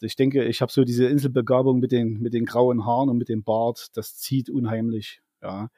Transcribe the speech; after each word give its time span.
ich 0.00 0.16
denke, 0.16 0.44
ich 0.44 0.60
habe 0.60 0.72
so 0.72 0.84
diese 0.84 1.06
Inselbegabung 1.06 1.80
mit 1.80 1.92
den, 1.92 2.20
mit 2.20 2.34
den 2.34 2.44
grauen 2.44 2.84
Haaren 2.84 3.08
und 3.08 3.18
mit 3.18 3.28
dem 3.28 3.42
Bart, 3.42 3.88
das 3.94 4.16
zieht 4.16 4.50
unheimlich. 4.50 5.20
Ja. 5.42 5.68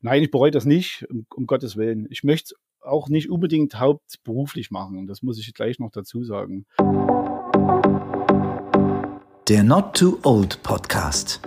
Nein, 0.00 0.22
ich 0.22 0.30
bereue 0.30 0.50
das 0.50 0.64
nicht, 0.64 1.06
um, 1.10 1.26
um 1.34 1.46
Gottes 1.46 1.76
Willen. 1.76 2.06
Ich 2.10 2.24
möchte 2.24 2.54
es 2.54 2.60
auch 2.82 3.08
nicht 3.08 3.30
unbedingt 3.30 3.78
hauptberuflich 3.78 4.70
machen. 4.70 5.06
Das 5.06 5.22
muss 5.22 5.38
ich 5.38 5.52
gleich 5.54 5.78
noch 5.78 5.90
dazu 5.90 6.22
sagen. 6.24 6.66
Der 9.48 9.64
Not 9.64 9.96
Too 9.96 10.18
Old 10.22 10.62
Podcast. 10.62 11.40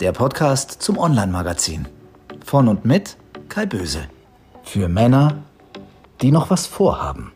Der 0.00 0.12
Podcast 0.12 0.82
zum 0.82 0.98
Online-Magazin. 0.98 1.86
Von 2.44 2.68
und 2.68 2.84
mit 2.84 3.16
Kai 3.48 3.66
Böse. 3.66 4.08
Für 4.62 4.88
Männer, 4.88 5.42
die 6.22 6.32
noch 6.32 6.50
was 6.50 6.66
vorhaben. 6.66 7.32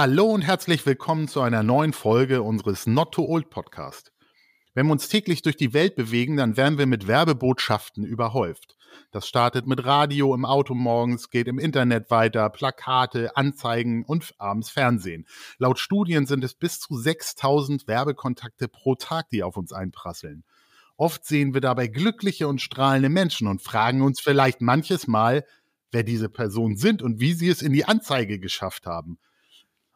Hallo 0.00 0.26
und 0.26 0.42
herzlich 0.42 0.86
willkommen 0.86 1.26
zu 1.26 1.40
einer 1.40 1.64
neuen 1.64 1.92
Folge 1.92 2.44
unseres 2.44 2.86
Not 2.86 3.14
Too 3.14 3.26
Old 3.26 3.50
Podcast. 3.50 4.12
Wenn 4.72 4.86
wir 4.86 4.92
uns 4.92 5.08
täglich 5.08 5.42
durch 5.42 5.56
die 5.56 5.72
Welt 5.72 5.96
bewegen, 5.96 6.36
dann 6.36 6.56
werden 6.56 6.78
wir 6.78 6.86
mit 6.86 7.08
Werbebotschaften 7.08 8.04
überhäuft. 8.04 8.76
Das 9.10 9.26
startet 9.26 9.66
mit 9.66 9.84
Radio 9.84 10.36
im 10.36 10.44
Auto 10.44 10.74
morgens, 10.74 11.30
geht 11.30 11.48
im 11.48 11.58
Internet 11.58 12.12
weiter, 12.12 12.48
Plakate, 12.48 13.36
Anzeigen 13.36 14.04
und 14.04 14.34
abends 14.38 14.70
Fernsehen. 14.70 15.26
Laut 15.58 15.80
Studien 15.80 16.26
sind 16.26 16.44
es 16.44 16.54
bis 16.54 16.78
zu 16.78 16.96
6000 16.96 17.88
Werbekontakte 17.88 18.68
pro 18.68 18.94
Tag, 18.94 19.28
die 19.30 19.42
auf 19.42 19.56
uns 19.56 19.72
einprasseln. 19.72 20.44
Oft 20.96 21.24
sehen 21.24 21.54
wir 21.54 21.60
dabei 21.60 21.88
glückliche 21.88 22.46
und 22.46 22.62
strahlende 22.62 23.08
Menschen 23.08 23.48
und 23.48 23.62
fragen 23.62 24.02
uns 24.02 24.20
vielleicht 24.20 24.60
manches 24.60 25.08
Mal, 25.08 25.44
wer 25.90 26.04
diese 26.04 26.28
Personen 26.28 26.76
sind 26.76 27.02
und 27.02 27.18
wie 27.18 27.32
sie 27.32 27.48
es 27.48 27.62
in 27.62 27.72
die 27.72 27.84
Anzeige 27.84 28.38
geschafft 28.38 28.86
haben. 28.86 29.18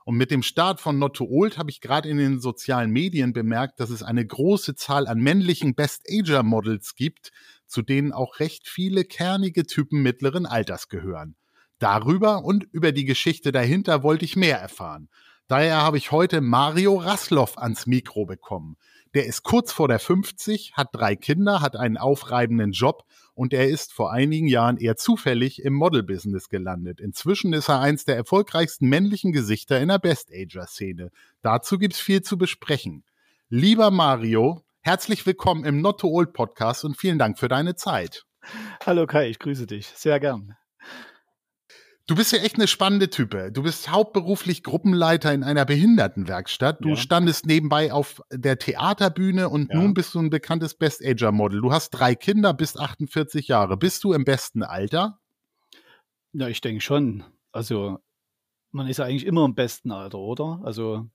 Und 0.04 0.16
mit 0.16 0.30
dem 0.30 0.42
Start 0.42 0.80
von 0.80 0.98
Not 0.98 1.16
to 1.16 1.24
Old 1.24 1.58
habe 1.58 1.70
ich 1.70 1.80
gerade 1.80 2.08
in 2.08 2.18
den 2.18 2.40
sozialen 2.40 2.90
Medien 2.90 3.32
bemerkt, 3.32 3.80
dass 3.80 3.90
es 3.90 4.02
eine 4.02 4.26
große 4.26 4.74
Zahl 4.74 5.06
an 5.06 5.20
männlichen 5.20 5.74
Best-Ager-Models 5.74 6.94
gibt, 6.94 7.30
zu 7.66 7.82
denen 7.82 8.12
auch 8.12 8.40
recht 8.40 8.68
viele 8.68 9.04
kernige 9.04 9.64
Typen 9.64 10.02
mittleren 10.02 10.46
Alters 10.46 10.88
gehören. 10.88 11.36
Darüber 11.78 12.44
und 12.44 12.64
über 12.72 12.92
die 12.92 13.04
Geschichte 13.04 13.52
dahinter 13.52 14.02
wollte 14.02 14.24
ich 14.24 14.36
mehr 14.36 14.58
erfahren. 14.58 15.08
Daher 15.48 15.82
habe 15.82 15.98
ich 15.98 16.12
heute 16.12 16.40
Mario 16.40 16.96
Rasloff 16.96 17.58
ans 17.58 17.86
Mikro 17.86 18.24
bekommen. 18.24 18.76
Der 19.14 19.26
ist 19.26 19.42
kurz 19.42 19.72
vor 19.72 19.88
der 19.88 19.98
50, 19.98 20.72
hat 20.74 20.88
drei 20.92 21.16
Kinder, 21.16 21.60
hat 21.60 21.76
einen 21.76 21.98
aufreibenden 21.98 22.72
Job 22.72 23.04
und 23.34 23.52
er 23.52 23.68
ist 23.68 23.92
vor 23.92 24.12
einigen 24.12 24.46
Jahren 24.46 24.76
eher 24.76 24.96
zufällig 24.96 25.62
im 25.62 25.72
Model-Business 25.74 26.48
gelandet. 26.48 27.00
Inzwischen 27.00 27.52
ist 27.52 27.68
er 27.68 27.80
eins 27.80 28.04
der 28.04 28.16
erfolgreichsten 28.16 28.88
männlichen 28.88 29.32
Gesichter 29.32 29.80
in 29.80 29.88
der 29.88 29.98
Best-Ager-Szene. 29.98 31.10
Dazu 31.42 31.78
gibt's 31.78 32.00
viel 32.00 32.22
zu 32.22 32.36
besprechen. 32.36 33.04
Lieber 33.48 33.90
Mario, 33.90 34.64
herzlich 34.80 35.24
willkommen 35.26 35.64
im 35.64 35.80
Not 35.80 36.00
to 36.00 36.08
Old 36.08 36.32
Podcast 36.32 36.84
und 36.84 36.96
vielen 36.96 37.18
Dank 37.18 37.38
für 37.38 37.48
deine 37.48 37.74
Zeit. 37.74 38.24
Hallo 38.84 39.06
Kai, 39.06 39.28
ich 39.28 39.38
grüße 39.38 39.66
dich. 39.66 39.86
Sehr 39.86 40.20
gern. 40.20 40.56
Du 42.06 42.16
bist 42.16 42.32
ja 42.32 42.38
echt 42.38 42.56
eine 42.56 42.66
spannende 42.66 43.10
Type. 43.10 43.52
Du 43.52 43.62
bist 43.62 43.90
hauptberuflich 43.90 44.64
Gruppenleiter 44.64 45.32
in 45.32 45.44
einer 45.44 45.64
Behindertenwerkstatt. 45.64 46.84
Du 46.84 46.90
ja. 46.90 46.96
standest 46.96 47.46
nebenbei 47.46 47.92
auf 47.92 48.20
der 48.32 48.58
Theaterbühne 48.58 49.48
und 49.48 49.72
ja. 49.72 49.78
nun 49.78 49.94
bist 49.94 50.14
du 50.14 50.18
ein 50.18 50.30
bekanntes 50.30 50.74
Best-Ager-Model. 50.74 51.60
Du 51.60 51.72
hast 51.72 51.90
drei 51.90 52.16
Kinder, 52.16 52.54
bist 52.54 52.78
48 52.78 53.46
Jahre. 53.46 53.76
Bist 53.76 54.02
du 54.02 54.12
im 54.12 54.24
besten 54.24 54.64
Alter? 54.64 55.20
Ja, 56.32 56.48
ich 56.48 56.60
denke 56.60 56.80
schon. 56.80 57.22
Also, 57.52 57.98
man 58.72 58.88
ist 58.88 58.96
ja 58.96 59.04
eigentlich 59.04 59.26
immer 59.26 59.44
im 59.44 59.54
besten 59.54 59.92
Alter, 59.92 60.18
oder? 60.18 60.60
Also, 60.64 61.08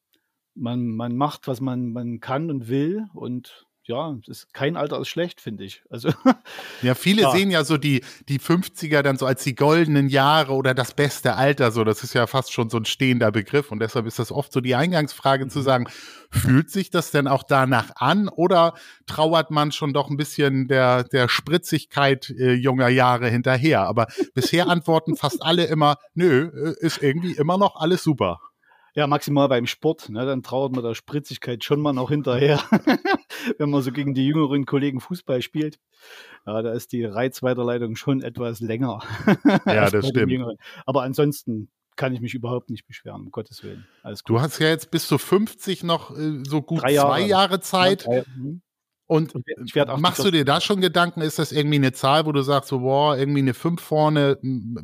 man, 0.56 0.88
man 0.88 1.18
macht, 1.18 1.48
was 1.48 1.60
man, 1.60 1.92
man 1.92 2.22
kann 2.22 2.50
und 2.50 2.70
will 2.70 3.08
und 3.14 3.67
ja, 3.88 4.18
ist, 4.28 4.54
kein 4.54 4.76
Alter 4.76 5.00
ist 5.00 5.08
schlecht, 5.08 5.40
finde 5.40 5.64
ich. 5.64 5.82
Also, 5.90 6.10
ja, 6.82 6.94
viele 6.94 7.24
ja. 7.24 7.32
sehen 7.32 7.50
ja 7.50 7.64
so 7.64 7.78
die, 7.78 8.04
die 8.28 8.40
50er 8.40 9.02
dann 9.02 9.18
so 9.18 9.26
als 9.26 9.44
die 9.44 9.56
goldenen 9.56 10.10
Jahre 10.10 10.54
oder 10.54 10.74
das 10.74 10.94
beste 10.94 11.36
Alter. 11.36 11.72
So, 11.72 11.84
das 11.84 12.04
ist 12.04 12.14
ja 12.14 12.28
fast 12.28 12.52
schon 12.52 12.70
so 12.70 12.78
ein 12.78 12.86
stehender 12.86 13.32
Begriff. 13.32 13.72
Und 13.72 13.80
deshalb 13.80 14.06
ist 14.06 14.20
das 14.20 14.32
oft 14.32 14.52
so 14.52 14.60
die 14.60 14.76
Eingangsfrage 14.76 15.46
mhm. 15.46 15.50
zu 15.50 15.62
sagen, 15.62 15.88
fühlt 16.30 16.70
sich 16.70 16.90
das 16.90 17.12
denn 17.12 17.28
auch 17.28 17.44
danach 17.44 17.92
an 17.96 18.28
oder 18.28 18.74
trauert 19.06 19.52
man 19.52 19.72
schon 19.72 19.94
doch 19.94 20.10
ein 20.10 20.18
bisschen 20.18 20.68
der, 20.68 21.06
der 21.06 21.30
Spritzigkeit 21.30 22.30
äh, 22.30 22.54
junger 22.54 22.90
Jahre 22.90 23.30
hinterher? 23.30 23.84
Aber 23.84 24.08
bisher 24.34 24.68
antworten 24.70 25.16
fast 25.16 25.42
alle 25.42 25.66
immer, 25.66 25.98
nö, 26.14 26.76
äh, 26.76 26.86
ist 26.86 27.02
irgendwie 27.02 27.32
immer 27.32 27.58
noch 27.58 27.78
alles 27.78 28.04
super. 28.04 28.42
Ja, 28.98 29.06
maximal 29.06 29.48
beim 29.48 29.68
Sport, 29.68 30.10
ne, 30.10 30.26
dann 30.26 30.42
trauert 30.42 30.74
man 30.74 30.84
der 30.84 30.96
Spritzigkeit 30.96 31.64
schon 31.64 31.80
mal 31.82 31.94
noch 31.94 32.10
hinterher, 32.10 32.60
wenn 33.60 33.70
man 33.70 33.84
so 33.84 33.92
gegen 33.92 34.16
die 34.16 34.26
jüngeren 34.26 34.66
Kollegen 34.66 35.02
Fußball 35.02 35.44
spielt. 35.44 35.80
Ja, 36.48 36.64
da 36.64 36.72
ist 36.74 36.94
die 36.94 37.06
Reizweiterleitung 37.06 37.96
schon 37.96 38.24
etwas 38.24 38.60
länger. 38.60 39.04
Ja, 39.68 39.88
das 39.92 40.08
stimmt. 40.08 40.58
Aber 40.88 41.04
ansonsten 41.04 41.70
kann 41.96 42.12
ich 42.12 42.22
mich 42.22 42.34
überhaupt 42.34 42.72
nicht 42.72 42.88
beschweren, 42.88 43.22
um 43.22 43.32
Gottes 43.32 43.64
Willen. 43.64 43.86
Alles 44.02 44.24
gut. 44.24 44.36
Du 44.36 44.42
hast 44.42 44.58
ja 44.58 44.68
jetzt 44.68 44.90
bis 44.90 45.08
zu 45.08 45.20
50 45.20 45.84
noch 45.84 46.18
äh, 46.18 46.44
so 46.44 46.64
gut 46.64 46.82
Jahre. 46.90 47.10
zwei 47.10 47.22
Jahre 47.22 47.60
Zeit. 47.60 48.04
Ja, 48.04 48.24
drei, 48.24 48.26
Und 49.08 49.34
machst 50.00 50.24
du 50.24 50.32
dir 50.32 50.44
da 50.44 50.60
schon 50.60 50.82
Gedanken, 50.82 51.22
ist 51.22 51.40
das 51.40 51.54
irgendwie 51.54 51.78
eine 51.78 51.94
Zahl, 51.94 52.26
wo 52.26 52.34
du 52.34 52.42
sagst, 52.42 52.70
so, 52.70 52.80
boah, 52.80 53.18
irgendwie 53.18 53.40
eine 53.40 53.54
5 53.54 53.82
vorne, 53.82 54.38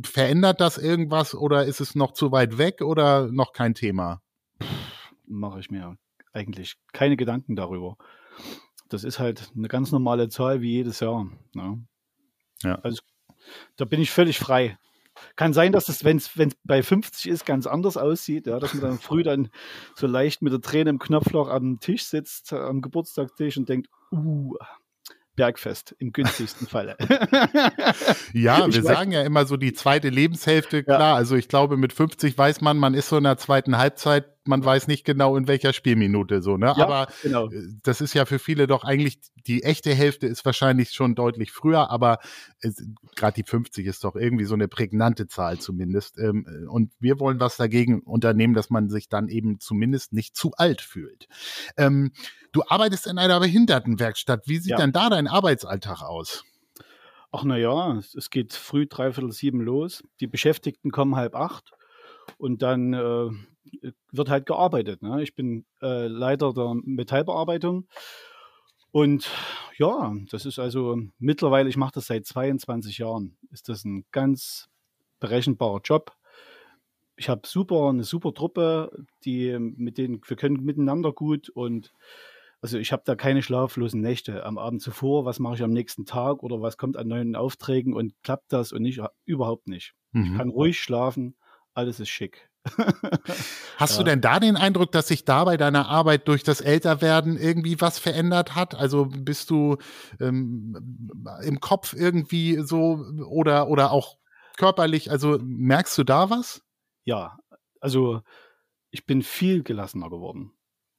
verändert 0.06 0.62
das 0.62 0.78
irgendwas 0.78 1.36
oder 1.36 1.66
ist 1.66 1.82
es 1.82 1.94
noch 1.94 2.14
zu 2.14 2.32
weit 2.32 2.58
weg 2.58 2.82
oder 2.82 3.30
noch 3.32 3.52
kein 3.52 3.76
Thema? 3.76 4.22
Mache 5.28 5.60
ich 5.60 5.70
mir 5.70 5.98
eigentlich 6.32 6.76
keine 6.94 7.18
Gedanken 7.18 7.58
darüber. 7.58 7.98
Das 8.88 9.04
ist 9.04 9.20
halt 9.20 9.52
eine 9.56 9.68
ganz 9.68 9.92
normale 9.92 10.30
Zahl 10.30 10.62
wie 10.62 10.72
jedes 10.72 11.02
Jahr. 11.02 11.28
Ne? 11.54 11.86
Ja. 12.62 12.76
Also 12.76 13.02
da 13.76 13.84
bin 13.84 14.00
ich 14.00 14.12
völlig 14.12 14.40
frei. 14.40 14.78
Kann 15.36 15.54
sein, 15.54 15.72
dass 15.72 15.90
es, 15.90 16.06
wenn 16.06 16.18
es 16.18 16.32
bei 16.64 16.82
50 16.82 17.30
ist, 17.30 17.46
ganz 17.46 17.68
anders 17.68 17.98
aussieht, 17.98 18.48
ja, 18.48 18.60
dass 18.60 18.74
man 18.74 18.84
dann 18.84 19.00
früh 19.00 19.22
dann 19.22 19.50
so 19.96 20.08
leicht 20.08 20.42
mit 20.42 20.54
der 20.54 20.62
Träne 20.62 20.90
im 20.90 20.98
Knopfloch 20.98 21.50
am 21.50 21.80
Tisch 21.80 22.06
sitzt, 22.06 22.52
am 22.54 22.82
Geburtstagstisch 22.82 23.58
und 23.58 23.70
denkt, 23.70 23.90
uh, 24.14 24.56
Bergfest 25.36 25.96
im 25.98 26.14
günstigsten 26.14 26.68
Falle. 26.68 26.96
ja, 28.34 28.72
wir 28.72 28.84
sagen 28.84 29.12
ja 29.12 29.24
immer 29.24 29.46
so 29.46 29.58
die 29.58 29.74
zweite 29.74 30.10
Lebenshälfte, 30.10 30.84
klar. 30.84 31.00
Ja. 31.00 31.16
Also 31.16 31.36
ich 31.36 31.48
glaube, 31.48 31.78
mit 31.78 31.94
50 31.94 32.38
weiß 32.38 32.62
man, 32.62 32.78
man 32.78 32.94
ist 32.94 33.10
so 33.10 33.18
in 33.18 33.24
der 33.24 33.38
zweiten 33.38 33.78
Halbzeit, 33.78 34.26
man 34.46 34.64
weiß 34.64 34.88
nicht 34.88 35.06
genau 35.06 35.36
in 35.38 35.48
welcher 35.48 35.74
Spielminute 35.74 36.42
so, 36.42 36.58
ne? 36.58 36.74
Ja, 36.78 36.84
aber 36.84 37.08
genau. 37.22 37.50
Äh, 37.50 37.68
das 37.84 38.02
ist 38.02 38.14
ja 38.14 38.26
für 38.26 38.40
viele 38.40 38.68
doch 38.68 38.84
eigentlich 38.84 39.20
die 39.48 39.64
echte 39.64 39.94
Hälfte 39.94 40.28
ist 40.28 40.46
wahrscheinlich 40.46 40.92
schon 40.92 41.16
deutlich 41.16 41.52
früher, 41.52 41.90
aber 41.90 42.20
gerade 43.16 43.36
die 43.36 43.44
50 43.44 43.86
ist 43.86 44.04
doch 44.04 44.16
irgendwie 44.16 44.46
so 44.46 44.54
eine 44.54 44.68
prägnante 44.68 45.28
Zahl 45.28 45.60
zumindest. 45.60 46.18
Ähm, 46.18 46.68
und 46.70 46.92
wir 47.00 47.20
wollen 47.20 47.40
was 47.40 47.58
dagegen 47.58 48.02
unternehmen, 48.02 48.54
dass 48.54 48.70
man 48.70 48.90
sich 48.90 49.10
dann 49.10 49.28
eben 49.28 49.60
zumindest 49.60 50.14
nicht 50.14 50.36
zu 50.36 50.52
alt 50.58 50.82
fühlt. 50.82 51.28
Ähm, 51.78 52.12
du 52.52 52.64
arbeitest 52.68 53.08
in 53.08 53.18
einer 53.18 53.40
Behindertenwerkstatt. 53.40 54.48
Wie 54.48 54.58
sieht 54.58 54.72
ja. 54.72 54.78
denn 54.78 54.92
da 54.94 55.10
dein 55.10 55.28
Arbeitsalltag 55.28 56.02
aus? 56.02 56.46
Ach 57.32 57.44
na 57.44 57.58
ja, 57.58 57.98
es 57.98 58.30
geht 58.30 58.54
früh 58.54 58.86
dreiviertel 58.88 59.32
sieben 59.32 59.60
los. 59.60 60.04
Die 60.20 60.28
Beschäftigten 60.28 60.92
kommen 60.92 61.16
halb 61.16 61.36
acht 61.36 61.74
und 62.38 62.62
dann 62.62 62.94
äh, 62.94 63.30
wird 64.12 64.30
halt 64.30 64.46
gearbeitet. 64.46 65.02
Ne? 65.02 65.24
Ich 65.24 65.36
bin 65.36 65.66
äh, 65.82 66.08
Leiter 66.08 66.54
der 66.54 66.74
Metallbearbeitung 66.84 67.88
und 68.92 69.32
ja, 69.78 70.14
das 70.30 70.46
ist 70.46 70.60
also 70.60 71.00
mittlerweile, 71.18 71.68
ich 71.68 71.78
mache 71.78 71.94
das 71.96 72.06
seit 72.06 72.28
22 72.28 73.00
Jahren, 73.00 73.38
ist 73.52 73.68
das 73.68 73.84
ein 73.86 74.06
ganz 74.12 74.70
berechenbarer 75.20 75.82
Job. 75.84 76.16
Ich 77.16 77.28
habe 77.28 77.42
super, 77.46 77.90
eine 77.90 78.04
super 78.04 78.34
Truppe, 78.34 79.06
die 79.26 79.58
mit 79.60 79.98
denen, 79.98 80.22
wir 80.26 80.38
können 80.38 80.64
miteinander 80.64 81.12
gut 81.12 81.50
und 81.50 81.92
also 82.62 82.78
ich 82.78 82.92
habe 82.92 83.02
da 83.04 83.16
keine 83.16 83.42
schlaflosen 83.42 84.00
Nächte 84.00 84.46
am 84.46 84.58
Abend 84.58 84.82
zuvor, 84.82 85.26
was 85.26 85.40
mache 85.40 85.56
ich 85.56 85.64
am 85.64 85.74
nächsten 85.74 86.06
Tag 86.06 86.44
oder 86.44 86.62
was 86.62 86.78
kommt 86.78 86.96
an 86.96 87.08
neuen 87.08 87.36
Aufträgen 87.36 87.94
und 87.94 88.14
klappt 88.22 88.54
das 88.54 88.72
und 88.72 88.84
nicht, 88.84 89.02
überhaupt 89.26 89.68
nicht. 89.68 89.96
Mhm. 90.12 90.24
Ich 90.24 90.38
kann 90.38 90.50
ruhig 90.50 90.80
schlafen, 90.80 91.36
alles 91.74 92.00
ist 92.00 92.10
schick. 92.10 92.50
Hast 93.78 93.94
ja. 93.94 93.98
du 93.98 94.04
denn 94.04 94.22
da 94.22 94.40
den 94.40 94.56
Eindruck, 94.56 94.92
dass 94.92 95.08
sich 95.08 95.26
da 95.26 95.44
bei 95.44 95.58
deiner 95.58 95.90
Arbeit 95.90 96.28
durch 96.28 96.44
das 96.44 96.62
Älterwerden 96.62 97.38
irgendwie 97.38 97.82
was 97.82 98.00
verändert 98.00 98.56
hat? 98.56 98.76
Also 98.76 99.06
bist 99.06 99.50
du 99.50 99.78
ähm, 100.20 101.10
im 101.44 101.60
Kopf 101.60 101.94
irgendwie 101.94 102.62
so 102.64 103.06
oder, 103.28 103.68
oder 103.68 103.92
auch 103.92 104.18
körperlich? 104.58 105.12
Also 105.12 105.40
merkst 105.42 105.98
du 105.98 106.04
da 106.04 106.30
was? 106.30 106.64
Ja, 107.04 107.38
also 107.82 108.22
ich 108.92 109.06
bin 109.06 109.24
viel 109.24 109.64
gelassener 109.64 110.10
geworden. 110.10 110.54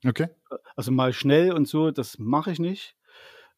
Okay. 0.07 0.29
Also 0.77 0.93
mal 0.93 1.13
schnell 1.13 1.53
und 1.53 1.67
so, 1.67 1.91
das 1.91 2.19
mache 2.19 2.51
ich 2.51 2.59
nicht. 2.59 2.97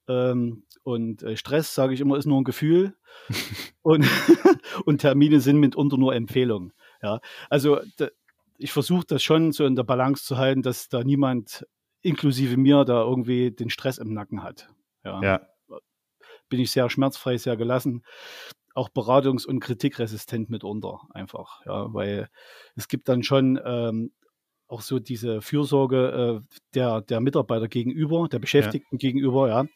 Ähm, 0.08 0.64
und 0.84 1.22
äh, 1.24 1.36
Stress, 1.36 1.74
sage 1.74 1.94
ich 1.94 2.00
immer, 2.00 2.16
ist 2.16 2.26
nur 2.26 2.40
ein 2.40 2.44
Gefühl. 2.44 2.96
und, 3.82 4.06
und 4.84 4.98
Termine 4.98 5.40
sind 5.40 5.58
mitunter 5.58 5.96
nur 5.96 6.14
Empfehlungen. 6.14 6.72
Ja, 7.06 7.20
also 7.48 7.80
ich 8.58 8.72
versuche 8.72 9.06
das 9.06 9.22
schon 9.22 9.52
so 9.52 9.64
in 9.64 9.76
der 9.76 9.84
Balance 9.84 10.24
zu 10.24 10.38
halten, 10.38 10.62
dass 10.62 10.88
da 10.88 11.04
niemand 11.04 11.64
inklusive 12.02 12.56
mir 12.56 12.84
da 12.84 13.02
irgendwie 13.02 13.52
den 13.52 13.70
Stress 13.70 13.98
im 13.98 14.12
Nacken 14.12 14.42
hat. 14.42 14.68
Ja. 15.04 15.22
ja. 15.22 15.40
Bin 16.48 16.58
ich 16.58 16.72
sehr 16.72 16.90
schmerzfrei, 16.90 17.36
sehr 17.36 17.56
gelassen, 17.56 18.04
auch 18.74 18.88
beratungs- 18.88 19.46
und 19.46 19.60
kritikresistent 19.60 20.50
mitunter 20.50 21.00
einfach, 21.10 21.64
ja, 21.64 21.92
weil 21.94 22.28
es 22.74 22.88
gibt 22.88 23.08
dann 23.08 23.22
schon 23.22 23.60
ähm, 23.64 24.12
auch 24.66 24.80
so 24.80 24.98
diese 24.98 25.42
Fürsorge 25.42 26.42
äh, 26.42 26.58
der, 26.74 27.02
der 27.02 27.20
Mitarbeiter 27.20 27.68
gegenüber, 27.68 28.28
der 28.28 28.40
Beschäftigten 28.40 28.96
ja. 28.96 28.98
gegenüber, 28.98 29.48
ja. 29.48 29.66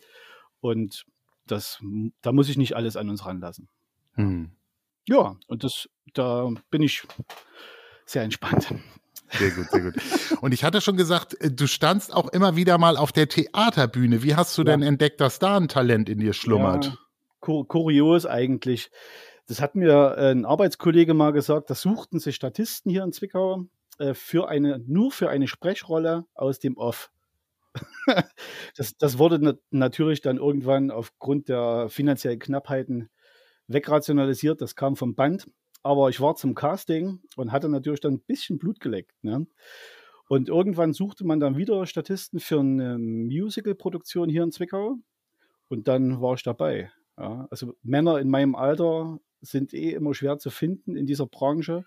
Und 0.60 1.06
das, 1.46 1.80
da 2.22 2.32
muss 2.32 2.48
ich 2.48 2.58
nicht 2.58 2.74
alles 2.74 2.96
an 2.96 3.08
uns 3.08 3.24
ranlassen. 3.24 3.68
Hm. 4.14 4.50
Ja, 5.10 5.36
und 5.48 5.64
das, 5.64 5.88
da 6.14 6.48
bin 6.70 6.82
ich 6.82 7.02
sehr 8.06 8.22
entspannt. 8.22 8.72
Sehr 9.32 9.50
gut, 9.50 9.70
sehr 9.70 9.80
gut. 9.80 9.94
Und 10.40 10.54
ich 10.54 10.64
hatte 10.64 10.80
schon 10.80 10.96
gesagt, 10.96 11.34
äh, 11.40 11.50
du 11.50 11.66
standst 11.66 12.14
auch 12.14 12.28
immer 12.28 12.56
wieder 12.56 12.78
mal 12.78 12.96
auf 12.96 13.10
der 13.12 13.28
Theaterbühne. 13.28 14.22
Wie 14.22 14.36
hast 14.36 14.56
du 14.56 14.62
ja. 14.62 14.66
denn 14.66 14.82
entdeckt, 14.82 15.20
dass 15.20 15.38
da 15.38 15.56
ein 15.56 15.68
Talent 15.68 16.08
in 16.08 16.20
dir 16.20 16.32
schlummert? 16.32 16.86
Ja, 16.86 16.98
kur 17.40 17.66
kurios 17.66 18.24
eigentlich. 18.24 18.90
Das 19.46 19.60
hat 19.60 19.74
mir 19.74 20.16
ein 20.16 20.44
Arbeitskollege 20.44 21.12
mal 21.12 21.32
gesagt, 21.32 21.70
da 21.70 21.74
suchten 21.74 22.20
sich 22.20 22.36
Statisten 22.36 22.90
hier 22.90 23.02
in 23.02 23.12
Zwickau 23.12 23.64
äh, 23.98 24.14
für 24.14 24.48
eine, 24.48 24.80
nur 24.86 25.10
für 25.10 25.28
eine 25.28 25.48
Sprechrolle 25.48 26.24
aus 26.34 26.60
dem 26.60 26.76
Off. 26.76 27.10
das, 28.76 28.96
das 28.96 29.18
wurde 29.18 29.58
natürlich 29.70 30.20
dann 30.20 30.36
irgendwann 30.36 30.90
aufgrund 30.90 31.48
der 31.48 31.88
finanziellen 31.88 32.38
Knappheiten 32.38 33.08
wegrationalisiert. 33.70 34.60
Das 34.60 34.76
kam 34.76 34.96
vom 34.96 35.14
Band. 35.14 35.48
Aber 35.82 36.10
ich 36.10 36.20
war 36.20 36.36
zum 36.36 36.54
Casting 36.54 37.20
und 37.36 37.52
hatte 37.52 37.68
natürlich 37.68 38.00
dann 38.00 38.14
ein 38.14 38.20
bisschen 38.20 38.58
Blut 38.58 38.80
geleckt. 38.80 39.12
Ne? 39.22 39.46
Und 40.28 40.48
irgendwann 40.48 40.92
suchte 40.92 41.26
man 41.26 41.40
dann 41.40 41.56
wieder 41.56 41.86
Statisten 41.86 42.38
für 42.38 42.60
eine 42.60 42.98
Musical-Produktion 42.98 44.28
hier 44.28 44.42
in 44.42 44.52
Zwickau. 44.52 44.96
Und 45.68 45.88
dann 45.88 46.20
war 46.20 46.34
ich 46.34 46.42
dabei. 46.42 46.92
Ja? 47.16 47.48
Also 47.50 47.74
Männer 47.82 48.18
in 48.18 48.28
meinem 48.28 48.54
Alter 48.54 49.18
sind 49.40 49.72
eh 49.72 49.92
immer 49.92 50.12
schwer 50.14 50.38
zu 50.38 50.50
finden 50.50 50.96
in 50.96 51.06
dieser 51.06 51.26
Branche. 51.26 51.86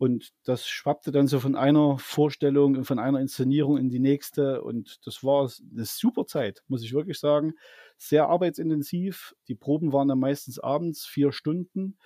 Und 0.00 0.30
das 0.44 0.66
schwappte 0.66 1.12
dann 1.12 1.26
so 1.26 1.40
von 1.40 1.54
einer 1.54 1.98
Vorstellung 1.98 2.74
und 2.74 2.84
von 2.86 2.98
einer 2.98 3.20
Inszenierung 3.20 3.76
in 3.76 3.90
die 3.90 3.98
nächste. 3.98 4.62
Und 4.62 4.98
das 5.04 5.22
war 5.22 5.42
eine 5.72 5.84
super 5.84 6.24
Zeit, 6.24 6.64
muss 6.68 6.82
ich 6.82 6.94
wirklich 6.94 7.18
sagen. 7.18 7.52
Sehr 7.98 8.26
arbeitsintensiv. 8.26 9.34
Die 9.46 9.54
Proben 9.54 9.92
waren 9.92 10.08
dann 10.08 10.18
meistens 10.18 10.58
abends, 10.58 11.04
vier 11.04 11.32
Stunden. 11.32 11.98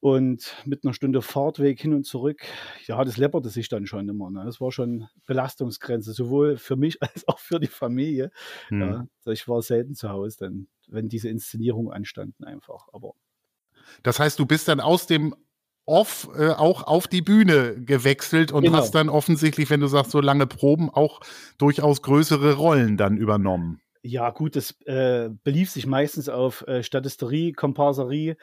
Und 0.00 0.54
mit 0.66 0.84
einer 0.84 0.92
Stunde 0.92 1.22
Fahrtweg 1.22 1.80
hin 1.80 1.94
und 1.94 2.04
zurück, 2.04 2.42
ja, 2.86 3.02
das 3.02 3.16
läpperte 3.16 3.48
sich 3.48 3.70
dann 3.70 3.86
schon 3.86 4.06
immer. 4.06 4.30
Ne? 4.30 4.44
Das 4.44 4.60
war 4.60 4.70
schon 4.70 5.08
Belastungsgrenze, 5.24 6.12
sowohl 6.12 6.58
für 6.58 6.76
mich 6.76 7.02
als 7.02 7.26
auch 7.26 7.38
für 7.38 7.58
die 7.58 7.68
Familie. 7.68 8.30
Mhm. 8.68 8.82
Ja, 8.82 9.32
ich 9.32 9.48
war 9.48 9.62
selten 9.62 9.94
zu 9.94 10.10
Hause, 10.10 10.36
dann, 10.40 10.68
wenn 10.88 11.08
diese 11.08 11.30
Inszenierungen 11.30 11.90
anstanden 11.90 12.44
einfach. 12.44 12.88
Aber 12.92 13.14
das 14.02 14.20
heißt, 14.20 14.38
du 14.38 14.44
bist 14.44 14.68
dann 14.68 14.80
aus 14.80 15.06
dem 15.06 15.34
Off 15.88 16.28
äh, 16.38 16.50
auch 16.50 16.84
auf 16.84 17.08
die 17.08 17.22
Bühne 17.22 17.74
gewechselt 17.80 18.52
und 18.52 18.64
genau. 18.64 18.78
hast 18.78 18.94
dann 18.94 19.08
offensichtlich, 19.08 19.70
wenn 19.70 19.80
du 19.80 19.86
sagst, 19.86 20.10
so 20.10 20.20
lange 20.20 20.46
Proben, 20.46 20.90
auch 20.90 21.20
durchaus 21.58 22.02
größere 22.02 22.54
Rollen 22.54 22.96
dann 22.96 23.16
übernommen. 23.16 23.80
Ja, 24.02 24.30
gut, 24.30 24.54
das 24.54 24.76
äh, 24.86 25.30
belief 25.42 25.70
sich 25.70 25.86
meistens 25.86 26.28
auf 26.28 26.66
äh, 26.68 26.82
Statisterie, 26.82 27.52
Komparserie 27.52 28.36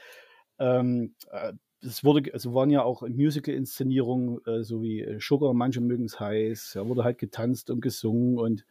ähm, 0.60 1.16
äh, 1.32 1.54
es 1.82 2.04
wurde, 2.04 2.34
also 2.34 2.54
waren 2.54 2.70
ja 2.70 2.84
auch 2.84 3.02
Musical-Inszenierungen, 3.02 4.40
äh, 4.46 4.64
so 4.64 4.82
wie 4.82 5.02
äh, 5.02 5.20
Sugar, 5.20 5.54
manche 5.54 5.82
mögen 5.82 6.06
es 6.06 6.20
heiß, 6.20 6.72
da 6.74 6.88
wurde 6.88 7.04
halt 7.04 7.18
getanzt 7.18 7.70
und 7.70 7.82
gesungen 7.82 8.40
und 8.40 8.66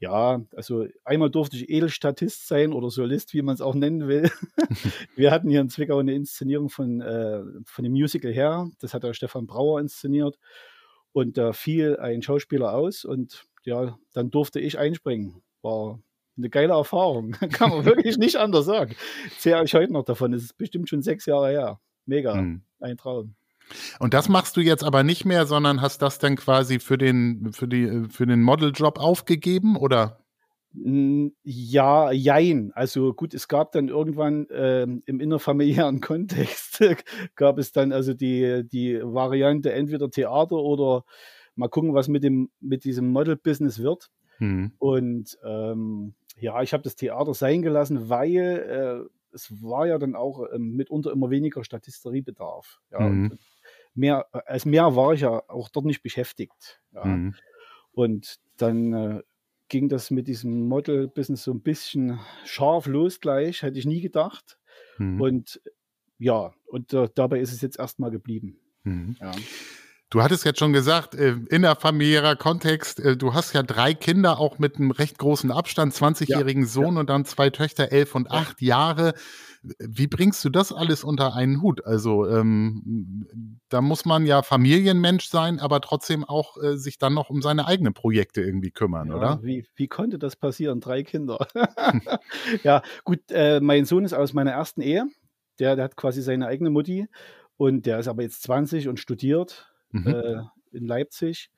ja, 0.00 0.40
also 0.54 0.86
einmal 1.04 1.30
durfte 1.30 1.56
ich 1.56 1.68
Edelstatist 1.68 2.46
sein 2.46 2.72
oder 2.72 2.90
Solist, 2.90 3.34
wie 3.34 3.42
man 3.42 3.54
es 3.54 3.60
auch 3.60 3.74
nennen 3.74 4.06
will. 4.06 4.30
Wir 5.16 5.30
hatten 5.30 5.50
hier 5.50 5.60
in 5.60 5.70
Zwickau 5.70 5.98
eine 5.98 6.14
Inszenierung 6.14 6.68
von, 6.68 7.00
äh, 7.00 7.42
von 7.64 7.82
dem 7.82 7.92
Musical 7.92 8.32
her, 8.32 8.70
das 8.80 8.94
hat 8.94 9.02
der 9.02 9.14
Stefan 9.14 9.46
Brauer 9.46 9.80
inszeniert 9.80 10.38
und 11.12 11.36
da 11.36 11.52
fiel 11.52 11.96
ein 11.98 12.22
Schauspieler 12.22 12.74
aus 12.74 13.04
und 13.04 13.44
ja, 13.64 13.98
dann 14.12 14.30
durfte 14.30 14.60
ich 14.60 14.78
einspringen. 14.78 15.42
War 15.62 16.00
eine 16.36 16.48
geile 16.48 16.74
Erfahrung. 16.74 17.32
Kann 17.52 17.70
man 17.70 17.84
wirklich 17.84 18.16
nicht 18.18 18.36
anders 18.36 18.66
sagen. 18.66 18.94
Zehre 19.38 19.64
ich 19.64 19.74
heute 19.74 19.92
noch 19.92 20.04
davon. 20.04 20.32
Es 20.32 20.44
ist 20.44 20.56
bestimmt 20.56 20.88
schon 20.88 21.02
sechs 21.02 21.26
Jahre 21.26 21.50
her. 21.50 21.80
Mega. 22.06 22.36
Mhm. 22.36 22.62
Ein 22.80 22.96
Traum. 22.96 23.34
Und 23.98 24.14
das 24.14 24.28
machst 24.28 24.56
du 24.56 24.60
jetzt 24.60 24.84
aber 24.84 25.02
nicht 25.02 25.24
mehr, 25.24 25.46
sondern 25.46 25.80
hast 25.80 26.02
das 26.02 26.18
dann 26.18 26.36
quasi 26.36 26.78
für 26.78 26.98
den, 26.98 27.52
für 27.52 27.68
die, 27.68 28.04
für 28.10 28.26
den 28.26 28.42
Modeljob 28.42 28.98
aufgegeben 28.98 29.76
oder? 29.76 30.18
Ja, 30.74 32.12
jein. 32.12 32.72
Also 32.74 33.14
gut, 33.14 33.34
es 33.34 33.48
gab 33.48 33.72
dann 33.72 33.88
irgendwann 33.88 34.46
ähm, 34.50 35.02
im 35.06 35.20
innerfamiliären 35.20 36.00
Kontext 36.00 36.82
gab 37.34 37.58
es 37.58 37.72
dann 37.72 37.92
also 37.92 38.14
die, 38.14 38.68
die 38.68 39.00
Variante 39.02 39.72
entweder 39.72 40.10
Theater 40.10 40.56
oder 40.56 41.04
mal 41.54 41.68
gucken, 41.68 41.94
was 41.94 42.08
mit 42.08 42.22
dem 42.22 42.50
mit 42.60 42.84
diesem 42.84 43.08
Model-Business 43.08 43.82
wird. 43.82 44.10
Hm. 44.36 44.72
Und 44.78 45.38
ähm, 45.44 46.14
ja, 46.36 46.62
ich 46.62 46.72
habe 46.72 46.84
das 46.84 46.94
Theater 46.96 47.34
sein 47.34 47.62
gelassen, 47.62 48.08
weil 48.08 49.08
äh, 49.08 49.08
es 49.32 49.62
war 49.62 49.86
ja 49.86 49.98
dann 49.98 50.14
auch 50.14 50.44
ähm, 50.52 50.76
mitunter 50.76 51.12
immer 51.12 51.30
weniger 51.30 51.64
Statisteriebedarf. 51.64 52.80
Ja, 52.90 53.00
mhm 53.00 53.38
mehr, 53.98 54.26
als 54.46 54.64
mehr 54.64 54.96
war 54.96 55.12
ich 55.12 55.22
ja 55.22 55.42
auch 55.48 55.68
dort 55.68 55.86
nicht 55.86 56.02
beschäftigt. 56.02 56.80
Ja. 56.92 57.04
Mhm. 57.04 57.34
Und 57.92 58.36
dann 58.56 58.92
äh, 58.92 59.22
ging 59.68 59.88
das 59.88 60.10
mit 60.10 60.28
diesem 60.28 60.68
Model-Business 60.68 61.42
so 61.42 61.52
ein 61.52 61.62
bisschen 61.62 62.18
scharf 62.44 62.86
los 62.86 63.20
gleich, 63.20 63.62
hätte 63.62 63.78
ich 63.78 63.86
nie 63.86 64.00
gedacht. 64.00 64.58
Mhm. 64.98 65.20
Und 65.20 65.60
ja, 66.18 66.52
und 66.66 66.92
äh, 66.92 67.08
dabei 67.14 67.40
ist 67.40 67.52
es 67.52 67.60
jetzt 67.60 67.78
erstmal 67.78 68.10
geblieben. 68.10 68.58
Mhm. 68.84 69.16
Ja. 69.20 69.32
Du 70.10 70.22
hattest 70.22 70.44
jetzt 70.46 70.58
schon 70.58 70.72
gesagt, 70.72 71.14
äh, 71.14 71.36
innerfamiliärer 71.50 72.34
Kontext, 72.34 72.98
äh, 72.98 73.16
du 73.16 73.34
hast 73.34 73.52
ja 73.52 73.62
drei 73.62 73.92
Kinder, 73.92 74.38
auch 74.38 74.58
mit 74.58 74.76
einem 74.76 74.90
recht 74.90 75.18
großen 75.18 75.50
Abstand, 75.52 75.92
20-jährigen 75.92 76.62
ja, 76.62 76.68
Sohn 76.68 76.94
ja. 76.94 77.00
und 77.00 77.10
dann 77.10 77.26
zwei 77.26 77.50
Töchter, 77.50 77.92
elf 77.92 78.14
und 78.14 78.30
acht 78.30 78.62
Jahre. 78.62 79.12
Wie 79.78 80.06
bringst 80.06 80.44
du 80.44 80.50
das 80.50 80.72
alles 80.72 81.04
unter 81.04 81.34
einen 81.34 81.62
Hut? 81.62 81.84
Also 81.84 82.26
ähm, 82.26 83.56
da 83.68 83.80
muss 83.80 84.04
man 84.04 84.26
ja 84.26 84.42
Familienmensch 84.42 85.28
sein, 85.28 85.58
aber 85.58 85.80
trotzdem 85.80 86.24
auch 86.24 86.56
äh, 86.62 86.76
sich 86.76 86.98
dann 86.98 87.14
noch 87.14 87.30
um 87.30 87.42
seine 87.42 87.66
eigenen 87.66 87.94
Projekte 87.94 88.40
irgendwie 88.42 88.70
kümmern, 88.70 89.08
ja, 89.08 89.16
oder? 89.16 89.40
Wie, 89.42 89.66
wie 89.76 89.88
konnte 89.88 90.18
das 90.18 90.36
passieren? 90.36 90.80
Drei 90.80 91.02
Kinder. 91.02 91.46
ja, 92.62 92.82
gut, 93.04 93.20
äh, 93.30 93.60
mein 93.60 93.84
Sohn 93.84 94.04
ist 94.04 94.14
aus 94.14 94.32
meiner 94.32 94.52
ersten 94.52 94.80
Ehe. 94.80 95.06
Der, 95.58 95.76
der 95.76 95.84
hat 95.84 95.96
quasi 95.96 96.22
seine 96.22 96.46
eigene 96.46 96.70
Mutti 96.70 97.06
und 97.56 97.86
der 97.86 97.98
ist 97.98 98.08
aber 98.08 98.22
jetzt 98.22 98.42
20 98.44 98.88
und 98.88 99.00
studiert 99.00 99.72
mhm. 99.90 100.06
äh, 100.06 100.42
in 100.72 100.86
Leipzig. 100.86 101.50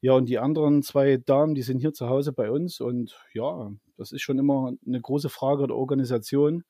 Ja, 0.00 0.12
und 0.12 0.28
die 0.28 0.38
anderen 0.38 0.82
zwei 0.82 1.16
Damen, 1.16 1.54
die 1.54 1.62
sind 1.62 1.78
hier 1.78 1.94
zu 1.94 2.10
Hause 2.10 2.34
bei 2.34 2.50
uns. 2.50 2.80
Und 2.80 3.18
ja, 3.32 3.70
das 3.96 4.12
ist 4.12 4.20
schon 4.20 4.38
immer 4.38 4.74
eine 4.86 5.00
große 5.00 5.30
Frage 5.30 5.66
der 5.66 5.76
Organisation, 5.76 6.64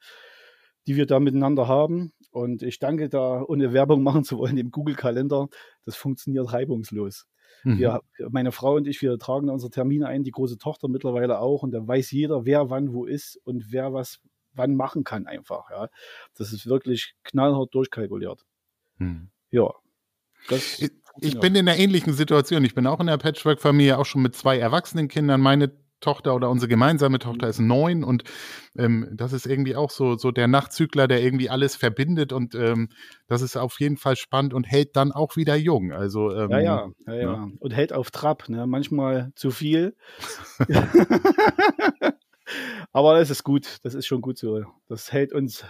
die 0.87 0.97
wir 0.97 1.07
da 1.07 1.21
miteinander 1.21 1.69
haben. 1.69 2.13
Und 2.31 2.63
ich 2.63 2.79
danke 2.79 3.09
da, 3.09 3.43
ohne 3.43 3.73
Werbung 3.73 4.03
machen 4.03 4.25
zu 4.25 4.39
wollen, 4.39 4.57
dem 4.57 4.71
Google-Kalender. 4.71 5.49
Das 5.85 5.97
funktioniert 5.97 6.53
reibungslos. 6.53 7.27
Mhm. 7.63 7.79
Wir, 7.79 8.01
meine 8.31 8.53
Frau 8.53 8.77
und 8.77 8.87
ich, 8.87 9.01
wir 9.03 9.19
tragen 9.19 9.49
unsere 9.49 9.71
Termine 9.71 10.09
ein, 10.09 10.25
die 10.25 10.31
große 10.31 10.59
Tochter 10.59 10.89
mittlerweile 10.89 11.39
auch. 11.39 11.63
Und 11.63 11.73
da 11.73 11.87
weiß 11.87 12.11
jeder, 12.11 12.45
wer 12.45 12.71
wann 12.71 12.93
wo 12.93 13.05
ist 13.05 13.41
und 13.45 13.73
wer 13.73 13.93
was 13.93 14.21
wann 14.53 14.77
machen 14.77 15.05
kann 15.05 15.27
einfach. 15.27 15.71
Ja. 15.71 15.89
Das 16.37 16.53
ist 16.53 16.67
wirklich 16.67 17.15
knallhart 17.25 17.75
durchkalkuliert. 17.75 18.45
Mhm. 18.99 19.31
Ja. 19.51 19.73
Das 20.49 20.81
ich 21.21 21.39
bin 21.39 21.55
in 21.55 21.69
einer 21.69 21.79
ähnlichen 21.79 22.13
Situation. 22.13 22.65
Ich 22.65 22.75
bin 22.75 22.87
auch 22.87 23.01
in 23.01 23.09
einer 23.09 23.19
Patchwork-Familie, 23.19 23.99
auch 23.99 24.07
schon 24.07 24.23
mit 24.23 24.35
zwei 24.35 24.59
erwachsenen 24.59 25.09
Kindern. 25.09 25.41
Meine 25.41 25.73
Tochter 26.05 26.35
oder 26.35 26.51
unsere 26.51 26.69
gemeinsame 26.69 27.19
Tochter 27.19 27.49
ist 27.49 27.61
neun 27.61 28.05
und 28.05 28.25
ähm, 28.77 29.09
das 29.13 29.33
ist 29.33 29.47
irgendwie 29.47 29.75
auch 29.75 29.91
so, 29.91 30.17
so 30.17 30.31
der 30.31 30.49
Nachtzügler, 30.49 31.09
der 31.09 31.23
irgendwie 31.23 31.49
alles 31.49 31.77
verbindet 31.77 32.33
und 32.33 32.55
ähm, 32.55 32.91
das 33.27 33.41
ist 33.41 33.57
auf 33.57 33.81
jeden 33.81 33.97
Fall 33.97 34.17
spannend 34.17 34.53
und 34.53 34.65
hält 34.65 34.97
dann 34.97 35.13
auch 35.13 35.37
wieder 35.37 35.57
jung. 35.57 35.93
Also, 35.93 36.31
ähm, 36.31 36.51
ja, 36.51 36.61
ja, 36.61 36.91
ja, 37.07 37.15
ja, 37.15 37.47
ne? 37.47 37.53
Und 37.59 37.71
hält 37.73 37.95
auf 37.95 38.11
Trab, 38.11 38.49
ne? 38.51 38.67
manchmal 38.67 39.33
zu 39.35 39.51
viel. 39.51 39.97
Aber 42.93 43.19
das 43.19 43.31
ist 43.31 43.43
gut, 43.43 43.79
das 43.83 43.95
ist 43.95 44.07
schon 44.07 44.21
gut 44.21 44.37
so. 44.37 44.63
Das 44.89 45.11
hält 45.11 45.33
uns 45.33 45.65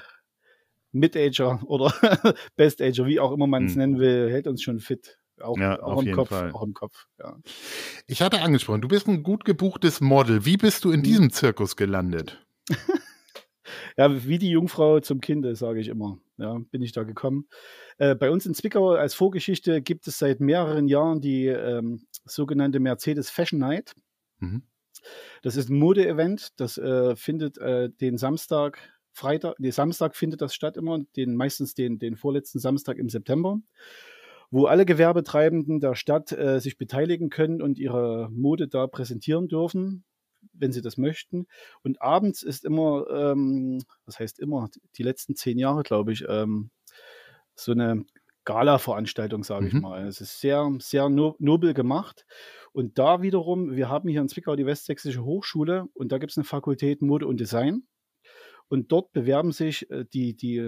Mid-Ager 0.91 1.61
oder 1.67 1.93
Best-Ager, 2.57 3.07
wie 3.07 3.21
auch 3.21 3.31
immer 3.31 3.47
man 3.47 3.67
es 3.67 3.73
hm. 3.73 3.79
nennen 3.79 3.99
will, 3.99 4.31
hält 4.31 4.49
uns 4.49 4.62
schon 4.62 4.81
fit. 4.81 5.19
Auch, 5.41 5.59
ja, 5.59 5.83
auch, 5.83 6.03
im 6.03 6.12
Kopf, 6.12 6.29
Fall. 6.29 6.53
auch 6.53 6.62
im 6.62 6.75
Kopf. 6.75 7.07
Ja. 7.19 7.37
Ich 8.07 8.23
hatte 8.23 8.41
angesprochen, 8.41 8.81
du 8.81 8.88
bist 8.88 9.09
ein 9.09 9.23
gut 9.23 9.45
gebuchtes 9.45 10.00
Model. 10.00 10.45
Wie 10.45 10.57
bist 10.57 10.85
du 10.85 10.91
in 10.91 10.99
hm. 10.99 11.03
diesem 11.03 11.31
Zirkus 11.31 11.76
gelandet? 11.76 12.45
ja, 13.97 14.25
wie 14.25 14.38
die 14.38 14.50
Jungfrau 14.50 15.00
zum 15.00 15.21
Kinde, 15.21 15.57
sage 15.57 15.81
ich 15.81 15.88
immer. 15.88 16.19
Ja, 16.37 16.59
bin 16.71 16.83
ich 16.83 16.93
da 16.93 17.03
gekommen. 17.03 17.49
Äh, 17.99 18.14
bei 18.14 18.31
uns 18.31 18.47
in 18.47 18.55
Zwickau 18.55 18.93
als 18.93 19.14
Vorgeschichte 19.14 19.83
gibt 19.83 20.07
es 20.07 20.19
seit 20.19 20.41
mehreren 20.41 20.88
Jahren 20.88 21.21
die 21.21 21.47
ähm, 21.47 22.07
sogenannte 22.25 22.81
Mercedes 22.81 23.31
Fashion 23.31 23.59
Night. 23.59 23.95
Mhm. 24.38 24.62
Das 25.43 25.57
ist 25.57 25.69
ein 25.69 25.79
Mode-Event, 25.79 26.59
das 26.61 26.79
äh, 26.79 27.14
findet 27.17 27.59
äh, 27.59 27.91
den 27.91 28.17
Samstag, 28.17 28.79
Freitag, 29.12 29.57
nee, 29.59 29.71
Samstag 29.71 30.17
findet 30.17 30.41
das 30.41 30.55
statt 30.55 30.76
immer, 30.76 30.99
den, 31.17 31.37
meistens 31.37 31.75
den, 31.75 31.99
den 31.99 32.17
vorletzten 32.17 32.59
Samstag 32.59 32.97
im 32.99 33.09
September, 33.09 33.61
wo 34.54 34.66
alle 34.66 34.87
Gewerbetreibenden 34.87 35.80
der 35.80 35.96
Stadt 35.96 36.30
äh, 36.30 36.61
sich 36.61 36.78
beteiligen 36.78 37.28
können 37.28 37.61
und 37.61 37.76
ihre 37.76 38.28
Mode 38.30 38.68
da 38.68 38.87
präsentieren 38.87 39.49
dürfen 39.49 40.04
wenn 40.52 40.73
sie 40.73 40.82
das 40.82 40.99
möchten. 40.99 41.46
Und 41.82 42.02
abends 42.02 42.42
ist 42.42 42.64
immer, 42.64 43.06
ähm, 43.11 43.82
was 44.04 44.20
heißt 44.20 44.38
immer, 44.38 44.68
die 44.96 45.02
letzten 45.02 45.34
zehn 45.34 45.58
Jahre, 45.58 45.82
glaube 45.82 46.12
ich, 46.12 46.25
ähm, 46.28 46.70
so 47.56 47.73
eine 47.73 48.04
Gala-Veranstaltung, 48.44 49.42
sage 49.42 49.62
mhm. 49.62 49.68
ich 49.68 49.75
mal. 49.75 50.06
Es 50.06 50.20
ist 50.20 50.38
sehr, 50.40 50.70
sehr 50.78 51.08
no 51.08 51.34
nobel 51.38 51.75
gemacht. 51.75 52.26
Und 52.73 52.99
da 52.99 53.23
wiederum, 53.23 53.75
wir 53.75 53.88
haben 53.88 54.08
hier 54.08 54.20
in 54.20 54.28
Zwickau 54.28 54.54
die 54.54 54.66
Westsächsische 54.66 55.25
Hochschule 55.25 55.87
und 55.94 56.12
da 56.12 56.18
gibt 56.18 56.32
es 56.32 56.37
eine 56.37 56.44
Fakultät 56.44 57.02
Mode 57.02 57.26
und 57.26 57.40
Design. 57.40 57.87
Und 58.68 58.92
dort 58.92 59.12
bewerben 59.12 59.50
sich 59.50 59.90
äh, 59.90 60.04
die, 60.12 60.37
die 60.37 60.58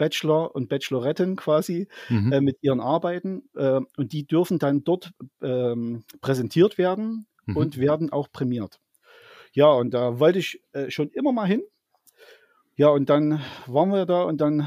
Bachelor 0.00 0.54
und 0.54 0.70
Bacheloretten 0.70 1.36
quasi 1.36 1.86
mhm. 2.08 2.32
äh, 2.32 2.40
mit 2.40 2.56
ihren 2.62 2.80
Arbeiten 2.80 3.42
äh, 3.54 3.80
und 3.98 4.12
die 4.14 4.26
dürfen 4.26 4.58
dann 4.58 4.82
dort 4.82 5.12
ähm, 5.42 6.04
präsentiert 6.22 6.78
werden 6.78 7.26
mhm. 7.44 7.56
und 7.58 7.78
werden 7.78 8.10
auch 8.10 8.32
prämiert. 8.32 8.80
Ja, 9.52 9.70
und 9.70 9.92
da 9.92 10.18
wollte 10.18 10.38
ich 10.38 10.62
äh, 10.72 10.90
schon 10.90 11.10
immer 11.10 11.32
mal 11.32 11.46
hin. 11.46 11.62
Ja, 12.76 12.88
und 12.88 13.10
dann 13.10 13.42
waren 13.66 13.90
wir 13.90 14.06
da 14.06 14.22
und 14.22 14.40
dann 14.40 14.66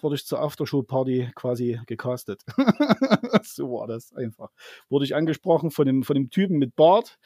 wurde 0.00 0.16
ich 0.16 0.26
zur 0.26 0.40
Aftershow-Party 0.40 1.30
quasi 1.36 1.78
gecastet. 1.86 2.42
so 3.44 3.70
war 3.70 3.86
das 3.86 4.12
einfach. 4.14 4.50
Wurde 4.88 5.04
ich 5.04 5.14
angesprochen 5.14 5.70
von 5.70 5.86
dem, 5.86 6.02
von 6.02 6.14
dem 6.14 6.28
Typen 6.28 6.58
mit 6.58 6.74
Bart. 6.74 7.20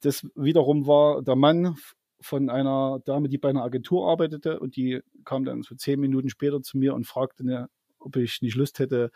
Das 0.00 0.26
wiederum 0.34 0.88
war 0.88 1.22
der 1.22 1.36
Mann 1.36 1.76
von 2.20 2.50
einer 2.50 3.00
Dame, 3.04 3.28
die 3.28 3.38
bei 3.38 3.50
einer 3.50 3.62
Agentur 3.62 4.08
arbeitete 4.10 4.58
und 4.60 4.76
die 4.76 5.00
kam 5.24 5.44
dann 5.44 5.62
so 5.62 5.74
zehn 5.74 6.00
Minuten 6.00 6.28
später 6.28 6.62
zu 6.62 6.78
mir 6.78 6.94
und 6.94 7.06
fragte, 7.06 7.44
ne, 7.44 7.68
ob 7.98 8.16
ich 8.16 8.42
nicht 8.42 8.56
Lust 8.56 8.78
hätte, 8.78 9.10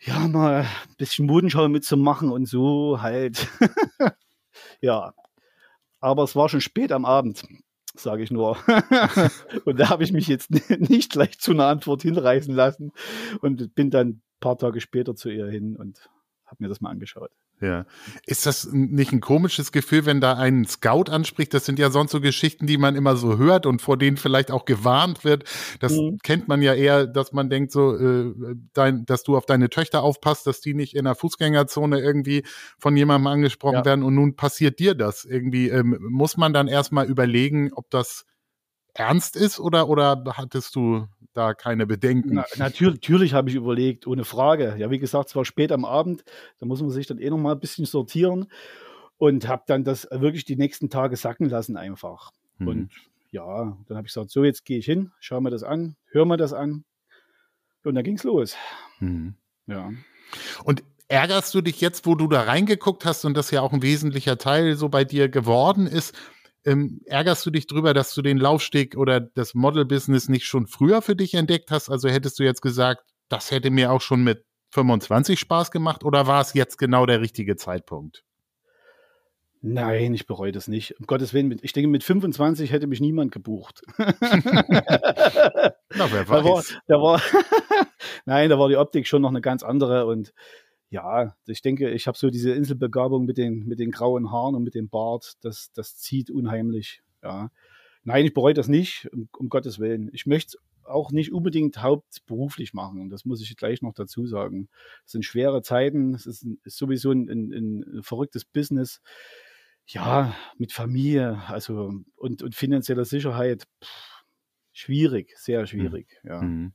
ja, 0.00 0.28
mal 0.28 0.62
ein 0.62 0.94
bisschen 0.96 1.26
Modenschau 1.26 1.68
mitzumachen 1.68 2.30
und 2.30 2.46
so 2.46 3.02
halt. 3.02 3.48
ja, 4.80 5.12
aber 6.00 6.22
es 6.22 6.36
war 6.36 6.48
schon 6.48 6.60
spät 6.60 6.92
am 6.92 7.04
Abend, 7.04 7.44
sage 7.94 8.22
ich 8.22 8.30
nur. 8.30 8.56
und 9.64 9.80
da 9.80 9.90
habe 9.90 10.04
ich 10.04 10.12
mich 10.12 10.28
jetzt 10.28 10.50
nicht 10.78 11.12
gleich 11.12 11.38
zu 11.38 11.52
einer 11.52 11.66
Antwort 11.66 12.02
hinreißen 12.02 12.54
lassen 12.54 12.92
und 13.40 13.74
bin 13.74 13.90
dann 13.90 14.08
ein 14.08 14.22
paar 14.40 14.56
Tage 14.56 14.80
später 14.80 15.16
zu 15.16 15.30
ihr 15.30 15.48
hin 15.48 15.76
und 15.76 16.08
habe 16.46 16.62
mir 16.62 16.68
das 16.68 16.80
mal 16.80 16.90
angeschaut. 16.90 17.30
Ja. 17.60 17.86
Ist 18.26 18.46
das 18.46 18.68
nicht 18.72 19.12
ein 19.12 19.20
komisches 19.20 19.72
Gefühl, 19.72 20.06
wenn 20.06 20.20
da 20.20 20.34
ein 20.34 20.64
Scout 20.64 21.10
anspricht? 21.10 21.52
Das 21.54 21.64
sind 21.64 21.78
ja 21.78 21.90
sonst 21.90 22.12
so 22.12 22.20
Geschichten, 22.20 22.66
die 22.66 22.78
man 22.78 22.94
immer 22.94 23.16
so 23.16 23.36
hört 23.36 23.66
und 23.66 23.82
vor 23.82 23.96
denen 23.96 24.16
vielleicht 24.16 24.50
auch 24.50 24.64
gewarnt 24.64 25.24
wird. 25.24 25.44
Das 25.80 25.92
mhm. 25.92 26.18
kennt 26.22 26.46
man 26.46 26.62
ja 26.62 26.74
eher, 26.74 27.06
dass 27.06 27.32
man 27.32 27.50
denkt 27.50 27.72
so, 27.72 27.96
äh, 27.96 28.32
dein, 28.74 29.04
dass 29.06 29.24
du 29.24 29.36
auf 29.36 29.44
deine 29.44 29.70
Töchter 29.70 30.02
aufpasst, 30.02 30.46
dass 30.46 30.60
die 30.60 30.74
nicht 30.74 30.94
in 30.94 31.04
der 31.04 31.16
Fußgängerzone 31.16 32.00
irgendwie 32.00 32.44
von 32.78 32.96
jemandem 32.96 33.26
angesprochen 33.26 33.78
ja. 33.78 33.84
werden 33.84 34.04
und 34.04 34.14
nun 34.14 34.36
passiert 34.36 34.78
dir 34.78 34.94
das 34.94 35.24
irgendwie. 35.24 35.68
Ähm, 35.68 35.98
muss 36.00 36.36
man 36.36 36.52
dann 36.52 36.68
erstmal 36.68 37.06
überlegen, 37.06 37.72
ob 37.72 37.90
das 37.90 38.24
ernst 38.98 39.36
ist 39.36 39.60
oder, 39.60 39.88
oder 39.88 40.24
hattest 40.34 40.74
du 40.74 41.06
da 41.32 41.54
keine 41.54 41.86
Bedenken? 41.86 42.34
Na, 42.34 42.44
natürlich, 42.56 42.96
natürlich 42.96 43.34
habe 43.34 43.48
ich 43.48 43.54
überlegt, 43.54 44.06
ohne 44.06 44.24
Frage. 44.24 44.74
Ja, 44.78 44.90
wie 44.90 44.98
gesagt, 44.98 45.30
es 45.30 45.36
war 45.36 45.44
spät 45.44 45.72
am 45.72 45.84
Abend, 45.84 46.24
da 46.58 46.66
muss 46.66 46.80
man 46.80 46.90
sich 46.90 47.06
dann 47.06 47.18
eh 47.18 47.30
noch 47.30 47.38
mal 47.38 47.52
ein 47.52 47.60
bisschen 47.60 47.86
sortieren 47.86 48.50
und 49.16 49.48
habe 49.48 49.62
dann 49.66 49.84
das 49.84 50.08
wirklich 50.10 50.44
die 50.44 50.56
nächsten 50.56 50.90
Tage 50.90 51.16
sacken 51.16 51.48
lassen 51.48 51.76
einfach. 51.76 52.32
Mhm. 52.58 52.68
Und 52.68 52.90
ja, 53.30 53.76
dann 53.86 53.96
habe 53.96 54.06
ich 54.06 54.14
gesagt, 54.14 54.30
so 54.30 54.44
jetzt 54.44 54.64
gehe 54.64 54.78
ich 54.78 54.86
hin, 54.86 55.12
schau 55.20 55.40
mir 55.40 55.50
das 55.50 55.62
an, 55.62 55.96
hör 56.10 56.24
mir 56.24 56.36
das 56.36 56.52
an 56.52 56.84
und 57.84 57.94
dann 57.94 58.04
ging 58.04 58.16
es 58.16 58.24
los. 58.24 58.56
Mhm. 59.00 59.34
Ja. 59.66 59.90
Und 60.64 60.82
ärgerst 61.08 61.54
du 61.54 61.60
dich 61.60 61.80
jetzt, 61.80 62.06
wo 62.06 62.14
du 62.14 62.26
da 62.28 62.42
reingeguckt 62.42 63.04
hast 63.04 63.24
und 63.24 63.36
das 63.36 63.50
ja 63.50 63.62
auch 63.62 63.72
ein 63.72 63.82
wesentlicher 63.82 64.38
Teil 64.38 64.76
so 64.76 64.88
bei 64.88 65.04
dir 65.04 65.28
geworden 65.28 65.86
ist, 65.86 66.14
ähm, 66.64 67.00
ärgerst 67.06 67.44
du 67.46 67.50
dich 67.50 67.66
drüber, 67.66 67.94
dass 67.94 68.14
du 68.14 68.22
den 68.22 68.38
Laufsteg 68.38 68.96
oder 68.96 69.20
das 69.20 69.54
Model-Business 69.54 70.28
nicht 70.28 70.46
schon 70.46 70.66
früher 70.66 71.02
für 71.02 71.16
dich 71.16 71.34
entdeckt 71.34 71.70
hast? 71.70 71.88
Also 71.88 72.08
hättest 72.08 72.38
du 72.38 72.44
jetzt 72.44 72.62
gesagt, 72.62 73.02
das 73.28 73.50
hätte 73.50 73.70
mir 73.70 73.92
auch 73.92 74.00
schon 74.00 74.24
mit 74.24 74.44
25 74.70 75.38
Spaß 75.38 75.70
gemacht 75.70 76.04
oder 76.04 76.26
war 76.26 76.40
es 76.40 76.54
jetzt 76.54 76.78
genau 76.78 77.06
der 77.06 77.20
richtige 77.20 77.56
Zeitpunkt? 77.56 78.24
Nein, 79.60 80.14
ich 80.14 80.26
bereue 80.26 80.52
das 80.52 80.68
nicht. 80.68 80.98
Um 81.00 81.06
Gottes 81.06 81.34
Willen, 81.34 81.58
ich 81.62 81.72
denke, 81.72 81.88
mit 81.88 82.04
25 82.04 82.70
hätte 82.70 82.86
mich 82.86 83.00
niemand 83.00 83.32
gebucht. 83.32 83.82
Na, 83.98 84.14
wer 86.12 86.28
weiß. 86.28 86.28
Da 86.28 86.44
war, 86.44 86.62
da 86.86 87.00
war 87.00 87.20
Nein, 88.24 88.50
da 88.50 88.58
war 88.58 88.68
die 88.68 88.76
Optik 88.76 89.06
schon 89.06 89.22
noch 89.22 89.30
eine 89.30 89.40
ganz 89.40 89.62
andere 89.62 90.06
und 90.06 90.32
ja, 90.90 91.34
ich 91.46 91.62
denke, 91.62 91.90
ich 91.90 92.06
habe 92.06 92.16
so 92.16 92.30
diese 92.30 92.52
Inselbegabung 92.52 93.26
mit 93.26 93.36
den, 93.36 93.66
mit 93.66 93.78
den 93.78 93.90
grauen 93.90 94.30
Haaren 94.30 94.54
und 94.54 94.62
mit 94.62 94.74
dem 94.74 94.88
Bart, 94.88 95.34
das, 95.42 95.70
das 95.72 95.98
zieht 95.98 96.30
unheimlich. 96.30 97.02
Ja. 97.22 97.50
Nein, 98.04 98.24
ich 98.24 98.32
bereue 98.32 98.54
das 98.54 98.68
nicht, 98.68 99.08
um, 99.12 99.28
um 99.36 99.48
Gottes 99.48 99.78
Willen. 99.78 100.08
Ich 100.12 100.24
möchte 100.24 100.56
es 100.56 100.62
auch 100.88 101.10
nicht 101.10 101.32
unbedingt 101.32 101.82
hauptberuflich 101.82 102.72
machen. 102.72 103.10
Das 103.10 103.26
muss 103.26 103.42
ich 103.42 103.54
gleich 103.56 103.82
noch 103.82 103.92
dazu 103.92 104.26
sagen. 104.26 104.68
Es 105.04 105.12
sind 105.12 105.24
schwere 105.24 105.60
Zeiten, 105.60 106.14
es 106.14 106.24
ist, 106.24 106.44
ein, 106.44 106.58
ist 106.64 106.78
sowieso 106.78 107.12
ein, 107.12 107.28
ein, 107.28 107.52
ein, 107.52 108.02
verrücktes 108.02 108.46
Business. 108.46 109.02
Ja, 109.86 110.34
mit 110.56 110.72
Familie, 110.72 111.42
also 111.46 111.92
und, 112.16 112.42
und 112.42 112.54
finanzieller 112.54 113.04
Sicherheit, 113.04 113.64
pff, 113.82 114.24
schwierig, 114.72 115.34
sehr 115.36 115.66
schwierig. 115.66 116.20
Mhm. 116.22 116.30
Ja. 116.30 116.42
Mhm. 116.42 116.72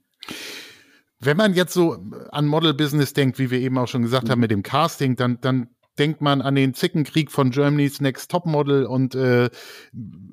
Wenn 1.25 1.38
man 1.38 1.53
jetzt 1.53 1.74
so 1.74 1.98
an 2.32 2.46
Model-Business 2.48 3.13
denkt, 3.13 3.39
wie 3.39 3.51
wir 3.51 3.60
eben 3.60 3.77
auch 3.77 3.88
schon 3.88 4.01
gesagt 4.01 4.27
mhm. 4.27 4.32
haben 4.32 4.39
mit 4.39 4.51
dem 4.51 4.63
Casting, 4.63 5.15
dann, 5.15 5.39
dann 5.42 5.70
denkt 6.00 6.22
man 6.22 6.42
an 6.42 6.56
den 6.56 6.74
Zickenkrieg 6.74 7.32
von 7.32 7.51
Germany's 7.51 8.01
Next 8.01 8.32
Topmodel 8.32 8.86
und 8.86 9.13
äh, 9.15 9.50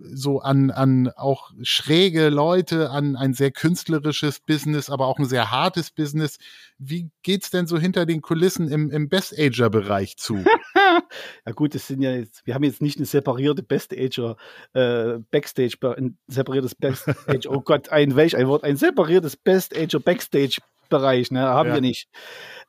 so 0.03 0.41
an, 0.41 0.71
an 0.71 1.11
auch 1.17 1.51
schräge 1.63 2.31
Leute, 2.31 2.91
an 2.91 3.17
ein 3.17 3.35
sehr 3.35 3.51
künstlerisches 3.51 4.41
Business, 4.41 4.89
aber 4.89 5.07
auch 5.07 5.19
ein 5.19 5.27
sehr 5.27 5.51
hartes 5.51 5.91
Business. 5.91 6.39
Wie 6.79 7.11
geht's 7.23 7.51
denn 7.51 7.67
so 7.67 7.79
hinter 7.79 8.07
den 8.07 8.23
Kulissen 8.23 8.69
im, 8.69 8.91
im 8.91 9.09
Best-Ager-Bereich 9.09 10.17
zu? 10.17 10.37
ja 11.47 11.53
gut, 11.53 11.75
das 11.75 11.87
sind 11.87 12.01
ja 12.01 12.13
jetzt, 12.13 12.47
wir 12.47 12.55
haben 12.55 12.65
jetzt 12.65 12.81
nicht 12.81 12.97
eine 12.97 13.07
separierte 13.07 13.63
Best-Ager 13.63 14.37
äh, 14.73 15.19
Backstage, 15.31 15.77
ein 15.97 16.17
separiertes 16.27 16.75
Best-Ager, 16.75 17.51
oh 17.51 17.61
Gott, 17.61 17.91
ein 17.91 18.17
welch 18.17 18.37
ein 18.37 18.49
Wort, 18.49 18.65
ein 18.65 18.77
separiertes 18.77 19.37
Best-Ager 19.37 20.01
Backstage 20.01 20.61
Bereich, 20.91 21.31
ne? 21.31 21.41
Haben 21.41 21.71
ja. 21.71 21.75
wir 21.77 21.81
nicht. 21.81 22.09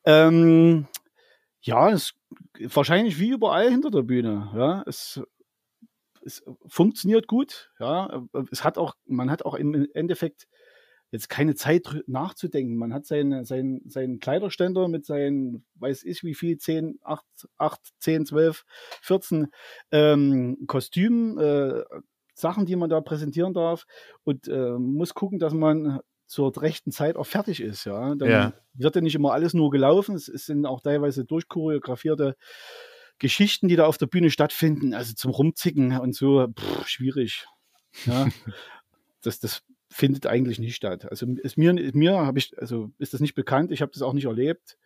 Ähm, 0.05 0.87
ja, 1.61 1.89
es 1.89 2.13
wahrscheinlich 2.59 3.19
wie 3.19 3.29
überall 3.29 3.69
hinter 3.69 3.91
der 3.91 4.03
Bühne. 4.03 4.51
Ja, 4.55 4.83
es, 4.87 5.21
es 6.25 6.43
funktioniert 6.67 7.27
gut. 7.27 7.71
Ja, 7.79 8.23
es 8.51 8.63
hat 8.63 8.77
auch, 8.77 8.95
man 9.05 9.29
hat 9.29 9.43
auch 9.43 9.55
im 9.55 9.87
Endeffekt 9.93 10.47
jetzt 11.11 11.29
keine 11.29 11.55
Zeit 11.55 12.03
nachzudenken. 12.07 12.77
Man 12.77 12.93
hat 12.93 13.05
seinen, 13.05 13.43
seinen, 13.43 13.87
seinen 13.89 14.19
Kleiderständer 14.19 14.87
mit 14.87 15.05
seinen, 15.05 15.65
weiß 15.75 16.03
ich 16.03 16.23
wie 16.23 16.35
viel, 16.35 16.57
10, 16.57 16.99
8, 17.03 17.25
8 17.57 17.79
10, 17.99 18.25
12, 18.25 18.63
14 19.01 19.47
ähm, 19.91 20.57
Kostümen, 20.67 21.37
äh, 21.37 21.83
Sachen, 22.33 22.65
die 22.65 22.77
man 22.77 22.89
da 22.89 23.01
präsentieren 23.01 23.53
darf 23.53 23.85
und 24.23 24.47
äh, 24.47 24.71
muss 24.71 25.13
gucken, 25.13 25.37
dass 25.37 25.53
man 25.53 25.99
zur 26.31 26.55
rechten 26.61 26.91
Zeit 26.91 27.17
auch 27.17 27.25
fertig 27.25 27.59
ist. 27.59 27.83
Ja, 27.83 28.15
dann 28.15 28.29
ja. 28.29 28.53
wird 28.73 28.95
ja 28.95 29.01
nicht 29.01 29.15
immer 29.15 29.33
alles 29.33 29.53
nur 29.53 29.69
gelaufen. 29.69 30.15
Es, 30.15 30.27
sind 30.27 30.65
auch 30.65 30.79
teilweise 30.79 31.25
durchchoreografierte 31.25 32.37
Geschichten, 33.19 33.67
die 33.67 33.75
da 33.75 33.85
auf 33.85 33.97
der 33.97 34.05
Bühne 34.05 34.29
stattfinden. 34.31 34.93
Also 34.93 35.13
zum 35.13 35.31
Rumzicken 35.31 35.99
und 35.99 36.15
so, 36.15 36.47
pff, 36.47 36.87
schwierig. 36.87 37.45
Ja, 38.05 38.29
das, 39.21 39.41
das 39.41 39.63
findet 39.89 40.25
eigentlich 40.25 40.57
nicht 40.57 40.77
statt. 40.77 41.05
Also 41.11 41.25
ist 41.25 41.57
mir, 41.57 41.73
mir 41.73 42.13
habe 42.13 42.39
ich, 42.39 42.57
also 42.57 42.91
ist 42.97 43.13
das 43.13 43.19
nicht 43.19 43.35
bekannt. 43.35 43.73
Ich 43.73 43.81
habe 43.81 43.91
das 43.91 44.01
auch 44.01 44.13
nicht 44.13 44.25
erlebt. 44.25 44.77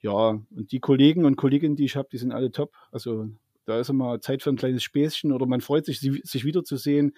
Ja, 0.00 0.40
und 0.54 0.70
die 0.70 0.78
Kollegen 0.78 1.24
und 1.24 1.34
Kolleginnen, 1.34 1.74
die 1.74 1.86
ich 1.86 1.96
habe, 1.96 2.08
die 2.12 2.18
sind 2.18 2.30
alle 2.30 2.52
top. 2.52 2.76
Also 2.92 3.28
da 3.68 3.78
ist 3.78 3.90
immer 3.90 4.20
Zeit 4.20 4.42
für 4.42 4.50
ein 4.50 4.56
kleines 4.56 4.82
Späßchen 4.82 5.30
oder 5.30 5.46
man 5.46 5.60
freut 5.60 5.84
sich, 5.84 6.00
sich 6.00 6.44
wiederzusehen. 6.44 7.12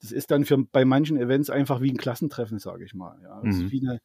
Das 0.00 0.12
ist 0.12 0.30
dann 0.30 0.44
für, 0.44 0.58
bei 0.58 0.84
manchen 0.84 1.16
Events 1.16 1.50
einfach 1.50 1.80
wie 1.80 1.90
ein 1.90 1.96
Klassentreffen, 1.96 2.58
sage 2.58 2.84
ich 2.84 2.94
mal. 2.94 3.18
Ja, 3.22 3.40
das 3.44 3.56
mhm. 3.56 3.64
ist 3.66 3.72
wie 3.72 3.80
eine 3.86 4.00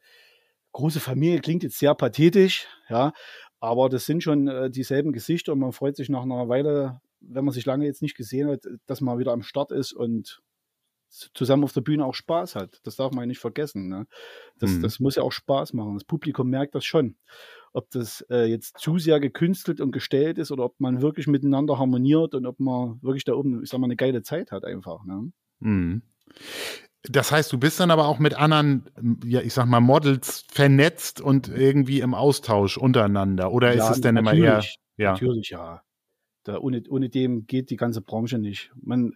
große 0.72 1.00
Familie, 1.00 1.42
klingt 1.42 1.64
jetzt 1.64 1.78
sehr 1.78 1.94
pathetisch, 1.94 2.68
ja, 2.90 3.12
aber 3.60 3.90
das 3.90 4.06
sind 4.06 4.24
schon 4.24 4.48
äh, 4.48 4.72
dieselben 4.72 5.12
Gesichter 5.12 5.54
und 5.54 5.60
man 5.60 5.74
freut 5.74 5.96
sich 5.96 6.10
nach 6.10 6.24
einer 6.24 6.50
Weile, 6.50 7.02
wenn 7.20 7.46
man 7.46 7.54
sich 7.54 7.66
lange 7.66 7.86
jetzt 7.86 8.02
nicht 8.02 8.16
gesehen 8.16 8.50
hat, 8.50 8.62
dass 8.88 9.02
man 9.02 9.20
wieder 9.20 9.34
am 9.34 9.44
Start 9.44 9.72
ist 9.72 9.94
und 9.94 10.42
zusammen 11.34 11.66
auf 11.66 11.74
der 11.74 11.82
Bühne 11.82 12.06
auch 12.06 12.16
Spaß 12.16 12.56
hat. 12.56 12.80
Das 12.84 12.96
darf 12.96 13.12
man 13.12 13.24
ja 13.24 13.28
nicht 13.28 13.40
vergessen. 13.40 13.90
Ne? 13.90 14.08
Das, 14.58 14.72
mhm. 14.72 14.82
das 14.82 15.00
muss 15.00 15.16
ja 15.16 15.24
auch 15.24 15.32
Spaß 15.34 15.74
machen. 15.74 15.94
Das 15.96 16.06
Publikum 16.06 16.50
merkt 16.50 16.74
das 16.74 16.86
schon. 16.86 17.18
Ob 17.74 17.90
das 17.92 18.26
äh, 18.30 18.46
jetzt 18.46 18.80
zu 18.80 18.98
sehr 18.98 19.20
gekünstelt 19.20 19.80
und 19.80 19.92
gestellt 19.92 20.38
ist 20.38 20.52
oder 20.52 20.66
ob 20.66 20.80
man 20.80 21.02
wirklich 21.02 21.28
miteinander 21.28 21.80
harmoniert 21.80 22.36
und 22.36 22.46
ob 22.46 22.60
man 22.60 23.02
wirklich 23.02 23.24
da 23.24 23.34
oben, 23.34 23.64
ich 23.64 23.70
sag 23.70 23.80
mal, 23.80 23.86
eine 23.86 23.96
geile 23.96 24.24
Zeit 24.24 24.52
hat 24.52 24.66
einfach. 24.66 25.06
Ne? 25.06 25.32
Mhm. 25.60 26.02
Das 27.04 27.32
heißt, 27.32 27.52
du 27.52 27.58
bist 27.58 27.80
dann 27.80 27.90
aber 27.90 28.08
auch 28.08 28.20
mit 28.20 28.36
anderen, 28.36 29.20
ja, 29.26 29.42
ich 29.42 29.54
sag 29.54 29.66
mal, 29.66 29.80
Models 29.80 30.46
vernetzt 30.52 31.20
und 31.20 31.48
irgendwie 31.48 32.00
im 32.02 32.14
Austausch 32.14 32.78
untereinander. 32.78 33.52
Oder 33.52 33.74
ja, 33.74 33.86
ist 33.86 33.96
es 33.96 34.02
denn 34.02 34.18
immer 34.18 34.34
eher. 34.34 34.64
Ja. 34.98 35.14
Natürlich, 35.14 35.50
ja. 35.50 35.82
Da 36.44 36.58
ohne, 36.58 36.82
ohne 36.90 37.10
dem 37.10 37.46
geht 37.46 37.70
die 37.70 37.76
ganze 37.76 38.02
Branche 38.02 38.40
nicht. 38.40 38.72
Man 38.82 39.14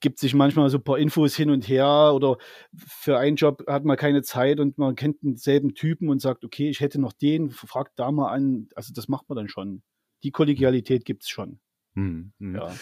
gibt 0.00 0.18
sich 0.18 0.34
manchmal 0.34 0.70
so 0.70 0.78
ein 0.78 0.84
paar 0.84 0.98
Infos 0.98 1.36
hin 1.36 1.50
und 1.50 1.68
her 1.68 2.12
oder 2.14 2.38
für 2.74 3.18
einen 3.18 3.36
Job 3.36 3.64
hat 3.66 3.84
man 3.84 3.96
keine 3.96 4.22
Zeit 4.22 4.58
und 4.58 4.78
man 4.78 4.94
kennt 4.94 5.22
denselben 5.22 5.74
Typen 5.74 6.08
und 6.08 6.20
sagt, 6.20 6.44
okay, 6.44 6.70
ich 6.70 6.80
hätte 6.80 7.00
noch 7.00 7.12
den, 7.12 7.50
fragt 7.50 7.98
da 7.98 8.10
mal 8.10 8.30
an. 8.32 8.68
Also 8.74 8.92
das 8.94 9.08
macht 9.08 9.28
man 9.28 9.36
dann 9.36 9.48
schon. 9.48 9.82
Die 10.22 10.30
Kollegialität 10.30 11.04
gibt 11.04 11.24
es 11.24 11.28
schon. 11.28 11.60
Hm, 11.94 12.32
hm. 12.38 12.54
Ja. 12.54 12.74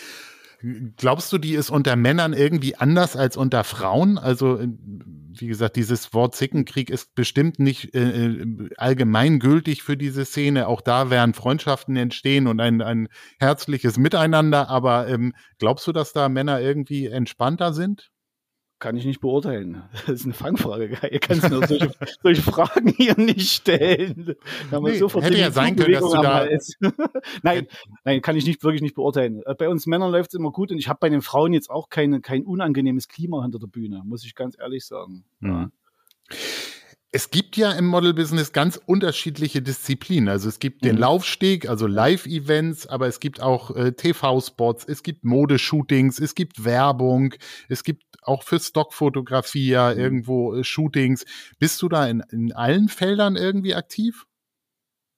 Glaubst 0.96 1.30
du, 1.30 1.36
die 1.36 1.54
ist 1.54 1.68
unter 1.68 1.94
Männern 1.94 2.32
irgendwie 2.32 2.74
anders 2.76 3.16
als 3.16 3.36
unter 3.36 3.64
Frauen? 3.64 4.16
Also, 4.16 4.58
äh, 4.58 4.68
wie 5.36 5.48
gesagt, 5.48 5.76
dieses 5.76 6.14
Wort 6.14 6.34
Zickenkrieg 6.34 6.88
ist 6.88 7.14
bestimmt 7.14 7.58
nicht 7.58 7.94
äh, 7.94 8.26
äh, 8.28 8.70
allgemeingültig 8.78 9.82
für 9.82 9.96
diese 9.98 10.24
Szene. 10.24 10.66
Auch 10.66 10.80
da 10.80 11.10
werden 11.10 11.34
Freundschaften 11.34 11.96
entstehen 11.96 12.46
und 12.46 12.60
ein, 12.60 12.80
ein 12.80 13.08
herzliches 13.38 13.98
Miteinander. 13.98 14.70
Aber 14.70 15.06
ähm, 15.08 15.34
glaubst 15.58 15.86
du, 15.86 15.92
dass 15.92 16.14
da 16.14 16.30
Männer 16.30 16.60
irgendwie 16.60 17.06
entspannter 17.08 17.74
sind? 17.74 18.10
Kann 18.78 18.96
ich 18.96 19.04
nicht 19.04 19.20
beurteilen. 19.20 19.82
Das 19.92 20.16
ist 20.20 20.24
eine 20.24 20.34
Fangfrage. 20.34 20.98
Ihr 21.10 21.20
kannst 21.20 21.48
nur 21.48 21.66
solche, 21.66 21.90
solche 22.22 22.42
Fragen 22.42 22.88
hier 22.88 23.18
nicht 23.18 23.50
stellen. 23.50 24.34
Nee, 24.70 24.98
so 24.98 25.08
hätte 25.22 25.38
ja 25.38 25.50
sein 25.50 25.76
können, 25.76 25.92
dass 25.92 26.10
du 26.10 26.22
da... 26.22 26.46
nein, 27.42 27.66
nein, 28.04 28.20
kann 28.20 28.36
ich 28.36 28.46
nicht, 28.46 28.62
wirklich 28.62 28.82
nicht 28.82 28.94
beurteilen. 28.94 29.42
Äh, 29.46 29.54
bei 29.54 29.68
uns 29.68 29.86
Männern 29.86 30.12
läuft 30.12 30.30
es 30.30 30.38
immer 30.38 30.50
gut 30.50 30.70
und 30.70 30.78
ich 30.78 30.88
habe 30.88 30.98
bei 31.00 31.08
den 31.08 31.22
Frauen 31.22 31.52
jetzt 31.52 31.70
auch 31.70 31.88
keine, 31.88 32.20
kein 32.20 32.44
unangenehmes 32.44 33.08
Klima 33.08 33.42
hinter 33.42 33.58
der 33.58 33.68
Bühne, 33.68 34.02
muss 34.04 34.24
ich 34.24 34.34
ganz 34.34 34.56
ehrlich 34.58 34.84
sagen. 34.84 35.24
Mhm. 35.40 35.72
Es 37.16 37.30
gibt 37.30 37.56
ja 37.56 37.70
im 37.70 37.86
Model-Business 37.86 38.52
ganz 38.52 38.80
unterschiedliche 38.86 39.62
Disziplinen. 39.62 40.28
Also 40.28 40.48
es 40.48 40.58
gibt 40.58 40.84
den 40.84 40.96
mhm. 40.96 41.02
Laufsteg, 41.02 41.68
also 41.68 41.86
Live-Events, 41.86 42.88
aber 42.88 43.06
es 43.06 43.20
gibt 43.20 43.40
auch 43.40 43.70
äh, 43.76 43.92
TV-Spots, 43.92 44.84
es 44.88 45.04
gibt 45.04 45.24
Modeshootings, 45.24 46.18
es 46.18 46.34
gibt 46.34 46.64
Werbung, 46.64 47.34
es 47.68 47.84
gibt 47.84 48.02
auch 48.24 48.42
für 48.42 48.58
Stockfotografie 48.58 49.68
ja 49.68 49.92
mhm. 49.92 50.00
irgendwo 50.00 50.54
äh, 50.54 50.64
Shootings. 50.64 51.24
Bist 51.58 51.80
du 51.82 51.88
da 51.88 52.06
in, 52.06 52.22
in 52.30 52.52
allen 52.52 52.88
Feldern 52.88 53.36
irgendwie 53.36 53.74
aktiv? 53.74 54.26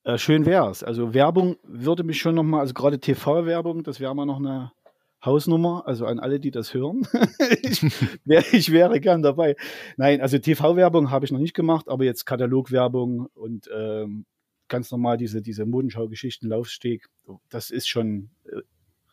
Äh, 0.03 0.17
schön 0.17 0.45
wär's. 0.45 0.83
Also 0.83 1.13
Werbung 1.13 1.57
würde 1.63 2.03
mich 2.03 2.19
schon 2.19 2.35
nochmal, 2.35 2.61
also 2.61 2.73
gerade 2.73 2.99
TV-Werbung, 2.99 3.83
das 3.83 3.99
wäre 3.99 4.15
mal 4.15 4.25
noch 4.25 4.37
eine 4.37 4.71
Hausnummer, 5.25 5.83
also 5.85 6.05
an 6.05 6.19
alle, 6.19 6.39
die 6.39 6.51
das 6.51 6.73
hören. 6.73 7.07
ich, 7.61 7.81
wär, 8.23 8.53
ich, 8.53 8.71
wäre 8.71 8.99
gern 8.99 9.21
dabei. 9.21 9.55
Nein, 9.97 10.21
also 10.21 10.37
TV-Werbung 10.37 11.11
habe 11.11 11.25
ich 11.25 11.31
noch 11.31 11.39
nicht 11.39 11.55
gemacht, 11.55 11.89
aber 11.89 12.05
jetzt 12.05 12.25
Katalogwerbung 12.25 13.27
und 13.33 13.69
ähm, 13.75 14.25
ganz 14.67 14.91
normal 14.91 15.17
diese, 15.17 15.41
diese 15.41 15.65
Modenschau-Geschichten, 15.65 16.47
Laufsteg, 16.47 17.07
das 17.49 17.69
ist 17.69 17.89
schon 17.89 18.29
äh, 18.45 18.61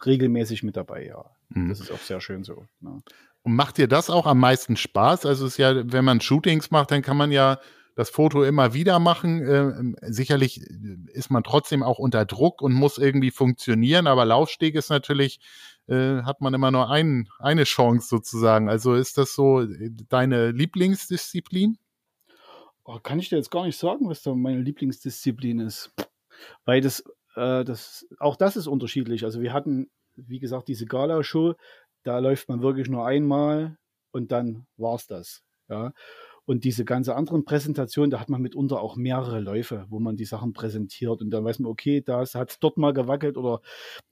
regelmäßig 0.04 0.62
mit 0.62 0.76
dabei, 0.76 1.06
ja. 1.06 1.24
Mhm. 1.48 1.70
Das 1.70 1.80
ist 1.80 1.90
auch 1.90 1.98
sehr 1.98 2.20
schön 2.20 2.44
so. 2.44 2.66
Ne? 2.80 3.02
Und 3.44 3.54
macht 3.54 3.78
dir 3.78 3.86
das 3.86 4.10
auch 4.10 4.26
am 4.26 4.40
meisten 4.40 4.76
Spaß? 4.76 5.26
Also 5.26 5.46
es 5.46 5.52
ist 5.52 5.58
ja, 5.58 5.92
wenn 5.92 6.04
man 6.04 6.20
Shootings 6.20 6.70
macht, 6.70 6.90
dann 6.90 7.02
kann 7.02 7.16
man 7.16 7.30
ja 7.30 7.58
das 7.94 8.10
Foto 8.10 8.42
immer 8.42 8.74
wieder 8.74 8.98
machen. 8.98 9.94
Äh, 10.02 10.12
sicherlich 10.12 10.60
ist 11.12 11.30
man 11.30 11.44
trotzdem 11.44 11.82
auch 11.84 11.98
unter 11.98 12.24
Druck 12.24 12.60
und 12.60 12.72
muss 12.72 12.98
irgendwie 12.98 13.30
funktionieren, 13.30 14.08
aber 14.08 14.24
Laufsteg 14.24 14.74
ist 14.74 14.90
natürlich 14.90 15.38
äh, 15.86 16.22
hat 16.22 16.40
man 16.40 16.54
immer 16.54 16.70
nur 16.70 16.90
ein, 16.90 17.28
eine 17.38 17.64
Chance 17.64 18.08
sozusagen. 18.08 18.68
Also 18.68 18.94
ist 18.94 19.18
das 19.18 19.34
so 19.34 19.60
äh, 19.62 19.90
deine 20.08 20.50
Lieblingsdisziplin? 20.50 21.78
Oh, 22.84 22.98
kann 22.98 23.18
ich 23.18 23.28
dir 23.28 23.36
jetzt 23.36 23.50
gar 23.50 23.64
nicht 23.64 23.78
sagen, 23.78 24.08
was 24.08 24.22
da 24.22 24.34
meine 24.34 24.60
Lieblingsdisziplin 24.60 25.60
ist. 25.60 25.92
Weil 26.64 26.80
das, 26.80 27.04
äh, 27.36 27.64
das, 27.64 28.06
auch 28.18 28.36
das 28.36 28.56
ist 28.56 28.66
unterschiedlich. 28.66 29.24
Also 29.24 29.40
wir 29.40 29.52
hatten, 29.52 29.90
wie 30.16 30.38
gesagt, 30.38 30.68
diese 30.68 30.86
Gala-Show, 30.86 31.54
da 32.04 32.18
läuft 32.18 32.48
man 32.48 32.62
wirklich 32.62 32.88
nur 32.88 33.06
einmal 33.06 33.76
und 34.12 34.30
dann 34.30 34.66
war 34.76 34.94
es 34.94 35.06
das. 35.06 35.42
Ja. 35.68 35.92
Und 36.46 36.64
diese 36.64 36.84
ganze 36.84 37.16
anderen 37.16 37.46
Präsentationen, 37.46 38.10
da 38.10 38.20
hat 38.20 38.28
man 38.28 38.42
mitunter 38.42 38.80
auch 38.80 38.96
mehrere 38.96 39.40
Läufe, 39.40 39.86
wo 39.88 39.98
man 39.98 40.16
die 40.16 40.26
Sachen 40.26 40.52
präsentiert 40.52 41.22
und 41.22 41.30
dann 41.30 41.42
weiß 41.42 41.58
man, 41.58 41.70
okay, 41.70 42.02
da 42.02 42.20
hat 42.20 42.50
es 42.50 42.58
dort 42.58 42.76
mal 42.76 42.92
gewackelt 42.92 43.38
oder 43.38 43.62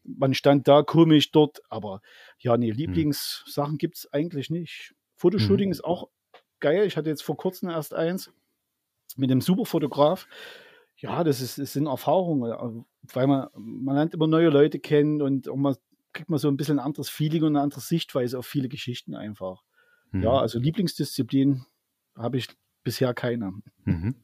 man 0.02 0.32
stand 0.32 0.66
da 0.66 0.82
komisch 0.82 1.30
dort. 1.30 1.60
Aber 1.68 2.00
ja, 2.38 2.56
nee, 2.56 2.70
hm. 2.70 2.76
Lieblingssachen 2.76 3.76
gibt 3.76 3.98
es 3.98 4.12
eigentlich 4.12 4.48
nicht. 4.48 4.94
Fotoshooting 5.16 5.68
mhm. 5.68 5.72
ist 5.72 5.84
auch 5.84 6.08
geil. 6.58 6.86
Ich 6.86 6.96
hatte 6.96 7.10
jetzt 7.10 7.22
vor 7.22 7.36
kurzem 7.36 7.68
erst 7.68 7.92
eins 7.92 8.32
mit 9.16 9.30
einem 9.30 9.42
Superfotograf. 9.42 10.26
Ja, 10.96 11.22
das, 11.24 11.40
ist, 11.40 11.58
das 11.58 11.74
sind 11.74 11.86
Erfahrungen, 11.86 12.84
weil 13.02 13.26
man, 13.26 13.48
man 13.54 13.96
lernt 13.96 14.14
immer 14.14 14.26
neue 14.26 14.48
Leute 14.48 14.78
kennen 14.78 15.20
und 15.20 15.46
man 15.54 15.76
kriegt 16.12 16.30
man 16.30 16.38
so 16.38 16.48
ein 16.48 16.56
bisschen 16.56 16.78
ein 16.78 16.84
anderes 16.84 17.08
Feeling 17.08 17.42
und 17.42 17.56
eine 17.56 17.60
andere 17.60 17.80
Sichtweise 17.80 18.38
auf 18.38 18.46
viele 18.46 18.68
Geschichten 18.68 19.14
einfach. 19.14 19.62
Mhm. 20.10 20.22
Ja, 20.22 20.32
also 20.32 20.58
Lieblingsdisziplin 20.58 21.64
habe 22.16 22.36
ich 22.38 22.48
bisher 22.84 23.14
keine. 23.14 23.52
Mhm. 23.84 24.14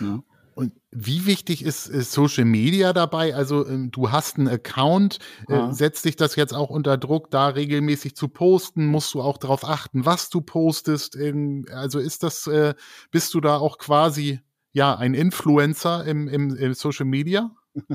Ja. 0.00 0.22
Und 0.58 0.72
wie 0.90 1.24
wichtig 1.24 1.64
ist, 1.64 1.86
ist, 1.86 2.10
Social 2.10 2.44
Media 2.44 2.92
dabei? 2.92 3.32
Also 3.32 3.64
ähm, 3.64 3.92
du 3.92 4.10
hast 4.10 4.38
einen 4.38 4.48
Account, 4.48 5.20
äh, 5.46 5.70
setzt 5.70 6.04
dich 6.04 6.16
das 6.16 6.34
jetzt 6.34 6.52
auch 6.52 6.68
unter 6.68 6.98
Druck, 6.98 7.30
da 7.30 7.46
regelmäßig 7.46 8.16
zu 8.16 8.26
posten? 8.26 8.86
Musst 8.86 9.14
du 9.14 9.20
auch 9.20 9.38
darauf 9.38 9.64
achten, 9.64 10.04
was 10.04 10.30
du 10.30 10.40
postest? 10.40 11.14
Ähm, 11.14 11.64
also 11.70 12.00
ist 12.00 12.24
das, 12.24 12.48
äh, 12.48 12.74
bist 13.12 13.34
du 13.34 13.40
da 13.40 13.58
auch 13.58 13.78
quasi 13.78 14.40
ja 14.72 14.96
ein 14.96 15.14
Influencer 15.14 16.04
im, 16.04 16.26
im, 16.26 16.56
im 16.56 16.74
Social 16.74 17.06
Media? 17.06 17.54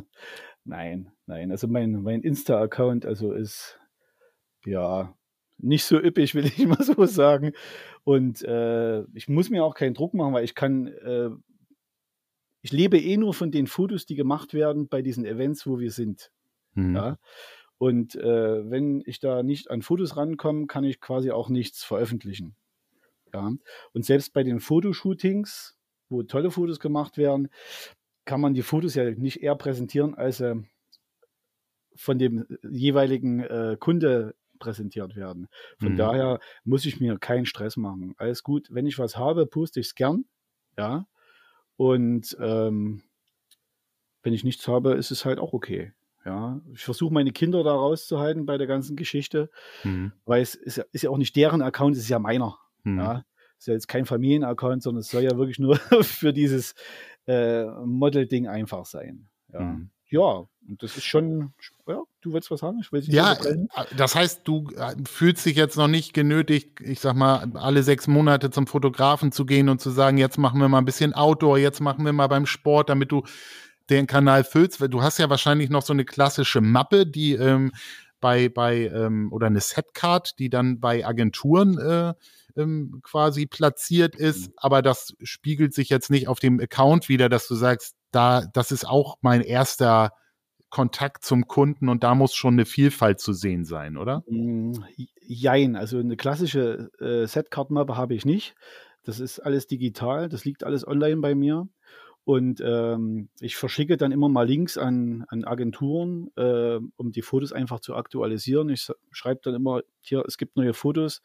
nein, 0.65 1.11
nein. 1.25 1.51
Also 1.51 1.67
mein, 1.67 2.01
mein 2.01 2.21
Insta-Account 2.21 3.05
also 3.05 3.33
ist 3.33 3.79
ja 4.65 5.15
nicht 5.57 5.85
so 5.85 5.99
üppig, 5.99 6.35
will 6.35 6.45
ich 6.45 6.57
mal 6.67 6.83
so 6.83 7.05
sagen. 7.05 7.53
Und 8.03 8.43
äh, 8.43 9.03
ich 9.13 9.27
muss 9.29 9.49
mir 9.49 9.63
auch 9.63 9.75
keinen 9.75 9.93
Druck 9.93 10.13
machen, 10.13 10.33
weil 10.33 10.43
ich 10.43 10.55
kann, 10.55 10.87
äh, 10.87 11.29
ich 12.61 12.71
lebe 12.71 12.99
eh 12.99 13.17
nur 13.17 13.33
von 13.33 13.51
den 13.51 13.67
Fotos, 13.67 14.05
die 14.05 14.15
gemacht 14.15 14.53
werden 14.53 14.87
bei 14.87 15.01
diesen 15.01 15.25
Events, 15.25 15.65
wo 15.65 15.79
wir 15.79 15.91
sind. 15.91 16.31
Mhm. 16.73 16.95
Ja? 16.95 17.17
Und 17.77 18.15
äh, 18.15 18.69
wenn 18.69 19.03
ich 19.05 19.19
da 19.19 19.43
nicht 19.43 19.69
an 19.69 19.81
Fotos 19.81 20.15
rankomme, 20.15 20.67
kann 20.67 20.83
ich 20.83 21.01
quasi 21.01 21.31
auch 21.31 21.49
nichts 21.49 21.83
veröffentlichen. 21.83 22.55
Ja? 23.33 23.51
Und 23.93 24.05
selbst 24.05 24.33
bei 24.33 24.43
den 24.43 24.59
Fotoshootings, 24.59 25.77
wo 26.09 26.23
tolle 26.23 26.51
Fotos 26.51 26.79
gemacht 26.79 27.17
werden, 27.17 27.49
kann 28.25 28.41
man 28.41 28.53
die 28.53 28.61
Fotos 28.61 28.95
ja 28.95 29.09
nicht 29.11 29.41
eher 29.41 29.55
präsentieren, 29.55 30.15
als 30.15 30.39
äh, 30.39 30.55
von 31.95 32.17
dem 32.17 32.45
jeweiligen 32.69 33.41
äh, 33.41 33.77
Kunde 33.79 34.35
präsentiert 34.59 35.15
werden. 35.15 35.47
Von 35.79 35.93
mhm. 35.93 35.97
daher 35.97 36.39
muss 36.63 36.85
ich 36.85 36.99
mir 36.99 37.17
keinen 37.19 37.45
Stress 37.45 37.75
machen. 37.77 38.15
Alles 38.17 38.43
gut. 38.43 38.67
Wenn 38.71 38.87
ich 38.87 38.97
was 38.97 39.17
habe, 39.17 39.45
poste 39.45 39.79
ich 39.79 39.87
es 39.87 39.95
gern. 39.95 40.25
Ja. 40.77 41.05
Und 41.75 42.37
ähm, 42.39 43.03
wenn 44.21 44.33
ich 44.33 44.43
nichts 44.43 44.67
habe, 44.67 44.93
ist 44.93 45.11
es 45.11 45.25
halt 45.25 45.39
auch 45.39 45.53
okay. 45.53 45.93
Ja, 46.25 46.61
ich 46.73 46.85
versuche 46.85 47.13
meine 47.13 47.33
Kinder 47.33 47.63
da 47.63 47.73
rauszuhalten 47.73 48.45
bei 48.45 48.57
der 48.57 48.67
ganzen 48.67 48.95
Geschichte, 48.95 49.49
mhm. 49.83 50.13
weil 50.25 50.41
es 50.41 50.55
ist 50.55 50.77
ja, 50.77 50.85
ist 50.93 51.01
ja, 51.01 51.09
auch 51.09 51.17
nicht 51.17 51.35
deren 51.35 51.61
Account, 51.61 51.97
es 51.97 52.03
ist 52.03 52.09
ja 52.09 52.19
meiner. 52.19 52.57
Mhm. 52.83 52.99
Ja, 52.99 53.25
ist 53.57 53.67
ja 53.67 53.73
jetzt 53.73 53.89
kein 53.89 54.05
Familienaccount, 54.05 54.83
sondern 54.83 55.01
es 55.01 55.09
soll 55.09 55.23
ja 55.23 55.37
wirklich 55.37 55.59
nur 55.59 55.75
für 56.01 56.31
dieses 56.31 56.75
äh, 57.27 57.65
Model-Ding 57.65 58.47
einfach 58.47 58.85
sein. 58.85 59.27
Ja. 59.51 59.61
Mhm 59.61 59.89
ja, 60.13 60.47
das 60.61 60.95
ist 60.95 61.05
schon, 61.05 61.53
ja, 61.87 62.03
du 62.21 62.33
willst 62.33 62.51
was 62.51 62.59
sagen? 62.59 62.77
Ich 62.79 62.91
will 62.91 63.01
ja, 63.07 63.33
äh, 63.33 63.57
das 63.97 64.13
heißt, 64.13 64.41
du 64.47 64.69
äh, 64.77 64.95
fühlst 65.05 65.43
dich 65.43 65.55
jetzt 65.55 65.75
noch 65.75 65.87
nicht 65.87 66.13
genötigt, 66.13 66.79
ich 66.81 66.99
sag 66.99 67.15
mal, 67.15 67.51
alle 67.55 67.81
sechs 67.81 68.05
Monate 68.05 68.51
zum 68.51 68.67
Fotografen 68.67 69.31
zu 69.31 69.43
gehen 69.45 69.69
und 69.69 69.81
zu 69.81 69.89
sagen, 69.89 70.19
jetzt 70.19 70.37
machen 70.37 70.59
wir 70.59 70.69
mal 70.69 70.77
ein 70.77 70.85
bisschen 70.85 71.13
Outdoor, 71.13 71.57
jetzt 71.57 71.81
machen 71.81 72.05
wir 72.05 72.13
mal 72.13 72.27
beim 72.27 72.45
Sport, 72.45 72.89
damit 72.89 73.11
du 73.11 73.23
den 73.89 74.05
Kanal 74.05 74.43
füllst. 74.43 74.79
Du 74.93 75.01
hast 75.01 75.17
ja 75.17 75.31
wahrscheinlich 75.31 75.71
noch 75.71 75.81
so 75.81 75.93
eine 75.93 76.05
klassische 76.05 76.61
Mappe, 76.61 77.07
die 77.07 77.33
ähm, 77.33 77.71
bei, 78.21 78.49
bei 78.49 78.87
ähm, 78.93 79.33
oder 79.33 79.47
eine 79.47 79.61
Setcard, 79.61 80.37
die 80.37 80.49
dann 80.49 80.79
bei 80.79 81.05
Agenturen 81.05 81.79
äh, 81.79 82.13
ähm, 82.55 82.99
quasi 83.03 83.45
platziert 83.45 84.15
ist, 84.15 84.47
mhm. 84.47 84.53
aber 84.57 84.81
das 84.81 85.15
spiegelt 85.21 85.73
sich 85.73 85.89
jetzt 85.89 86.09
nicht 86.09 86.27
auf 86.27 86.39
dem 86.39 86.59
Account 86.59 87.09
wieder, 87.09 87.29
dass 87.29 87.47
du 87.47 87.55
sagst, 87.55 87.95
da, 88.11 88.45
das 88.53 88.71
ist 88.71 88.87
auch 88.87 89.17
mein 89.21 89.41
erster 89.41 90.11
Kontakt 90.69 91.23
zum 91.23 91.47
Kunden 91.47 91.87
und 91.87 92.03
da 92.03 92.15
muss 92.15 92.33
schon 92.33 92.55
eine 92.55 92.65
Vielfalt 92.65 93.19
zu 93.19 93.33
sehen 93.33 93.63
sein, 93.63 93.97
oder? 93.97 94.23
Mm, 94.27 94.73
jein, 95.21 95.75
also 95.75 95.99
eine 95.99 96.17
klassische 96.17 96.89
äh, 96.99 97.27
Setkartenmappe 97.27 97.95
habe 97.95 98.15
ich 98.15 98.25
nicht. 98.25 98.55
Das 99.03 99.19
ist 99.19 99.39
alles 99.39 99.67
digital, 99.67 100.29
das 100.29 100.45
liegt 100.45 100.63
alles 100.63 100.87
online 100.87 101.17
bei 101.17 101.35
mir. 101.35 101.67
Und 102.25 102.61
ähm, 102.65 103.29
ich 103.41 103.57
verschicke 103.57 103.97
dann 103.97 104.13
immer 104.13 104.29
mal 104.29 104.47
Links 104.47 104.77
an, 104.77 105.25
an 105.27 105.43
Agenturen, 105.43 106.31
äh, 106.37 106.79
um 106.95 107.11
die 107.11 107.21
Fotos 107.21 107.51
einfach 107.51 107.81
zu 107.81 107.95
aktualisieren. 107.95 108.69
Ich 108.69 108.87
schreibe 109.11 109.41
dann 109.43 109.55
immer, 109.55 109.81
hier, 109.99 110.23
es 110.25 110.37
gibt 110.37 110.55
neue 110.55 110.73
Fotos. 110.73 111.21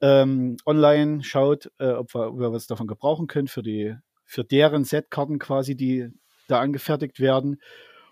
Ähm, 0.00 0.56
online 0.66 1.22
schaut, 1.24 1.70
äh, 1.78 1.92
ob, 1.92 2.14
wir, 2.14 2.28
ob 2.28 2.38
wir 2.38 2.52
was 2.52 2.66
davon 2.66 2.86
gebrauchen 2.86 3.26
können 3.26 3.48
für 3.48 3.62
die, 3.62 3.94
für 4.24 4.44
deren 4.44 4.84
Setkarten 4.84 5.38
quasi, 5.38 5.76
die 5.76 6.10
da 6.48 6.60
angefertigt 6.60 7.20
werden. 7.20 7.60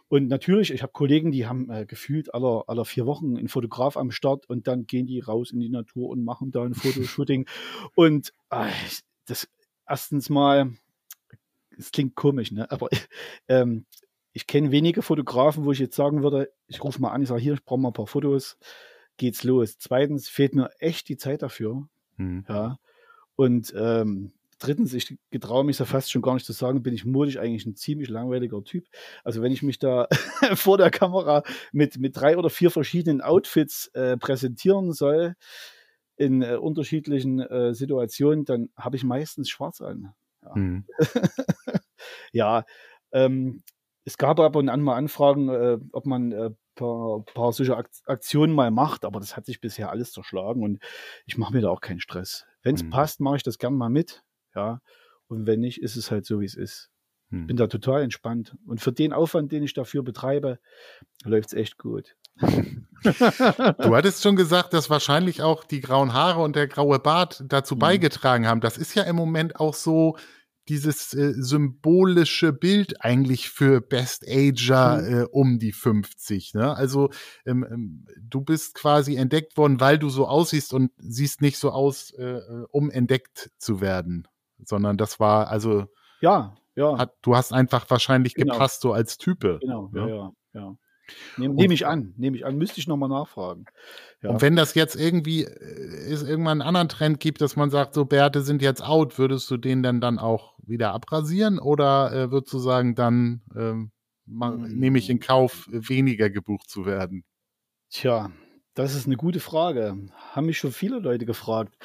Und 0.08 0.28
natürlich, 0.28 0.70
ich 0.70 0.82
habe 0.82 0.92
Kollegen, 0.92 1.32
die 1.32 1.46
haben 1.46 1.70
äh, 1.70 1.86
gefühlt 1.86 2.34
aller, 2.34 2.64
aller 2.68 2.84
vier 2.84 3.06
Wochen 3.06 3.36
einen 3.36 3.48
Fotograf 3.48 3.96
am 3.96 4.10
Start 4.10 4.48
und 4.48 4.66
dann 4.66 4.86
gehen 4.86 5.06
die 5.06 5.20
raus 5.20 5.50
in 5.50 5.60
die 5.60 5.70
Natur 5.70 6.10
und 6.10 6.24
machen 6.24 6.50
da 6.50 6.62
ein 6.62 6.74
Fotoshooting. 6.74 7.46
und 7.94 8.32
äh, 8.50 8.68
das 9.26 9.48
erstens 9.88 10.30
mal, 10.30 10.72
es 11.76 11.90
klingt 11.90 12.14
komisch, 12.14 12.52
ne? 12.52 12.70
aber 12.70 12.88
ähm, 13.48 13.86
ich 14.32 14.46
kenne 14.46 14.70
wenige 14.72 15.02
Fotografen, 15.02 15.64
wo 15.64 15.72
ich 15.72 15.78
jetzt 15.78 15.96
sagen 15.96 16.22
würde, 16.22 16.52
ich 16.66 16.82
rufe 16.82 17.00
mal 17.00 17.10
an, 17.10 17.22
ich 17.22 17.28
sage 17.28 17.40
hier, 17.40 17.54
ich 17.54 17.64
brauche 17.64 17.80
mal 17.80 17.90
ein 17.90 17.94
paar 17.94 18.06
Fotos, 18.06 18.58
geht's 19.16 19.44
los. 19.44 19.78
Zweitens 19.78 20.28
fehlt 20.28 20.54
mir 20.54 20.70
echt 20.78 21.08
die 21.08 21.16
Zeit 21.16 21.42
dafür. 21.42 21.88
Mhm. 22.16 22.44
Ja. 22.48 22.78
Und 23.36 23.72
ähm, 23.76 24.32
drittens, 24.58 24.94
ich 24.94 25.18
getraue 25.30 25.64
mich 25.64 25.78
ja 25.78 25.84
fast 25.84 26.10
schon 26.10 26.22
gar 26.22 26.34
nicht 26.34 26.46
zu 26.46 26.52
sagen, 26.52 26.82
bin 26.82 26.94
ich 26.94 27.04
modisch 27.04 27.38
eigentlich 27.38 27.66
ein 27.66 27.76
ziemlich 27.76 28.08
langweiliger 28.08 28.62
Typ. 28.64 28.86
Also 29.22 29.42
wenn 29.42 29.52
ich 29.52 29.62
mich 29.62 29.78
da 29.78 30.08
vor 30.54 30.78
der 30.78 30.90
Kamera 30.90 31.42
mit, 31.72 31.98
mit 31.98 32.16
drei 32.16 32.36
oder 32.36 32.50
vier 32.50 32.70
verschiedenen 32.70 33.20
Outfits 33.20 33.88
äh, 33.88 34.16
präsentieren 34.16 34.92
soll, 34.92 35.34
in 36.16 36.42
äh, 36.42 36.54
unterschiedlichen 36.54 37.40
äh, 37.40 37.74
Situationen, 37.74 38.44
dann 38.44 38.70
habe 38.76 38.96
ich 38.96 39.04
meistens 39.04 39.48
schwarz 39.48 39.80
an. 39.80 40.14
Ja, 40.42 40.52
mhm. 40.54 40.84
ja 42.32 42.64
ähm, 43.12 43.62
es 44.04 44.18
gab 44.18 44.38
ab 44.38 44.56
und 44.56 44.68
an 44.68 44.82
mal 44.82 44.96
Anfragen, 44.96 45.48
äh, 45.48 45.78
ob 45.92 46.06
man 46.06 46.32
äh, 46.32 46.50
paar, 46.74 47.24
paar 47.34 47.52
solche 47.52 47.76
Aktionen 47.76 48.54
mal 48.54 48.70
macht, 48.70 49.04
aber 49.04 49.20
das 49.20 49.36
hat 49.36 49.46
sich 49.46 49.60
bisher 49.60 49.90
alles 49.90 50.12
zerschlagen 50.12 50.62
und 50.62 50.82
ich 51.26 51.38
mache 51.38 51.54
mir 51.54 51.60
da 51.60 51.70
auch 51.70 51.80
keinen 51.80 52.00
Stress. 52.00 52.46
Wenn 52.62 52.74
es 52.74 52.82
mhm. 52.82 52.90
passt, 52.90 53.20
mache 53.20 53.36
ich 53.36 53.42
das 53.42 53.58
gern 53.58 53.74
mal 53.74 53.90
mit. 53.90 54.22
Ja. 54.54 54.80
Und 55.26 55.46
wenn 55.46 55.60
nicht, 55.60 55.82
ist 55.82 55.96
es 55.96 56.10
halt 56.10 56.26
so, 56.26 56.40
wie 56.40 56.44
es 56.44 56.54
ist. 56.54 56.90
Hm. 57.30 57.46
Bin 57.46 57.56
da 57.56 57.66
total 57.66 58.02
entspannt. 58.02 58.56
Und 58.66 58.80
für 58.80 58.92
den 58.92 59.12
Aufwand, 59.12 59.52
den 59.52 59.62
ich 59.62 59.74
dafür 59.74 60.02
betreibe, 60.02 60.58
läuft 61.24 61.48
es 61.48 61.54
echt 61.54 61.78
gut. 61.78 62.16
du 62.40 63.94
hattest 63.94 64.22
schon 64.22 64.36
gesagt, 64.36 64.72
dass 64.72 64.90
wahrscheinlich 64.90 65.42
auch 65.42 65.64
die 65.64 65.80
grauen 65.80 66.12
Haare 66.12 66.42
und 66.42 66.56
der 66.56 66.68
graue 66.68 66.98
Bart 66.98 67.44
dazu 67.48 67.74
mhm. 67.74 67.80
beigetragen 67.80 68.46
haben. 68.46 68.60
Das 68.60 68.76
ist 68.76 68.94
ja 68.94 69.04
im 69.04 69.16
Moment 69.16 69.58
auch 69.60 69.74
so 69.74 70.16
dieses 70.68 71.14
äh, 71.14 71.34
symbolische 71.36 72.52
Bild 72.52 73.04
eigentlich 73.04 73.50
für 73.50 73.80
Best 73.80 74.24
Ager 74.28 75.00
mhm. 75.00 75.18
äh, 75.18 75.24
um 75.24 75.58
die 75.58 75.72
50. 75.72 76.54
Ne? 76.54 76.74
Also 76.74 77.10
ähm, 77.46 77.66
ähm, 77.70 78.06
du 78.20 78.40
bist 78.40 78.74
quasi 78.74 79.16
entdeckt 79.16 79.56
worden, 79.56 79.80
weil 79.80 79.98
du 79.98 80.08
so 80.08 80.26
aussiehst 80.26 80.72
und 80.72 80.90
siehst 80.98 81.42
nicht 81.42 81.58
so 81.58 81.70
aus, 81.70 82.10
äh, 82.12 82.22
äh 82.22 82.66
um 82.70 82.90
entdeckt 82.90 83.50
zu 83.58 83.80
werden 83.80 84.26
sondern 84.62 84.96
das 84.96 85.20
war 85.20 85.48
also. 85.48 85.86
Ja, 86.20 86.54
ja. 86.74 86.98
Hat, 86.98 87.14
du 87.22 87.36
hast 87.36 87.52
einfach 87.52 87.88
wahrscheinlich 87.90 88.34
genau. 88.34 88.54
gepasst 88.54 88.80
so 88.80 88.92
als 88.92 89.18
Type. 89.18 89.58
Genau, 89.60 89.90
ja, 89.94 90.08
ja. 90.08 90.32
ja. 90.54 90.76
Nehme 91.36 91.54
nehm 91.54 91.70
ich 91.70 91.86
an, 91.86 92.14
nehme 92.16 92.36
ich 92.36 92.46
an, 92.46 92.56
müsste 92.56 92.80
ich 92.80 92.86
nochmal 92.86 93.08
nachfragen. 93.08 93.66
Ja. 94.22 94.30
Und 94.30 94.42
wenn 94.42 94.56
das 94.56 94.74
jetzt 94.74 94.96
irgendwie 94.96 95.44
äh, 95.44 96.12
es 96.12 96.22
irgendwann 96.22 96.60
einen 96.60 96.68
anderen 96.68 96.88
Trend 96.88 97.20
gibt, 97.20 97.40
dass 97.40 97.56
man 97.56 97.70
sagt, 97.70 97.94
so 97.94 98.04
Bärte 98.04 98.42
sind 98.42 98.62
jetzt 98.62 98.82
out, 98.82 99.18
würdest 99.18 99.50
du 99.50 99.56
den 99.56 99.82
denn 99.82 100.00
dann 100.00 100.18
auch 100.18 100.54
wieder 100.66 100.92
abrasieren 100.92 101.58
oder 101.58 102.12
äh, 102.12 102.30
würdest 102.30 102.52
du 102.52 102.58
sagen, 102.58 102.94
dann 102.94 103.42
ähm, 103.54 103.92
hm. 104.26 104.78
nehme 104.78 104.98
ich 104.98 105.10
in 105.10 105.20
Kauf, 105.20 105.68
weniger 105.70 106.30
gebucht 106.30 106.68
zu 106.70 106.86
werden? 106.86 107.24
Tja, 107.90 108.30
das 108.74 108.94
ist 108.94 109.06
eine 109.06 109.16
gute 109.16 109.40
Frage. 109.40 109.96
Haben 110.32 110.46
mich 110.46 110.58
schon 110.58 110.72
viele 110.72 110.98
Leute 110.98 111.26
gefragt. 111.26 111.76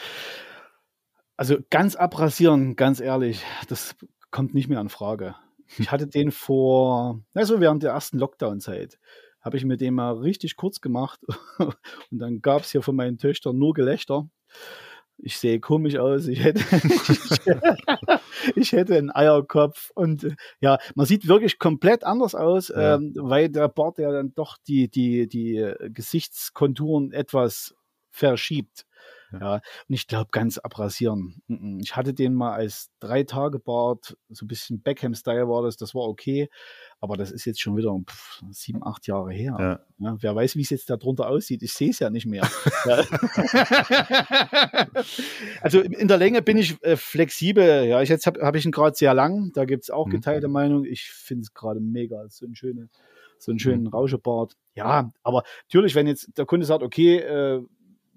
Also 1.38 1.58
ganz 1.70 1.96
abrasieren, 1.96 2.76
ganz 2.76 3.00
ehrlich, 3.00 3.44
das 3.68 3.96
kommt 4.32 4.54
nicht 4.54 4.70
mehr 4.70 4.82
in 4.82 4.90
Frage. 4.90 5.36
Ich 5.78 5.92
hatte 5.92 6.08
den 6.08 6.32
vor, 6.32 7.22
also 7.34 7.60
während 7.60 7.84
der 7.84 7.92
ersten 7.92 8.18
Lockdown-Zeit, 8.18 9.00
habe 9.42 9.58
ich 9.58 9.66
mir 9.66 9.78
den 9.78 9.94
mal 9.94 10.14
richtig 10.18 10.56
kurz 10.56 10.82
gemacht 10.82 11.20
und 11.60 12.20
dann 12.20 12.42
gab 12.42 12.64
es 12.64 12.72
hier 12.72 12.82
von 12.82 12.96
meinen 12.96 13.18
Töchtern 13.18 13.58
nur 13.58 13.74
Gelächter. 13.74 14.30
Ich 15.22 15.38
sehe 15.38 15.60
komisch 15.60 15.98
aus, 15.98 16.28
ich 16.28 16.44
hätte, 16.44 16.62
ich 18.56 18.72
hätte 18.72 18.96
einen 18.96 19.14
Eierkopf 19.14 19.92
und 19.94 20.36
ja, 20.62 20.78
man 20.96 21.06
sieht 21.06 21.28
wirklich 21.28 21.60
komplett 21.60 22.06
anders 22.06 22.36
aus, 22.36 22.70
ja. 22.70 22.96
ähm, 22.96 23.14
weil 23.16 23.50
der 23.50 23.68
Bart 23.68 23.98
ja 23.98 24.12
dann 24.12 24.34
doch 24.34 24.58
die, 24.66 24.90
die, 24.90 25.28
die 25.28 25.74
Gesichtskonturen 25.90 27.12
etwas 27.12 27.76
verschiebt. 28.12 28.86
Ja. 29.32 29.56
und 29.56 29.62
ich 29.88 30.08
glaube, 30.08 30.30
ganz 30.32 30.58
abrasieren. 30.58 31.42
Ich 31.82 31.96
hatte 31.96 32.14
den 32.14 32.34
mal 32.34 32.54
als 32.54 32.92
drei 33.00 33.24
Tage 33.24 33.60
Bart, 33.60 34.18
so 34.30 34.46
ein 34.46 34.48
bisschen 34.48 34.82
Beckham-Style 34.82 35.48
war 35.48 35.64
das, 35.64 35.78
das 35.78 35.94
war 35.94 36.04
okay. 36.04 36.50
Aber 37.02 37.16
das 37.16 37.32
ist 37.32 37.46
jetzt 37.46 37.62
schon 37.62 37.78
wieder 37.78 37.98
pff, 38.06 38.42
sieben, 38.52 38.86
acht 38.86 39.08
Jahre 39.08 39.32
her. 39.32 39.56
Ja. 39.60 39.80
Ja, 40.02 40.16
wer 40.22 40.36
weiß, 40.36 40.56
wie 40.56 40.62
es 40.62 40.70
jetzt 40.70 40.90
darunter 40.90 41.28
aussieht. 41.28 41.62
Ich 41.62 41.74
sehe 41.74 41.90
es 41.90 42.00
ja 42.00 42.10
nicht 42.10 42.26
mehr. 42.26 42.50
also 45.62 45.82
in 45.82 46.08
der 46.08 46.18
Länge 46.18 46.42
bin 46.42 46.58
ich 46.58 46.82
äh, 46.84 46.96
flexibel. 46.96 47.86
Ja, 47.86 48.02
ich, 48.02 48.08
jetzt 48.08 48.26
habe 48.26 48.42
hab 48.42 48.56
ich 48.56 48.66
ihn 48.66 48.72
gerade 48.72 48.96
sehr 48.96 49.14
lang. 49.14 49.52
Da 49.54 49.66
gibt 49.66 49.84
es 49.84 49.90
auch 49.90 50.08
mhm. 50.08 50.12
geteilte 50.12 50.48
mhm. 50.48 50.54
Meinung. 50.54 50.86
Ich 50.86 51.10
finde 51.10 51.42
es 51.42 51.54
gerade 51.54 51.82
mega. 51.82 52.26
So 52.30 52.46
ein 52.46 52.56
schöne, 52.56 52.88
so 53.38 53.52
einen 53.52 53.60
schönen 53.60 53.84
mhm. 53.84 53.90
Rauschebart. 53.90 54.56
Ja, 54.74 55.12
aber 55.22 55.44
natürlich, 55.68 55.96
wenn 55.96 56.08
jetzt 56.08 56.30
der 56.38 56.46
Kunde 56.46 56.66
sagt, 56.66 56.84
okay, 56.84 57.18
äh, 57.18 57.62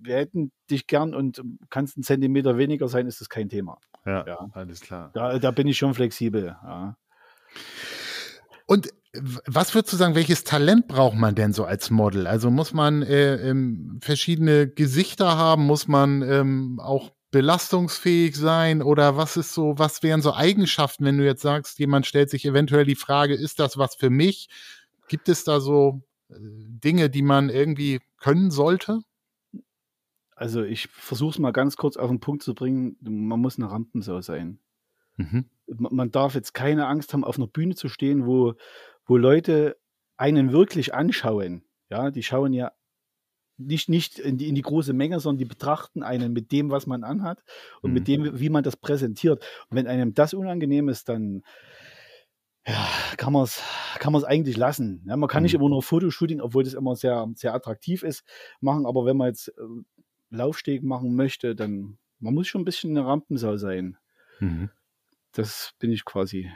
wir 0.03 0.17
hätten 0.17 0.53
dich 0.71 0.87
gern 0.87 1.15
und 1.15 1.43
kannst 1.71 1.97
einen 1.97 2.05
Zentimeter 2.05 2.59
weniger 2.59 2.89
sein, 2.89 3.07
ist 3.07 3.21
das 3.21 3.29
kein 3.29 3.49
Thema. 3.49 3.79
Ja, 4.05 4.27
ja. 4.27 4.51
alles 4.53 4.81
klar. 4.81 5.11
Da, 5.15 5.39
da 5.39 5.51
bin 5.51 5.69
ich 5.69 5.79
schon 5.79 5.95
flexibel. 5.95 6.57
Ja. 6.63 6.97
Und 8.67 8.89
was 9.47 9.75
würdest 9.75 9.93
du 9.93 9.97
sagen, 9.99 10.15
welches 10.15 10.45
Talent 10.45 10.89
braucht 10.89 11.17
man 11.17 11.35
denn 11.35 11.53
so 11.53 11.65
als 11.65 11.91
Model? 11.91 12.27
Also 12.27 12.51
muss 12.51 12.73
man 12.73 13.03
äh, 13.03 13.35
ähm, 13.35 13.99
verschiedene 14.01 14.69
Gesichter 14.69 15.37
haben? 15.37 15.65
Muss 15.67 15.87
man 15.87 16.23
ähm, 16.23 16.81
auch 16.81 17.11
belastungsfähig 17.31 18.37
sein? 18.37 18.81
Oder 18.81 19.17
was 19.17 19.37
ist 19.37 19.53
so, 19.53 19.75
was 19.77 20.03
wären 20.03 20.23
so 20.23 20.33
Eigenschaften, 20.33 21.05
wenn 21.05 21.19
du 21.19 21.25
jetzt 21.25 21.43
sagst, 21.43 21.79
jemand 21.79 22.07
stellt 22.07 22.31
sich 22.31 22.47
eventuell 22.47 22.87
die 22.87 22.95
Frage, 22.95 23.35
ist 23.35 23.59
das 23.59 23.77
was 23.77 23.95
für 23.95 24.11
mich? 24.11 24.49
Gibt 25.09 25.29
es 25.29 25.45
da 25.45 25.61
so 25.61 26.03
äh, 26.31 26.35
Dinge, 26.39 27.11
die 27.11 27.23
man 27.23 27.51
irgendwie 27.51 28.01
können 28.19 28.51
sollte? 28.51 29.01
Also 30.43 30.65
ich 30.65 30.89
versuche 30.89 31.31
es 31.31 31.39
mal 31.39 31.53
ganz 31.53 31.77
kurz 31.77 31.97
auf 31.97 32.11
den 32.11 32.19
Punkt 32.19 32.43
zu 32.43 32.53
bringen. 32.53 32.97
Man 33.01 33.39
muss 33.39 33.59
eine 33.59 33.71
Rampensau 33.71 34.21
sein. 34.23 34.59
Mhm. 35.17 35.45
Man 35.69 36.11
darf 36.11 36.35
jetzt 36.35 36.53
keine 36.53 36.89
Angst 36.89 37.13
haben, 37.13 37.23
auf 37.23 37.37
einer 37.37 37.47
Bühne 37.47 37.77
zu 37.77 37.89
stehen, 37.89 38.27
wo, 38.27 38.55
wo 39.07 39.17
Leute 39.17 39.77
einen 40.17 40.51
wirklich 40.51 40.95
anschauen. 40.95 41.63
Ja, 41.91 42.11
die 42.11 42.25
schauen 42.25 42.53
ja 42.55 42.73
nicht, 43.57 43.89
nicht 43.89 44.19
in, 44.19 44.37
die, 44.37 44.49
in 44.49 44.57
die 44.57 44.63
große 44.63 44.93
Menge, 44.93 45.21
sondern 45.21 45.39
die 45.39 45.45
betrachten 45.45 46.03
einen 46.03 46.33
mit 46.33 46.51
dem, 46.51 46.73
was 46.73 46.89
man 46.89 47.05
anhat 47.05 47.45
und 47.81 47.91
mhm. 47.91 47.95
mit 47.95 48.09
dem, 48.09 48.41
wie 48.41 48.51
man 48.51 48.65
das 48.65 48.77
präsentiert. 48.77 49.45
Und 49.71 49.77
wenn 49.77 49.87
einem 49.87 50.13
das 50.13 50.35
unangenehm 50.35 50.89
ist, 50.89 51.09
dann 51.09 51.45
ja, 52.67 52.89
kann 53.17 53.33
man 53.33 53.45
es 53.45 53.63
kann 54.01 54.13
eigentlich 54.25 54.57
lassen. 54.57 55.05
Ja, 55.07 55.17
man 55.17 55.29
kann 55.29 55.43
mhm. 55.43 55.45
nicht 55.45 55.55
immer 55.55 55.69
nur 55.69 55.85
Fotoshooting, 55.85 56.41
obwohl 56.41 56.65
das 56.65 56.75
immer 56.75 56.97
sehr, 56.97 57.29
sehr 57.37 57.55
attraktiv 57.55 58.03
ist, 58.03 58.25
machen. 58.61 58.87
Aber 58.87 59.05
wenn 59.05 59.17
man 59.17 59.29
jetzt 59.29 59.49
äh, 59.49 59.63
Laufsteg 60.33 60.83
machen 60.83 61.15
möchte, 61.15 61.55
dann 61.55 61.99
man 62.19 62.35
muss 62.35 62.49
schon 62.49 62.63
ein 62.63 62.65
bisschen 62.65 62.97
eine 62.97 63.07
Rampensau 63.07 63.57
sein. 63.57 63.97
Mhm. 64.39 64.71
Das 65.33 65.73
bin 65.79 65.91
ich 65.91 66.05
quasi 66.05 66.51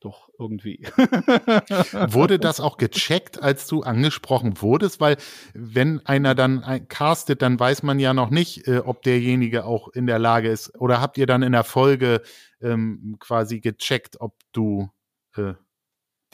doch 0.00 0.28
irgendwie. 0.38 0.80
Wurde 2.12 2.38
das 2.38 2.60
auch 2.60 2.76
gecheckt, 2.76 3.42
als 3.42 3.66
du 3.66 3.82
angesprochen 3.82 4.60
wurdest? 4.60 5.00
Weil 5.00 5.16
wenn 5.54 6.04
einer 6.04 6.34
dann 6.34 6.88
castet, 6.88 7.42
dann 7.42 7.58
weiß 7.58 7.82
man 7.82 7.98
ja 7.98 8.12
noch 8.12 8.30
nicht, 8.30 8.68
äh, 8.68 8.78
ob 8.78 9.02
derjenige 9.02 9.64
auch 9.64 9.88
in 9.88 10.06
der 10.06 10.18
Lage 10.18 10.50
ist. 10.50 10.74
Oder 10.78 11.00
habt 11.00 11.16
ihr 11.16 11.26
dann 11.26 11.42
in 11.42 11.52
der 11.52 11.64
Folge 11.64 12.22
ähm, 12.60 13.16
quasi 13.18 13.60
gecheckt, 13.60 14.20
ob 14.20 14.36
du 14.52 14.90
äh, 15.36 15.54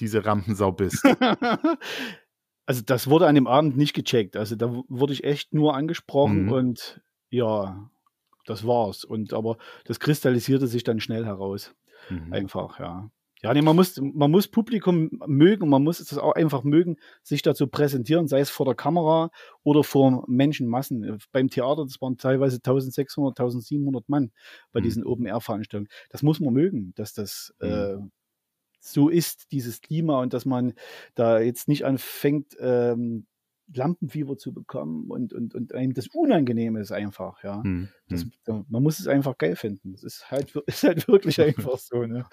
diese 0.01 0.25
Rampensau 0.25 0.73
bist? 0.73 1.05
Also 2.71 2.83
das 2.87 3.11
wurde 3.11 3.27
an 3.27 3.35
dem 3.35 3.49
Abend 3.49 3.77
nicht 3.77 3.95
gecheckt. 3.95 4.37
Also 4.37 4.55
da 4.55 4.73
wurde 4.87 5.13
ich 5.13 5.25
echt 5.25 5.53
nur 5.53 5.75
angesprochen 5.75 6.45
mhm. 6.45 6.53
und 6.53 7.01
ja, 7.29 7.91
das 8.47 8.65
war's. 8.65 9.03
Und 9.03 9.33
aber 9.33 9.57
das 9.87 9.99
kristallisierte 9.99 10.69
sich 10.69 10.85
dann 10.85 11.01
schnell 11.01 11.27
heraus. 11.27 11.75
Mhm. 12.11 12.33
Einfach, 12.33 12.79
ja. 12.79 13.11
Ja, 13.43 13.53
nee, 13.55 13.63
man 13.63 13.75
muss, 13.75 14.01
man 14.01 14.31
muss 14.31 14.47
Publikum 14.47 15.11
mögen, 15.27 15.69
man 15.69 15.83
muss 15.83 15.99
es 15.99 16.17
auch 16.17 16.37
einfach 16.37 16.63
mögen, 16.63 16.99
sich 17.25 17.43
dazu 17.43 17.67
präsentieren, 17.67 18.29
sei 18.29 18.39
es 18.39 18.51
vor 18.51 18.67
der 18.67 18.77
Kamera 18.77 19.33
oder 19.65 19.83
vor 19.83 20.23
Menschenmassen. 20.29 21.19
Beim 21.33 21.49
Theater, 21.49 21.83
das 21.83 22.01
waren 22.01 22.19
teilweise 22.19 22.59
1600, 22.59 23.37
1700 23.41 24.09
Mann 24.09 24.31
bei 24.71 24.79
mhm. 24.79 24.85
diesen 24.85 25.05
Open-Air-Veranstaltungen. 25.05 25.89
Das 26.11 26.23
muss 26.23 26.39
man 26.39 26.55
mögen, 26.55 26.93
dass 26.95 27.15
das 27.15 27.53
mhm. 27.59 27.69
äh, 27.69 27.97
so 28.81 29.09
ist, 29.09 29.53
dieses 29.53 29.81
Klima 29.81 30.21
und 30.21 30.33
dass 30.33 30.45
man 30.45 30.75
da 31.15 31.41
jetzt 31.41 31.69
nicht 31.69 31.85
anfängt, 31.85 32.57
ähm, 32.61 33.27
Lampenfieber 33.73 34.37
zu 34.37 34.53
bekommen 34.53 35.11
und, 35.11 35.33
und, 35.33 35.55
und 35.55 35.75
einem 35.75 35.95
das 35.95 36.09
unangenehm 36.09 36.77
ist 36.77 36.93
einfach, 36.93 37.43
ja. 37.45 37.63
Hm, 37.63 37.89
das, 38.09 38.27
hm. 38.47 38.65
Man 38.69 38.83
muss 38.83 38.99
es 38.99 39.07
einfach 39.07 39.39
geil 39.39 39.57
finden. 39.57 39.95
Es 39.95 40.03
ist 40.03 40.31
halt, 40.31 40.55
ist 40.67 40.83
halt 40.83 41.07
wirklich 41.09 41.41
einfach 41.41 41.79
so, 41.79 42.05
ne? 42.05 42.27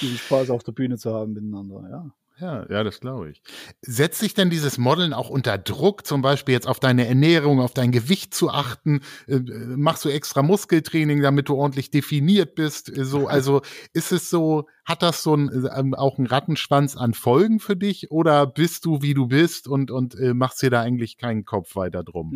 Diesen 0.00 0.16
Spaß 0.16 0.50
auf 0.50 0.62
der 0.62 0.72
Bühne 0.72 0.96
zu 0.96 1.12
haben 1.12 1.32
miteinander, 1.32 1.88
ja. 1.90 2.14
Ja, 2.40 2.66
ja, 2.68 2.82
das 2.82 2.98
glaube 2.98 3.30
ich. 3.30 3.42
Setzt 3.80 4.18
sich 4.18 4.34
denn 4.34 4.50
dieses 4.50 4.76
Modeln 4.76 5.12
auch 5.12 5.30
unter 5.30 5.56
Druck, 5.56 6.04
zum 6.04 6.20
Beispiel 6.20 6.52
jetzt 6.54 6.66
auf 6.66 6.80
deine 6.80 7.06
Ernährung, 7.06 7.60
auf 7.60 7.74
dein 7.74 7.92
Gewicht 7.92 8.34
zu 8.34 8.50
achten? 8.50 9.02
Äh, 9.28 9.38
machst 9.38 10.04
du 10.04 10.08
extra 10.08 10.42
Muskeltraining, 10.42 11.22
damit 11.22 11.48
du 11.48 11.54
ordentlich 11.54 11.90
definiert 11.90 12.56
bist? 12.56 12.90
So, 12.92 13.28
also 13.28 13.62
ist 13.92 14.10
es 14.10 14.30
so, 14.30 14.66
hat 14.84 15.02
das 15.02 15.22
so 15.22 15.36
ein, 15.36 15.68
ähm, 15.76 15.94
auch 15.94 16.18
einen 16.18 16.26
Rattenschwanz 16.26 16.96
an 16.96 17.14
Folgen 17.14 17.60
für 17.60 17.76
dich 17.76 18.10
oder 18.10 18.46
bist 18.48 18.84
du 18.84 19.00
wie 19.00 19.14
du 19.14 19.28
bist 19.28 19.68
und, 19.68 19.92
und 19.92 20.16
äh, 20.16 20.34
machst 20.34 20.60
dir 20.60 20.70
da 20.70 20.80
eigentlich 20.80 21.18
keinen 21.18 21.44
Kopf 21.44 21.76
weiter 21.76 22.02
drum? 22.02 22.32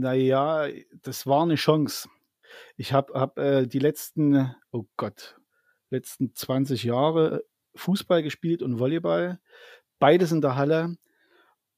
Naja, 0.00 0.66
das 1.02 1.26
war 1.26 1.42
eine 1.42 1.56
Chance. 1.56 2.08
Ich 2.76 2.94
habe 2.94 3.12
hab, 3.12 3.38
äh, 3.38 3.66
die 3.66 3.80
letzten, 3.80 4.54
oh 4.70 4.86
Gott, 4.96 5.36
letzten 5.90 6.34
20 6.34 6.84
Jahre 6.84 7.44
Fußball 7.76 8.22
gespielt 8.22 8.62
und 8.62 8.78
Volleyball. 8.78 9.38
Beides 9.98 10.32
in 10.32 10.40
der 10.40 10.56
Halle. 10.56 10.96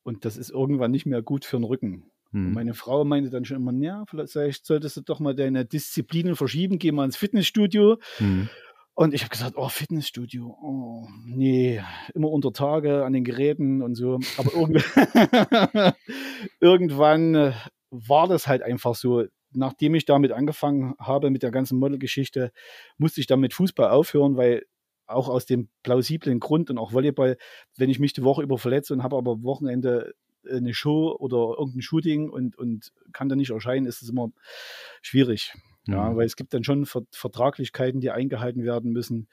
Und 0.02 0.24
das 0.24 0.36
ist 0.36 0.50
irgendwann 0.50 0.90
nicht 0.90 1.06
mehr 1.06 1.22
gut 1.22 1.44
für 1.44 1.58
den 1.58 1.64
Rücken. 1.64 2.10
Hm. 2.32 2.52
meine 2.52 2.74
Frau 2.74 3.04
meinte 3.04 3.30
dann 3.30 3.46
schon 3.46 3.56
immer, 3.56 3.72
ja, 3.82 4.04
vielleicht 4.06 4.66
solltest 4.66 4.98
du 4.98 5.00
doch 5.00 5.18
mal 5.18 5.34
deine 5.34 5.64
Disziplinen 5.64 6.36
verschieben, 6.36 6.78
geh 6.78 6.92
mal 6.92 7.06
ins 7.06 7.16
Fitnessstudio. 7.16 7.96
Hm. 8.18 8.50
Und 8.94 9.14
ich 9.14 9.22
habe 9.22 9.30
gesagt, 9.30 9.54
oh, 9.56 9.68
Fitnessstudio, 9.68 10.58
oh, 10.60 11.06
nee, 11.24 11.80
immer 12.14 12.30
unter 12.30 12.52
Tage 12.52 13.04
an 13.04 13.12
den 13.12 13.22
Geräten 13.22 13.80
und 13.80 13.94
so. 13.94 14.18
Aber 14.36 14.52
irgendwann, 14.52 15.92
irgendwann 16.60 17.34
äh, 17.34 17.52
war 17.90 18.26
das 18.26 18.48
halt 18.48 18.62
einfach 18.62 18.94
so. 18.94 19.24
Nachdem 19.52 19.94
ich 19.94 20.04
damit 20.04 20.32
angefangen 20.32 20.94
habe 20.98 21.30
mit 21.30 21.42
der 21.42 21.52
ganzen 21.52 21.78
Modelgeschichte, 21.78 22.50
musste 22.98 23.20
ich 23.20 23.28
dann 23.28 23.40
mit 23.40 23.54
Fußball 23.54 23.88
aufhören, 23.88 24.36
weil 24.36 24.64
auch 25.08 25.28
aus 25.28 25.46
dem 25.46 25.68
plausiblen 25.82 26.40
Grund 26.40 26.70
und 26.70 26.78
auch 26.78 26.92
Volleyball, 26.92 27.36
wenn 27.76 27.90
ich 27.90 27.98
mich 27.98 28.12
die 28.12 28.22
Woche 28.22 28.42
über 28.42 28.58
verletze 28.58 28.92
und 28.92 29.02
habe 29.02 29.16
aber 29.16 29.42
Wochenende 29.42 30.14
eine 30.48 30.74
Show 30.74 31.16
oder 31.18 31.58
irgendein 31.58 31.82
Shooting 31.82 32.28
und, 32.28 32.56
und 32.56 32.92
kann 33.12 33.28
da 33.28 33.36
nicht 33.36 33.50
erscheinen, 33.50 33.86
ist 33.86 34.02
es 34.02 34.08
immer 34.08 34.30
schwierig. 35.02 35.54
Ja, 35.86 36.10
mhm. 36.10 36.16
weil 36.16 36.26
es 36.26 36.36
gibt 36.36 36.52
dann 36.52 36.64
schon 36.64 36.86
Vertraglichkeiten, 36.86 38.00
die 38.00 38.10
eingehalten 38.10 38.64
werden 38.64 38.92
müssen. 38.92 39.28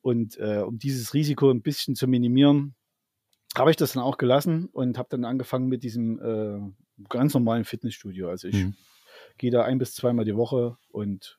Und 0.00 0.36
äh, 0.38 0.58
um 0.58 0.78
dieses 0.78 1.14
Risiko 1.14 1.50
ein 1.50 1.62
bisschen 1.62 1.94
zu 1.94 2.08
minimieren, 2.08 2.74
habe 3.56 3.70
ich 3.70 3.76
das 3.76 3.92
dann 3.92 4.02
auch 4.02 4.18
gelassen 4.18 4.66
und 4.72 4.98
habe 4.98 5.08
dann 5.10 5.24
angefangen 5.24 5.68
mit 5.68 5.84
diesem 5.84 6.18
äh, 6.20 7.04
ganz 7.08 7.34
normalen 7.34 7.64
Fitnessstudio. 7.64 8.28
Also 8.28 8.48
ich 8.48 8.56
mhm. 8.56 8.74
gehe 9.38 9.50
da 9.50 9.62
ein 9.62 9.78
bis 9.78 9.94
zweimal 9.94 10.24
die 10.24 10.36
Woche 10.36 10.76
und 10.90 11.38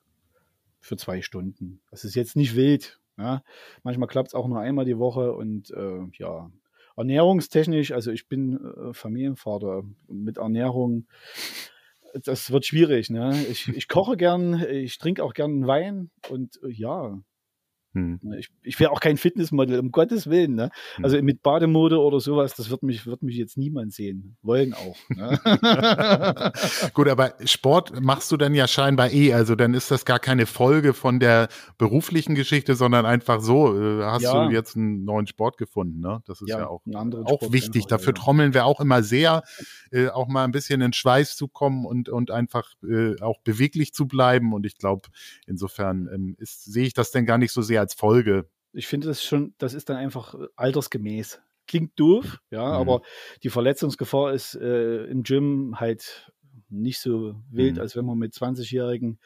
für 0.80 0.96
zwei 0.96 1.22
Stunden. 1.22 1.82
Das 1.92 2.06
ist 2.06 2.16
jetzt 2.16 2.36
nicht 2.36 2.56
wild, 2.56 3.00
ja, 3.18 3.44
manchmal 3.84 4.08
klappt 4.08 4.30
es 4.30 4.34
auch 4.36 4.48
nur 4.48 4.60
einmal 4.60 4.86
die 4.86 4.98
Woche 4.98 5.34
und 5.34 5.72
äh, 5.72 6.02
ja, 6.14 6.52
ernährungstechnisch, 6.96 7.92
also 7.92 8.12
ich 8.12 8.28
bin 8.28 8.60
äh, 8.60 8.94
Familienvater 8.94 9.84
mit 10.08 10.38
Ernährung, 10.38 11.08
das 12.14 12.52
wird 12.52 12.66
schwierig. 12.66 13.10
Ne? 13.10 13.46
Ich, 13.50 13.68
ich 13.68 13.88
koche 13.88 14.18
gern, 14.18 14.64
ich 14.70 14.98
trinke 14.98 15.24
auch 15.24 15.34
gern 15.34 15.66
Wein 15.68 16.12
und 16.30 16.60
äh, 16.64 16.70
ja, 16.70 17.20
hm. 17.94 18.20
Ne, 18.24 18.40
ich, 18.40 18.50
ich 18.64 18.80
wäre 18.80 18.92
auch 18.92 19.00
kein 19.00 19.18
Fitnessmodel, 19.18 19.80
um 19.80 19.92
Gottes 19.92 20.28
Willen. 20.28 20.56
Ne? 20.56 20.72
Hm. 20.96 21.06
Also 21.06 21.22
mit 21.22 21.44
Bademode 21.44 22.00
oder 22.00 22.20
sowas, 22.20 22.56
das 22.56 22.72
wird 22.72 22.82
mich, 22.82 23.06
wird 23.06 23.22
mich 23.22 23.36
jetzt 23.36 23.56
niemand 23.56 23.94
sehen. 23.94 24.36
Wollen 24.42 24.74
auch. 24.74 24.98
Ne? 25.10 25.40
Gut, 26.94 27.08
aber 27.08 27.36
Sport 27.46 28.02
machst 28.02 28.32
du 28.32 28.38
dann 28.38 28.56
ja 28.56 28.68
scheinbar 28.68 29.12
eh. 29.12 29.34
Also 29.34 29.56
dann 29.56 29.76
ist 29.76 29.92
das 29.92 30.06
gar 30.06 30.18
keine 30.18 30.48
Folge 30.48 30.94
von 30.94 31.20
der 31.20 31.50
beruflichen 31.78 32.34
Geschichte, 32.34 32.74
sondern 32.74 33.06
einfach 33.06 33.42
so, 33.42 33.80
äh, 33.80 34.04
hast 34.04 34.24
ja. 34.24 34.48
du 34.48 34.52
jetzt 34.52 34.76
einen 34.76 35.06
neuen 35.06 35.28
Sport 35.28 35.58
gefunden. 35.58 36.00
Ne? 36.00 36.24
Das 36.26 36.42
ist 36.42 36.50
ja, 36.50 36.60
ja 36.60 36.68
auch, 36.68 36.82
auch 36.96 37.52
wichtig. 37.52 37.84
Einfach, 37.84 37.98
Dafür 37.98 38.14
ja. 38.16 38.24
trommeln 38.24 38.54
wir 38.56 38.66
auch 38.66 38.80
immer 38.80 39.04
sehr, 39.04 39.44
äh, 39.92 40.08
auch 40.08 40.28
mal 40.28 40.46
ein 40.46 40.52
bisschen 40.52 40.82
in 40.82 40.94
Schweiß 40.94 41.36
zu 41.36 41.48
kommen 41.48 41.86
und, 41.86 42.10
und 42.10 42.32
einfach 42.32 42.72
äh, 42.82 43.22
auch 43.22 43.40
beweglich 43.44 43.94
zu 43.94 44.08
bleiben. 44.08 44.52
Und 44.52 44.66
ich 44.66 44.80
glaube, 44.80 45.10
insofern 45.46 46.10
ähm, 46.12 46.38
sehe 46.40 46.86
ich 46.88 46.96
das 46.96 47.12
denn 47.12 47.28
gar 47.28 47.38
nicht 47.38 47.52
so 47.52 47.62
sehr 47.62 47.83
als 47.84 47.94
Folge. 47.94 48.50
Ich 48.72 48.88
finde 48.88 49.08
das 49.08 49.24
schon, 49.24 49.54
das 49.58 49.74
ist 49.74 49.90
dann 49.90 49.98
einfach 49.98 50.34
äh, 50.34 50.48
altersgemäß. 50.56 51.42
Klingt 51.68 51.98
doof, 51.98 52.40
ja, 52.50 52.66
mhm. 52.66 52.74
aber 52.74 53.02
die 53.44 53.50
Verletzungsgefahr 53.50 54.34
ist 54.34 54.56
äh, 54.56 55.06
im 55.06 55.24
Gym 55.24 55.80
halt 55.80 56.32
nicht 56.70 57.00
so 57.00 57.36
wild, 57.50 57.76
mhm. 57.76 57.82
als 57.82 57.96
wenn 57.96 58.06
man 58.06 58.18
mit 58.18 58.34
20-Jährigen 58.34 59.20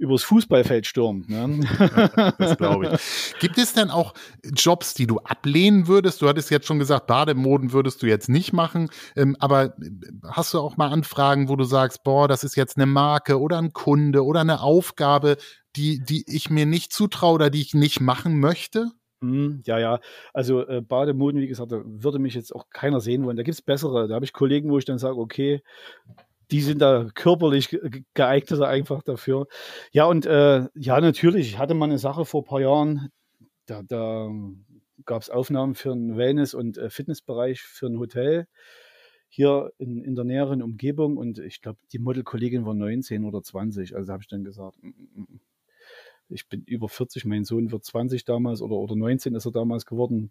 übers 0.00 0.22
Fußballfeld 0.24 0.86
stürmt. 0.86 1.28
Ne? 1.28 1.60
das 2.38 2.56
glaube 2.56 2.92
ich. 2.94 3.34
Gibt 3.38 3.58
es 3.58 3.74
denn 3.74 3.90
auch 3.90 4.14
Jobs, 4.44 4.94
die 4.94 5.06
du 5.06 5.18
ablehnen 5.18 5.86
würdest? 5.86 6.22
Du 6.22 6.28
hattest 6.28 6.50
jetzt 6.50 6.66
schon 6.66 6.78
gesagt, 6.78 7.06
Bademoden 7.06 7.72
würdest 7.72 8.02
du 8.02 8.06
jetzt 8.06 8.28
nicht 8.28 8.52
machen. 8.52 8.88
Ähm, 9.14 9.36
aber 9.38 9.66
äh, 9.66 9.90
hast 10.26 10.54
du 10.54 10.58
auch 10.58 10.76
mal 10.76 10.88
Anfragen, 10.88 11.48
wo 11.48 11.56
du 11.56 11.64
sagst, 11.64 12.02
boah, 12.02 12.26
das 12.28 12.44
ist 12.44 12.56
jetzt 12.56 12.76
eine 12.76 12.86
Marke 12.86 13.38
oder 13.38 13.58
ein 13.58 13.72
Kunde 13.72 14.24
oder 14.24 14.40
eine 14.40 14.62
Aufgabe, 14.62 15.36
die, 15.76 16.02
die 16.02 16.24
ich 16.26 16.50
mir 16.50 16.66
nicht 16.66 16.92
zutraue 16.92 17.34
oder 17.34 17.50
die 17.50 17.60
ich 17.60 17.74
nicht 17.74 18.00
machen 18.00 18.40
möchte? 18.40 18.90
Hm, 19.22 19.62
ja, 19.66 19.78
ja. 19.78 20.00
Also 20.32 20.66
äh, 20.66 20.80
Bademoden, 20.80 21.40
wie 21.40 21.46
gesagt, 21.46 21.72
da 21.72 21.82
würde 21.84 22.18
mich 22.18 22.34
jetzt 22.34 22.54
auch 22.54 22.70
keiner 22.70 23.00
sehen 23.00 23.24
wollen. 23.24 23.36
Da 23.36 23.42
gibt 23.42 23.54
es 23.54 23.62
bessere. 23.62 24.08
Da 24.08 24.14
habe 24.14 24.24
ich 24.24 24.32
Kollegen, 24.32 24.70
wo 24.70 24.78
ich 24.78 24.86
dann 24.86 24.98
sage, 24.98 25.18
okay, 25.18 25.62
die 26.50 26.60
sind 26.60 26.80
da 26.80 27.08
körperlich 27.14 27.78
geeigneter 28.14 28.68
einfach 28.68 29.02
dafür. 29.02 29.46
Ja, 29.92 30.06
und 30.06 30.26
äh, 30.26 30.68
ja, 30.74 31.00
natürlich, 31.00 31.48
ich 31.48 31.58
hatte 31.58 31.74
mal 31.74 31.86
eine 31.86 31.98
Sache 31.98 32.24
vor 32.24 32.42
ein 32.42 32.46
paar 32.46 32.60
Jahren, 32.60 33.10
da, 33.66 33.82
da 33.82 34.30
gab 35.04 35.22
es 35.22 35.30
Aufnahmen 35.30 35.74
für 35.74 35.92
einen 35.92 36.16
Wellness- 36.16 36.54
und 36.54 36.78
äh, 36.78 36.90
Fitnessbereich 36.90 37.62
für 37.62 37.86
ein 37.86 37.98
Hotel 37.98 38.46
hier 39.28 39.72
in, 39.78 40.02
in 40.02 40.16
der 40.16 40.24
näheren 40.24 40.60
Umgebung 40.60 41.16
und 41.16 41.38
ich 41.38 41.62
glaube, 41.62 41.78
die 41.92 42.00
Modelkollegin 42.00 42.66
war 42.66 42.74
19 42.74 43.24
oder 43.24 43.42
20, 43.42 43.94
also 43.94 44.12
habe 44.12 44.22
ich 44.22 44.28
dann 44.28 44.44
gesagt, 44.44 44.82
mm, 44.82 44.88
mm, 44.88 45.20
mm 45.20 45.40
ich 46.32 46.48
bin 46.48 46.62
über 46.62 46.88
40, 46.88 47.24
mein 47.24 47.44
Sohn 47.44 47.70
wird 47.72 47.84
20 47.84 48.24
damals 48.24 48.62
oder, 48.62 48.76
oder 48.76 48.96
19 48.96 49.34
ist 49.34 49.46
er 49.46 49.52
damals 49.52 49.84
geworden. 49.84 50.30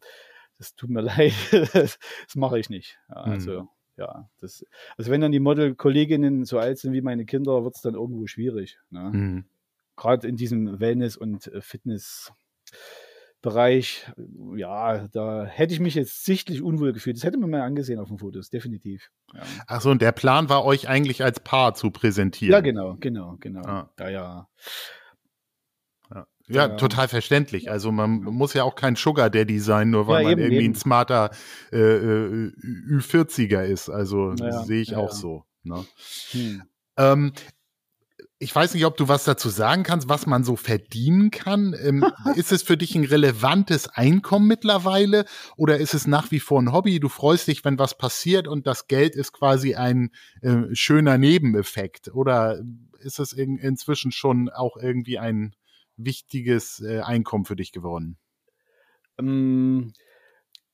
Das 0.57 0.75
tut 0.75 0.89
mir 0.89 1.01
leid, 1.01 1.33
das, 1.51 1.99
das 2.25 2.35
mache 2.35 2.59
ich 2.59 2.69
nicht. 2.69 2.97
Also, 3.07 3.63
mhm. 3.63 3.69
Ja, 3.99 4.29
das, 4.39 4.65
also 4.97 5.11
wenn 5.11 5.21
dann 5.21 5.31
die 5.31 5.39
Model-Kolleginnen 5.39 6.45
so 6.45 6.57
alt 6.57 6.79
sind 6.79 6.93
wie 6.93 7.01
meine 7.01 7.25
Kinder, 7.25 7.63
wird 7.63 7.75
es 7.75 7.81
dann 7.81 7.93
irgendwo 7.93 8.25
schwierig. 8.27 8.79
Ne? 8.89 9.11
Mhm. 9.13 9.45
Gerade 9.95 10.27
in 10.27 10.37
diesem 10.37 10.79
Wellness- 10.79 11.17
und 11.17 11.47
äh, 11.47 11.61
Fitness- 11.61 12.31
Bereich, 13.41 14.11
ja, 14.57 15.07
da 15.13 15.45
hätte 15.45 15.73
ich 15.73 15.79
mich 15.79 15.95
jetzt 15.95 16.25
sichtlich 16.25 16.61
unwohl 16.61 16.91
gefühlt. 16.91 17.15
Das 17.15 17.23
hätte 17.23 17.37
man 17.37 17.49
mal 17.49 17.61
angesehen 17.61 17.97
auf 17.97 18.09
den 18.09 18.17
Fotos, 18.17 18.49
definitiv. 18.49 19.11
Ja. 19.33 19.43
Achso, 19.65 19.91
und 19.91 20.01
der 20.01 20.11
Plan 20.11 20.49
war 20.49 20.65
euch 20.65 20.89
eigentlich 20.89 21.23
als 21.23 21.39
Paar 21.39 21.73
zu 21.73 21.89
präsentieren. 21.89 22.51
Ja, 22.51 22.59
genau, 22.59 22.97
genau, 22.99 23.37
genau. 23.39 23.61
Ah. 23.61 23.93
Ja, 23.97 24.09
ja. 24.09 24.49
Ja, 26.49 26.67
total 26.69 27.07
verständlich. 27.07 27.69
Also 27.69 27.91
man 27.91 28.23
muss 28.23 28.53
ja 28.53 28.63
auch 28.63 28.75
kein 28.75 28.95
Sugar 28.95 29.29
Daddy 29.29 29.59
sein, 29.59 29.91
nur 29.91 30.07
weil 30.07 30.23
ja, 30.23 30.29
man 30.31 30.39
irgendwie 30.39 30.63
eben. 30.63 30.73
ein 30.73 30.75
smarter 30.75 31.29
äh, 31.71 31.77
äh, 31.77 32.51
Ü40er 32.89 33.61
ist. 33.61 33.89
Also 33.89 34.33
ja, 34.33 34.63
sehe 34.63 34.81
ich 34.81 34.89
ja, 34.89 34.97
auch 34.97 35.11
so. 35.11 35.43
Ne? 35.63 35.85
Hm. 36.31 36.63
Ähm, 36.97 37.33
ich 38.41 38.55
weiß 38.55 38.73
nicht, 38.73 38.85
ob 38.85 38.95
du 38.95 39.09
was 39.09 39.25
dazu 39.25 39.49
sagen 39.49 39.83
kannst, 39.83 40.07
was 40.07 40.25
man 40.25 40.45
so 40.45 40.55
verdienen 40.55 41.29
kann. 41.29 41.75
Ähm, 41.79 42.05
ist 42.35 42.51
es 42.51 42.63
für 42.63 42.77
dich 42.77 42.95
ein 42.95 43.03
relevantes 43.03 43.87
Einkommen 43.89 44.47
mittlerweile 44.47 45.25
oder 45.57 45.77
ist 45.77 45.93
es 45.93 46.07
nach 46.07 46.31
wie 46.31 46.39
vor 46.39 46.61
ein 46.61 46.71
Hobby? 46.71 46.99
Du 46.99 47.09
freust 47.09 47.47
dich, 47.47 47.65
wenn 47.65 47.77
was 47.77 47.97
passiert 47.97 48.47
und 48.47 48.65
das 48.65 48.87
Geld 48.87 49.15
ist 49.15 49.33
quasi 49.33 49.75
ein 49.75 50.11
äh, 50.41 50.73
schöner 50.73 51.17
Nebeneffekt 51.17 52.07
oder 52.13 52.61
ist 52.99 53.19
es 53.19 53.33
in, 53.33 53.57
inzwischen 53.57 54.11
schon 54.11 54.49
auch 54.49 54.77
irgendwie 54.77 55.19
ein 55.19 55.53
wichtiges 55.99 56.81
äh, 56.81 57.01
Einkommen 57.01 57.45
für 57.45 57.55
dich 57.55 57.71
geworden? 57.71 58.17
Ähm, 59.19 59.93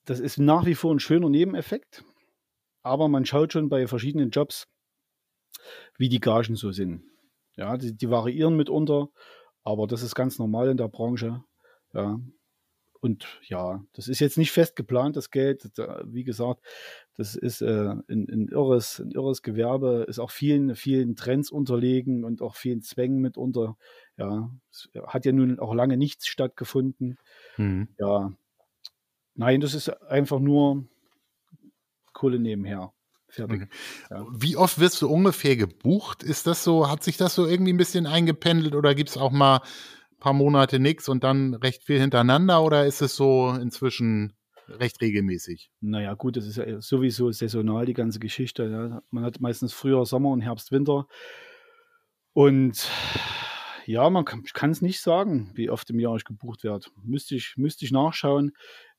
das 0.05 0.19
ist 0.19 0.37
nach 0.37 0.65
wie 0.65 0.75
vor 0.75 0.93
ein 0.93 0.99
schöner 0.99 1.29
Nebeneffekt, 1.29 2.03
aber 2.83 3.07
man 3.07 3.25
schaut 3.25 3.53
schon 3.53 3.69
bei 3.69 3.87
verschiedenen 3.87 4.29
Jobs, 4.29 4.67
wie 5.97 6.09
die 6.09 6.19
Gagen 6.19 6.55
so 6.55 6.71
sind. 6.71 7.03
Ja, 7.57 7.77
die, 7.77 7.95
die 7.95 8.09
variieren 8.09 8.55
mitunter, 8.55 9.09
aber 9.63 9.87
das 9.87 10.03
ist 10.03 10.15
ganz 10.15 10.37
normal 10.37 10.69
in 10.69 10.77
der 10.77 10.89
Branche. 10.89 11.43
Ja. 11.93 12.19
Und 13.05 13.39
ja, 13.43 13.83
das 13.93 14.07
ist 14.07 14.19
jetzt 14.19 14.35
nicht 14.35 14.51
fest 14.51 14.75
geplant, 14.75 15.15
das 15.15 15.29
Geld. 15.29 15.69
Wie 16.05 16.23
gesagt, 16.23 16.65
das 17.15 17.35
ist 17.35 17.61
äh, 17.61 17.89
ein, 18.07 18.27
ein, 18.27 18.47
irres, 18.47 18.99
ein 18.99 19.11
irres 19.11 19.43
Gewerbe, 19.43 20.05
ist 20.09 20.17
auch 20.17 20.31
vielen, 20.31 20.75
vielen 20.75 21.15
Trends 21.15 21.51
unterlegen 21.51 22.23
und 22.23 22.41
auch 22.41 22.55
vielen 22.55 22.81
Zwängen 22.81 23.21
mitunter. 23.21 23.77
Ja, 24.17 24.49
es 24.71 24.89
hat 25.05 25.25
ja 25.25 25.33
nun 25.33 25.59
auch 25.59 25.75
lange 25.75 25.97
nichts 25.97 26.25
stattgefunden. 26.25 27.19
Mhm. 27.57 27.89
Ja, 27.99 28.33
nein, 29.35 29.61
das 29.61 29.75
ist 29.75 29.89
einfach 29.89 30.39
nur 30.39 30.87
Kohle 32.11 32.39
nebenher. 32.39 32.91
Fertig. 33.27 33.61
Mhm. 33.61 33.67
Ja. 34.09 34.25
Wie 34.31 34.57
oft 34.57 34.79
wirst 34.79 34.99
du 35.03 35.09
ungefähr 35.09 35.55
gebucht? 35.55 36.23
Ist 36.23 36.47
das 36.47 36.63
so, 36.63 36.89
hat 36.89 37.03
sich 37.03 37.17
das 37.17 37.35
so 37.35 37.45
irgendwie 37.45 37.73
ein 37.73 37.77
bisschen 37.77 38.07
eingependelt 38.07 38.73
oder 38.73 38.95
gibt 38.95 39.11
es 39.11 39.17
auch 39.17 39.31
mal 39.31 39.61
paar 40.25 40.33
Monate 40.33 40.79
nichts 40.79 41.07
und 41.07 41.23
dann 41.23 41.53
recht 41.53 41.83
viel 41.83 41.99
hintereinander 41.99 42.63
oder 42.63 42.87
ist 42.87 42.99
es 43.03 43.15
so 43.15 43.51
inzwischen 43.51 44.33
recht 44.67 44.99
regelmäßig? 44.99 45.69
Naja, 45.81 46.15
gut, 46.15 46.35
das 46.35 46.47
ist 46.47 46.57
ja 46.57 46.81
sowieso 46.81 47.31
saisonal, 47.31 47.85
die 47.85 47.93
ganze 47.93 48.17
Geschichte. 48.17 48.63
Ja. 48.63 49.03
Man 49.11 49.23
hat 49.23 49.39
meistens 49.39 49.71
früher 49.71 50.03
Sommer 50.07 50.29
und 50.31 50.41
Herbst, 50.41 50.71
Winter. 50.71 51.05
Und 52.33 52.89
ja, 53.85 54.09
man 54.09 54.25
kann 54.25 54.71
es 54.71 54.81
nicht 54.81 54.99
sagen, 54.99 55.51
wie 55.53 55.69
oft 55.69 55.91
im 55.91 55.99
Jahr 55.99 56.15
ich 56.15 56.25
gebucht 56.25 56.63
werde. 56.63 56.87
Müsste 57.03 57.35
ich, 57.35 57.53
müsste 57.55 57.85
ich 57.85 57.91
nachschauen. 57.91 58.53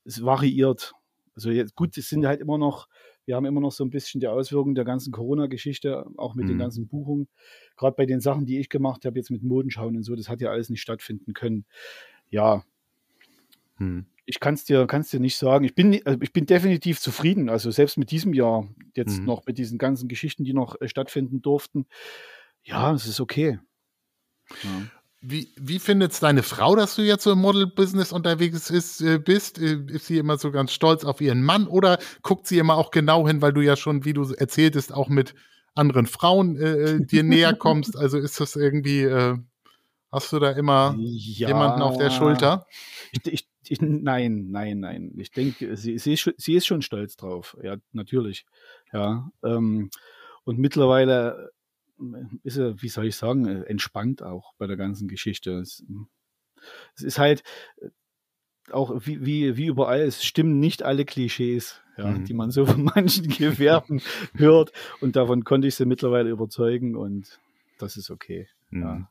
Es 0.04 0.24
variiert. 0.24 0.92
Also 1.34 1.50
jetzt, 1.50 1.74
gut, 1.74 1.98
es 1.98 2.08
sind 2.08 2.24
halt 2.24 2.40
immer 2.40 2.56
noch 2.56 2.86
wir 3.26 3.34
haben 3.34 3.44
immer 3.44 3.60
noch 3.60 3.72
so 3.72 3.84
ein 3.84 3.90
bisschen 3.90 4.20
die 4.20 4.28
Auswirkungen 4.28 4.76
der 4.76 4.84
ganzen 4.84 5.12
Corona-Geschichte, 5.12 6.06
auch 6.16 6.34
mit 6.34 6.44
mhm. 6.46 6.50
den 6.50 6.58
ganzen 6.58 6.86
Buchungen. 6.86 7.28
Gerade 7.76 7.96
bei 7.96 8.06
den 8.06 8.20
Sachen, 8.20 8.46
die 8.46 8.58
ich 8.58 8.68
gemacht 8.68 9.04
habe, 9.04 9.18
jetzt 9.18 9.30
mit 9.30 9.42
Modenschauen 9.42 9.96
und 9.96 10.04
so, 10.04 10.14
das 10.14 10.28
hat 10.28 10.40
ja 10.40 10.50
alles 10.50 10.70
nicht 10.70 10.80
stattfinden 10.80 11.34
können. 11.34 11.66
Ja, 12.30 12.64
mhm. 13.78 14.06
ich 14.24 14.38
kann 14.38 14.54
es 14.54 14.64
dir, 14.64 14.86
kann's 14.86 15.10
dir 15.10 15.20
nicht 15.20 15.36
sagen. 15.36 15.64
Ich 15.64 15.74
bin, 15.74 16.00
also 16.06 16.20
ich 16.22 16.32
bin 16.32 16.46
definitiv 16.46 17.00
zufrieden. 17.00 17.48
Also 17.48 17.70
selbst 17.72 17.98
mit 17.98 18.12
diesem 18.12 18.32
Jahr, 18.32 18.68
jetzt 18.94 19.18
mhm. 19.18 19.26
noch 19.26 19.44
mit 19.44 19.58
diesen 19.58 19.76
ganzen 19.76 20.08
Geschichten, 20.08 20.44
die 20.44 20.54
noch 20.54 20.80
äh, 20.80 20.88
stattfinden 20.88 21.42
durften. 21.42 21.86
Ja, 22.62 22.94
es 22.94 23.06
ist 23.06 23.20
okay. 23.20 23.58
Ja. 24.62 24.82
Wie, 25.28 25.48
wie 25.56 25.80
findet 25.80 26.12
es 26.12 26.20
deine 26.20 26.44
Frau, 26.44 26.76
dass 26.76 26.94
du 26.94 27.02
jetzt 27.02 27.24
so 27.24 27.32
im 27.32 27.40
Model-Business 27.40 28.12
unterwegs 28.12 28.70
ist, 28.70 29.00
äh, 29.00 29.18
bist? 29.18 29.58
Äh, 29.58 29.80
ist 29.88 30.06
sie 30.06 30.18
immer 30.18 30.38
so 30.38 30.52
ganz 30.52 30.70
stolz 30.70 31.04
auf 31.04 31.20
ihren 31.20 31.42
Mann 31.42 31.66
oder 31.66 31.98
guckt 32.22 32.46
sie 32.46 32.58
immer 32.58 32.76
auch 32.76 32.92
genau 32.92 33.26
hin, 33.26 33.42
weil 33.42 33.52
du 33.52 33.60
ja 33.60 33.74
schon, 33.74 34.04
wie 34.04 34.12
du 34.12 34.22
erzähltest, 34.34 34.94
auch 34.94 35.08
mit 35.08 35.34
anderen 35.74 36.06
Frauen 36.06 36.56
äh, 36.56 36.92
äh 36.92 37.04
dir 37.04 37.22
näher 37.24 37.54
kommst? 37.54 37.96
Also 37.96 38.18
ist 38.18 38.38
das 38.38 38.54
irgendwie, 38.54 39.02
äh, 39.02 39.36
hast 40.12 40.32
du 40.32 40.38
da 40.38 40.52
immer 40.52 40.94
ja, 40.96 41.48
jemanden 41.48 41.82
auf 41.82 41.98
der 41.98 42.10
Schulter? 42.10 42.64
Ich, 43.10 43.26
ich, 43.32 43.48
ich, 43.68 43.80
nein, 43.80 44.46
nein, 44.52 44.78
nein. 44.78 45.12
Ich 45.16 45.32
denke, 45.32 45.76
sie, 45.76 45.98
sie, 45.98 46.12
ist, 46.12 46.32
sie 46.36 46.54
ist 46.54 46.66
schon 46.66 46.82
stolz 46.82 47.16
drauf. 47.16 47.56
Ja, 47.64 47.76
natürlich. 47.90 48.46
Ja. 48.92 49.28
Ähm, 49.42 49.90
und 50.44 50.60
mittlerweile 50.60 51.50
ist 52.42 52.56
er, 52.56 52.80
wie 52.82 52.88
soll 52.88 53.06
ich 53.06 53.16
sagen, 53.16 53.46
äh, 53.46 53.62
entspannt 53.62 54.22
auch 54.22 54.54
bei 54.58 54.66
der 54.66 54.76
ganzen 54.76 55.08
Geschichte. 55.08 55.58
Es, 55.58 55.84
es 56.94 57.02
ist 57.02 57.18
halt 57.18 57.42
äh, 57.80 57.88
auch 58.70 58.92
wie, 59.04 59.24
wie, 59.24 59.56
wie 59.56 59.66
überall, 59.66 60.00
es 60.00 60.24
stimmen 60.24 60.58
nicht 60.58 60.82
alle 60.82 61.04
Klischees, 61.04 61.80
ja, 61.96 62.08
mhm. 62.08 62.24
die 62.24 62.34
man 62.34 62.50
so 62.50 62.66
von 62.66 62.84
manchen 62.84 63.28
Gewerben 63.36 64.02
hört. 64.34 64.72
Und 65.00 65.16
davon 65.16 65.44
konnte 65.44 65.68
ich 65.68 65.76
sie 65.76 65.86
mittlerweile 65.86 66.30
überzeugen 66.30 66.96
und 66.96 67.40
das 67.78 67.96
ist 67.96 68.10
okay. 68.10 68.48
Mhm. 68.70 68.82
Ja. 68.82 69.10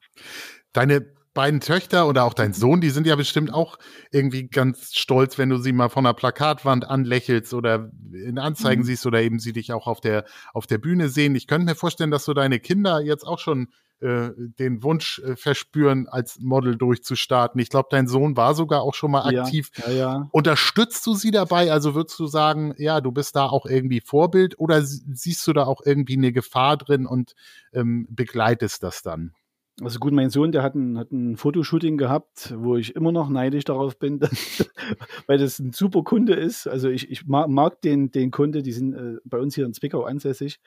Deine 0.74 1.15
beiden 1.36 1.60
Töchter 1.60 2.08
oder 2.08 2.24
auch 2.24 2.34
dein 2.34 2.54
Sohn, 2.54 2.82
die 2.82 2.90
sind 2.90 3.06
ja 3.06 3.16
bestimmt 3.16 3.54
auch 3.54 3.78
irgendwie 4.10 4.48
ganz 4.48 4.96
stolz, 4.96 5.38
wenn 5.38 5.50
du 5.50 5.58
sie 5.58 5.74
mal 5.74 5.90
von 5.90 6.06
der 6.06 6.14
Plakatwand 6.14 6.90
anlächelst 6.90 7.54
oder 7.54 7.92
in 8.12 8.40
Anzeigen 8.40 8.82
mhm. 8.82 8.86
siehst 8.86 9.06
oder 9.06 9.22
eben 9.22 9.38
sie 9.38 9.54
dich 9.54 9.72
auch 9.74 9.86
auf 9.86 10.02
der, 10.02 10.26
auf 10.54 10.66
der 10.66 10.80
Bühne 10.80 11.10
sehen. 11.10 11.36
Ich 11.36 11.46
könnte 11.46 11.66
mir 11.66 11.76
vorstellen, 11.76 12.10
dass 12.10 12.26
so 12.26 12.34
deine 12.34 12.60
Kinder 12.60 13.02
jetzt 13.02 13.28
auch 13.28 13.38
schon 13.38 13.68
äh, 14.00 14.30
den 14.36 14.82
Wunsch 14.82 15.20
äh, 15.20 15.36
verspüren, 15.36 16.08
als 16.08 16.40
Model 16.40 16.78
durchzustarten. 16.78 17.60
Ich 17.60 17.70
glaube, 17.70 17.90
dein 17.92 18.08
Sohn 18.08 18.38
war 18.38 18.56
sogar 18.56 18.82
auch 18.82 18.94
schon 18.94 19.12
mal 19.12 19.24
aktiv. 19.24 19.72
Ja, 19.78 19.90
ja, 19.90 19.98
ja. 19.98 20.30
Unterstützt 20.32 21.06
du 21.06 21.16
sie 21.16 21.32
dabei? 21.32 21.72
Also 21.72 21.96
würdest 21.96 22.18
du 22.18 22.28
sagen, 22.28 22.74
ja, 22.78 23.02
du 23.02 23.12
bist 23.12 23.36
da 23.36 23.46
auch 23.48 23.66
irgendwie 23.66 24.00
Vorbild 24.00 24.58
oder 24.58 24.82
siehst 24.84 25.46
du 25.48 25.54
da 25.54 25.66
auch 25.66 25.82
irgendwie 25.84 26.18
eine 26.18 26.32
Gefahr 26.32 26.78
drin 26.78 27.06
und 27.06 27.36
ähm, 27.74 28.08
begleitest 28.10 28.84
das 28.84 29.02
dann? 29.02 29.34
Also 29.82 30.00
gut, 30.00 30.14
mein 30.14 30.30
Sohn, 30.30 30.54
der 30.54 30.64
hat 30.64 30.76
ein, 30.76 30.98
hat 30.98 31.12
ein 31.12 31.36
Fotoshooting 31.36 31.98
gehabt, 31.98 32.54
wo 32.58 32.78
ich 32.78 32.96
immer 32.96 33.12
noch 33.12 33.30
neidisch 33.30 33.66
darauf 33.66 34.00
bin, 34.00 34.22
weil 35.28 35.38
das 35.38 35.60
ein 35.60 35.74
super 35.74 36.04
Kunde 36.04 36.34
ist. 36.34 36.66
Also 36.66 36.90
ich, 36.90 37.12
ich 37.12 37.26
mag, 37.26 37.50
mag 37.50 37.82
den, 37.82 38.10
den 38.10 38.32
Kunde, 38.32 38.64
die 38.64 38.72
sind 38.72 38.94
äh, 38.94 39.18
bei 39.26 39.38
uns 39.38 39.54
hier 39.54 39.66
in 39.66 39.74
Zwickau 39.74 40.04
ansässig. 40.04 40.60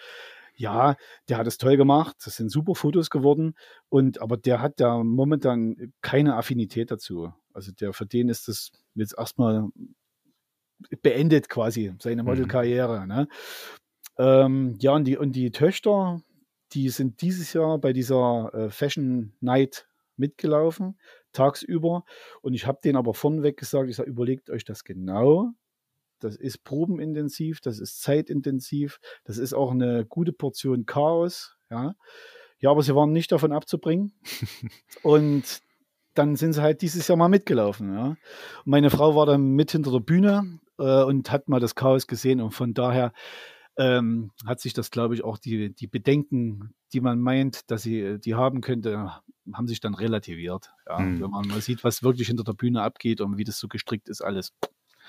Ja, 0.57 0.97
der 1.29 1.39
hat 1.39 1.47
es 1.47 1.57
toll 1.57 1.77
gemacht, 1.77 2.17
das 2.25 2.37
sind 2.37 2.51
super 2.51 2.75
Fotos 2.75 3.09
geworden. 3.09 3.55
Und 3.89 4.21
aber 4.21 4.37
der 4.37 4.61
hat 4.61 4.81
da 4.81 5.03
momentan 5.03 5.93
keine 6.03 6.37
Affinität 6.37 6.91
dazu. 6.91 7.33
Also 7.55 7.73
der 7.73 7.95
für 7.95 8.07
den 8.07 8.29
ist 8.29 8.49
das 8.49 8.73
jetzt 8.95 9.15
erstmal 9.17 9.69
beendet 11.03 11.49
quasi, 11.49 11.95
seine 11.99 12.23
mhm. 12.23 12.29
Modelkarriere. 12.29 13.07
Ne? 13.07 13.29
Ähm, 14.19 14.77
ja, 14.81 14.93
und 14.93 15.05
die, 15.05 15.17
und 15.17 15.35
die 15.37 15.51
Töchter, 15.51 16.21
die 16.73 16.89
sind 16.91 17.23
dieses 17.23 17.53
Jahr 17.53 17.79
bei 17.79 17.93
dieser 17.93 18.51
äh, 18.53 18.71
Fashion 18.71 19.33
Night 19.41 19.89
mitgelaufen, 20.17 20.99
tagsüber. 21.33 22.05
Und 22.43 22.55
ich 22.55 22.67
habe 22.67 22.81
denen 22.83 22.97
aber 22.97 23.15
vorneweg 23.15 23.57
gesagt, 23.57 23.89
ich 23.89 23.97
sage, 23.97 24.11
überlegt 24.11 24.51
euch 24.51 24.65
das 24.65 24.85
genau. 24.85 25.53
Das 26.21 26.37
ist 26.37 26.65
probenintensiv, 26.65 27.61
das 27.61 27.79
ist 27.79 28.03
zeitintensiv, 28.03 29.01
das 29.25 29.39
ist 29.39 29.55
auch 29.55 29.71
eine 29.71 30.05
gute 30.05 30.33
Portion 30.33 30.85
Chaos. 30.85 31.57
Ja, 31.71 31.95
ja 32.59 32.71
aber 32.71 32.83
sie 32.83 32.95
waren 32.95 33.13
nicht 33.13 33.31
davon 33.31 33.53
abzubringen. 33.53 34.13
und 35.03 35.63
dann 36.15 36.35
sind 36.35 36.55
sie 36.55 36.63
halt 36.63 36.83
dieses 36.83 37.07
Jahr 37.07 37.17
mal 37.17 37.29
mitgelaufen. 37.29 37.95
Ja. 37.95 38.07
Und 38.09 38.19
meine 38.67 38.91
Frau 38.91 39.15
war 39.15 39.27
dann 39.27 39.53
mit 39.53 39.71
hinter 39.71 39.93
der 39.93 40.01
Bühne 40.01 40.59
äh, 40.79 41.05
und 41.05 41.31
hat 41.31 41.49
mal 41.49 41.61
das 41.61 41.77
Chaos 41.77 42.09
gesehen. 42.09 42.41
Und 42.41 42.51
von 42.51 42.75
daher 42.75 43.13
ähm, 43.79 44.33
hat 44.45 44.61
sich 44.61 44.75
das, 44.75 44.91
glaube 44.91 45.15
ich, 45.15 45.25
auch 45.25 45.39
die, 45.39 45.73
die 45.73 45.87
Bedenken, 45.87 46.75
die 46.93 47.01
man 47.01 47.21
meint, 47.21 47.71
dass 47.71 47.83
sie 47.83 48.19
die 48.19 48.35
haben 48.35 48.61
könnte, 48.61 49.13
haben 49.53 49.69
sich 49.69 49.81
dann 49.81 49.95
relativiert. 49.95 50.73
Ja, 50.87 50.99
hm. 50.99 51.21
Wenn 51.21 51.31
man 51.31 51.47
mal 51.47 51.61
sieht, 51.61 51.85
was 51.85 52.03
wirklich 52.03 52.27
hinter 52.27 52.45
der 52.45 52.55
Bühne 52.55 52.83
abgeht 52.83 53.21
und 53.21 53.39
wie 53.39 53.45
das 53.45 53.59
so 53.59 53.69
gestrickt 53.69 54.09
ist, 54.09 54.21
alles. 54.21 54.53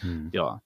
Hm. 0.01 0.29
Ja, 0.31 0.61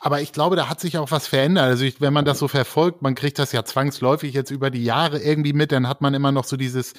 aber 0.00 0.20
ich 0.20 0.32
glaube, 0.32 0.56
da 0.56 0.68
hat 0.68 0.80
sich 0.80 0.98
auch 0.98 1.10
was 1.10 1.26
verändert. 1.26 1.64
Also 1.64 1.84
ich, 1.84 2.00
wenn 2.00 2.12
man 2.12 2.24
das 2.24 2.38
so 2.38 2.48
verfolgt, 2.48 3.02
man 3.02 3.14
kriegt 3.14 3.38
das 3.38 3.52
ja 3.52 3.64
zwangsläufig 3.64 4.34
jetzt 4.34 4.50
über 4.50 4.70
die 4.70 4.84
Jahre 4.84 5.18
irgendwie 5.18 5.52
mit, 5.52 5.72
dann 5.72 5.88
hat 5.88 6.00
man 6.00 6.14
immer 6.14 6.32
noch 6.32 6.44
so 6.44 6.56
dieses 6.56 6.92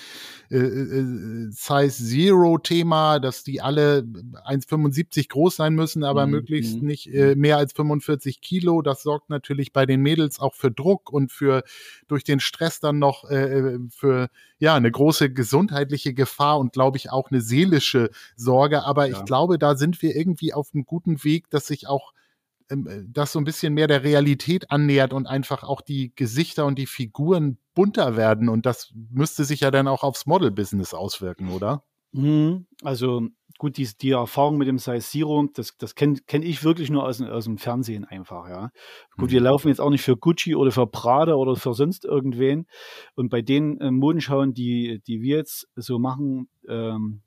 äh, 0.49 0.57
äh, 0.57 1.51
Size 1.51 1.91
Zero 1.91 2.57
Thema, 2.57 3.19
dass 3.19 3.43
die 3.43 3.61
alle 3.61 3.99
1,75 3.99 5.29
groß 5.29 5.57
sein 5.57 5.75
müssen, 5.75 6.03
aber 6.03 6.25
mhm. 6.25 6.31
möglichst 6.31 6.81
mhm. 6.81 6.87
nicht 6.87 7.13
äh, 7.13 7.35
mehr 7.35 7.57
als 7.57 7.73
45 7.73 8.41
Kilo. 8.41 8.81
Das 8.81 9.03
sorgt 9.03 9.29
natürlich 9.29 9.73
bei 9.73 9.85
den 9.85 10.01
Mädels 10.01 10.39
auch 10.39 10.55
für 10.55 10.71
Druck 10.71 11.11
und 11.11 11.31
für 11.31 11.63
durch 12.07 12.23
den 12.23 12.39
Stress 12.39 12.79
dann 12.79 12.99
noch 12.99 13.29
äh, 13.29 13.77
für 13.89 14.29
ja 14.57 14.75
eine 14.75 14.91
große 14.91 15.31
gesundheitliche 15.31 16.13
Gefahr 16.13 16.59
und 16.59 16.73
glaube 16.73 16.97
ich 16.97 17.11
auch 17.11 17.29
eine 17.29 17.41
seelische 17.41 18.09
Sorge. 18.35 18.85
Aber 18.85 19.07
ja. 19.07 19.17
ich 19.17 19.25
glaube, 19.25 19.59
da 19.59 19.75
sind 19.75 20.01
wir 20.01 20.15
irgendwie 20.15 20.53
auf 20.53 20.69
einem 20.73 20.85
guten 20.85 21.23
Weg, 21.23 21.49
dass 21.49 21.67
sich 21.67 21.87
auch 21.87 22.13
äh, 22.13 22.26
das 22.69 23.31
so 23.31 23.39
ein 23.39 23.45
bisschen 23.45 23.73
mehr 23.73 23.87
der 23.87 24.03
Realität 24.03 24.71
annähert 24.71 25.13
und 25.13 25.25
einfach 25.25 25.63
auch 25.63 25.81
die 25.81 26.13
Gesichter 26.15 26.65
und 26.65 26.77
die 26.77 26.85
Figuren 26.85 27.57
bunter 27.73 28.17
werden. 28.17 28.49
Und 28.49 28.65
das 28.65 28.93
müsste 28.93 29.45
sich 29.45 29.61
ja 29.61 29.71
dann 29.71 29.87
auch 29.87 30.03
aufs 30.03 30.25
Model-Business 30.25 30.93
auswirken, 30.93 31.49
oder? 31.49 31.83
Mhm. 32.11 32.65
Also 32.83 33.27
gut, 33.57 33.77
die, 33.77 33.87
die 33.99 34.11
Erfahrung 34.11 34.57
mit 34.57 34.67
dem 34.67 34.79
Size 34.79 34.99
Zero, 34.99 35.47
das, 35.53 35.77
das 35.77 35.95
kenne 35.95 36.19
kenn 36.27 36.43
ich 36.43 36.63
wirklich 36.63 36.89
nur 36.89 37.05
aus, 37.05 37.21
aus 37.21 37.45
dem 37.45 37.57
Fernsehen 37.57 38.05
einfach, 38.05 38.47
ja. 38.49 38.71
Gut, 39.17 39.29
mhm. 39.29 39.33
wir 39.33 39.41
laufen 39.41 39.69
jetzt 39.69 39.81
auch 39.81 39.89
nicht 39.89 40.03
für 40.03 40.17
Gucci 40.17 40.55
oder 40.55 40.71
für 40.71 40.87
Prada 40.87 41.35
oder 41.35 41.55
für 41.55 41.73
sonst 41.73 42.05
irgendwen. 42.05 42.67
Und 43.15 43.29
bei 43.29 43.41
den 43.41 43.79
äh, 43.79 43.91
Modenschauen, 43.91 44.53
die, 44.53 45.01
die 45.07 45.21
wir 45.21 45.37
jetzt 45.37 45.67
so 45.75 45.99
machen, 45.99 46.49
ähm, 46.67 47.21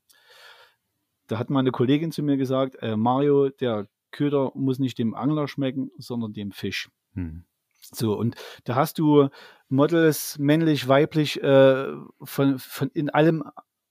da 1.27 1.38
hat 1.38 1.50
meine 1.50 1.71
Kollegin 1.71 2.12
zu 2.12 2.23
mir 2.23 2.37
gesagt, 2.37 2.77
äh, 2.81 2.96
Mario, 2.96 3.48
der 3.50 3.87
Köder 4.11 4.52
muss 4.54 4.79
nicht 4.79 4.98
dem 4.98 5.15
Angler 5.15 5.48
schmecken, 5.48 5.90
sondern 5.98 6.33
dem 6.33 6.52
Fisch. 6.52 6.90
Hm. 7.15 7.44
So, 7.92 8.17
und 8.17 8.37
da 8.65 8.75
hast 8.75 8.98
du 8.98 9.29
Models, 9.69 10.38
männlich, 10.38 10.87
weiblich, 10.87 11.42
äh, 11.42 11.87
von, 12.23 12.58
von 12.58 12.90
in 12.90 13.11
allem 13.11 13.44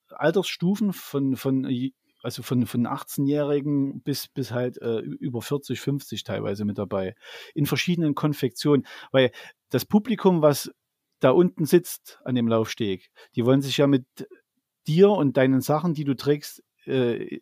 Altersstufen, 0.10 0.94
von, 0.94 1.36
von 1.36 1.66
also 2.22 2.44
von, 2.44 2.66
von 2.66 2.86
18-Jährigen 2.86 4.02
bis, 4.02 4.28
bis 4.28 4.52
halt 4.52 4.82
äh, 4.82 5.00
über 5.00 5.42
40, 5.42 5.80
50 5.80 6.24
teilweise 6.24 6.66
mit 6.66 6.78
dabei. 6.78 7.16
In 7.54 7.66
verschiedenen 7.66 8.16
Konfektionen. 8.16 8.86
Weil 9.12 9.32
das 9.70 9.86
Publikum, 9.86 10.42
was 10.42 10.72
da 11.20 11.32
unten 11.32 11.66
sitzt 11.66 12.20
an 12.24 12.36
dem 12.36 12.48
Laufsteg, 12.48 13.10
die 13.36 13.46
wollen 13.46 13.62
sich 13.62 13.78
ja 13.78 13.88
mit 13.88 14.06
dir 14.88 15.10
und 15.10 15.38
deinen 15.38 15.62
Sachen, 15.62 15.94
die 15.94 16.04
du 16.04 16.16
trägst, 16.16 16.64
äh, 16.86 17.40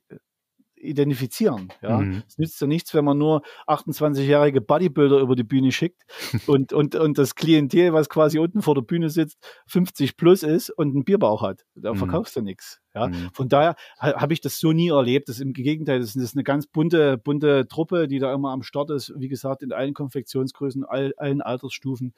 identifizieren. 0.80 1.70
Ja, 1.82 2.00
mhm. 2.00 2.24
es 2.28 2.38
nützt 2.38 2.62
ja 2.62 2.68
nichts, 2.68 2.94
wenn 2.94 3.06
man 3.06 3.18
nur 3.18 3.42
28-jährige 3.68 4.62
Bodybuilder 4.62 5.20
über 5.20 5.36
die 5.36 5.44
Bühne 5.44 5.72
schickt 5.72 6.04
und, 6.48 6.74
und, 6.74 6.96
und 6.96 7.18
das 7.18 7.36
Klientel, 7.36 7.94
was 7.94 8.10
quasi 8.10 8.40
unten 8.40 8.62
vor 8.62 8.76
der 8.76 8.82
Bühne 8.82 9.10
sitzt, 9.10 9.38
50 9.68 10.18
plus 10.18 10.44
ist 10.44 10.70
und 10.70 10.94
einen 10.94 11.04
Bierbauch 11.04 11.42
hat. 11.42 11.66
Da 11.76 11.94
mhm. 11.94 11.98
verkaufst 11.98 12.36
du 12.36 12.42
nichts. 12.42 12.80
Ja, 12.94 13.08
mhm. 13.08 13.30
von 13.34 13.50
daher 13.50 13.76
habe 14.00 14.34
ich 14.34 14.42
das 14.42 14.60
so 14.60 14.72
nie 14.72 14.90
erlebt. 14.90 15.30
Das 15.30 15.38
ist 15.38 15.42
im 15.42 15.54
Gegenteil, 15.54 16.00
das 16.00 16.16
ist 16.16 16.36
eine 16.36 16.44
ganz 16.44 16.68
bunte, 16.68 17.18
bunte 17.18 17.68
Truppe, 17.68 18.08
die 18.08 18.20
da 18.20 18.34
immer 18.34 18.52
am 18.52 18.64
Start 18.64 18.90
ist. 18.90 19.14
Wie 19.18 19.28
gesagt, 19.28 19.64
in 19.64 19.72
allen 19.72 19.94
Konfektionsgrößen, 19.94 20.84
all, 20.84 21.14
allen 21.18 21.42
Altersstufen. 21.42 22.14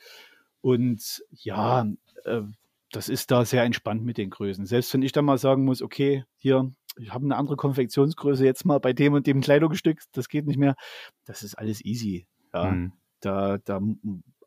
Und 0.62 1.24
ja, 1.32 1.86
äh, 2.26 2.42
das 2.92 3.10
ist 3.10 3.32
da 3.32 3.46
sehr 3.46 3.64
entspannt 3.64 4.04
mit 4.04 4.18
den 4.18 4.30
Größen. 4.30 4.66
Selbst 4.66 4.94
wenn 4.94 5.02
ich 5.02 5.12
dann 5.12 5.26
mal 5.26 5.38
sagen 5.38 5.64
muss, 5.64 5.82
okay, 5.82 6.24
hier, 6.38 6.72
ich 6.98 7.14
habe 7.14 7.26
eine 7.26 7.36
andere 7.36 7.56
Konfektionsgröße 7.56 8.46
jetzt 8.46 8.66
mal 8.66 8.80
bei 8.80 8.94
dem 8.94 9.14
und 9.14 9.28
dem 9.28 9.42
Kleidungsstück, 9.42 10.02
das 10.12 10.30
geht 10.30 10.48
nicht 10.48 10.58
mehr. 10.58 10.76
Das 11.26 11.44
ist 11.44 11.56
alles 11.56 11.84
easy. 11.84 12.28
Ja, 12.54 12.72
mhm. 12.72 12.94
da, 13.22 13.58
da 13.60 13.80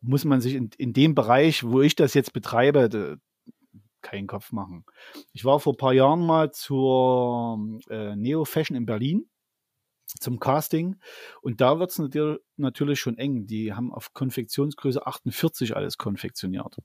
muss 0.01 0.25
man 0.25 0.41
sich 0.41 0.55
in, 0.55 0.69
in 0.77 0.93
dem 0.93 1.15
Bereich, 1.15 1.63
wo 1.63 1.81
ich 1.81 1.95
das 1.95 2.13
jetzt 2.13 2.33
betreibe, 2.33 2.89
da, 2.89 3.15
keinen 4.01 4.27
Kopf 4.27 4.51
machen. 4.51 4.85
Ich 5.31 5.45
war 5.45 5.59
vor 5.61 5.73
ein 5.73 5.77
paar 5.77 5.93
Jahren 5.93 6.25
mal 6.25 6.51
zur 6.51 7.79
äh, 7.89 8.15
Neo 8.15 8.43
Fashion 8.43 8.75
in 8.75 8.85
Berlin 8.85 9.29
zum 10.19 10.39
Casting 10.39 10.97
und 11.41 11.61
da 11.61 11.79
wird 11.79 11.91
es 11.91 12.01
natürlich 12.57 12.99
schon 12.99 13.17
eng. 13.17 13.47
Die 13.47 13.73
haben 13.73 13.93
auf 13.93 14.13
Konfektionsgröße 14.13 15.07
48 15.07 15.75
alles 15.75 15.97
konfektioniert. 15.97 16.77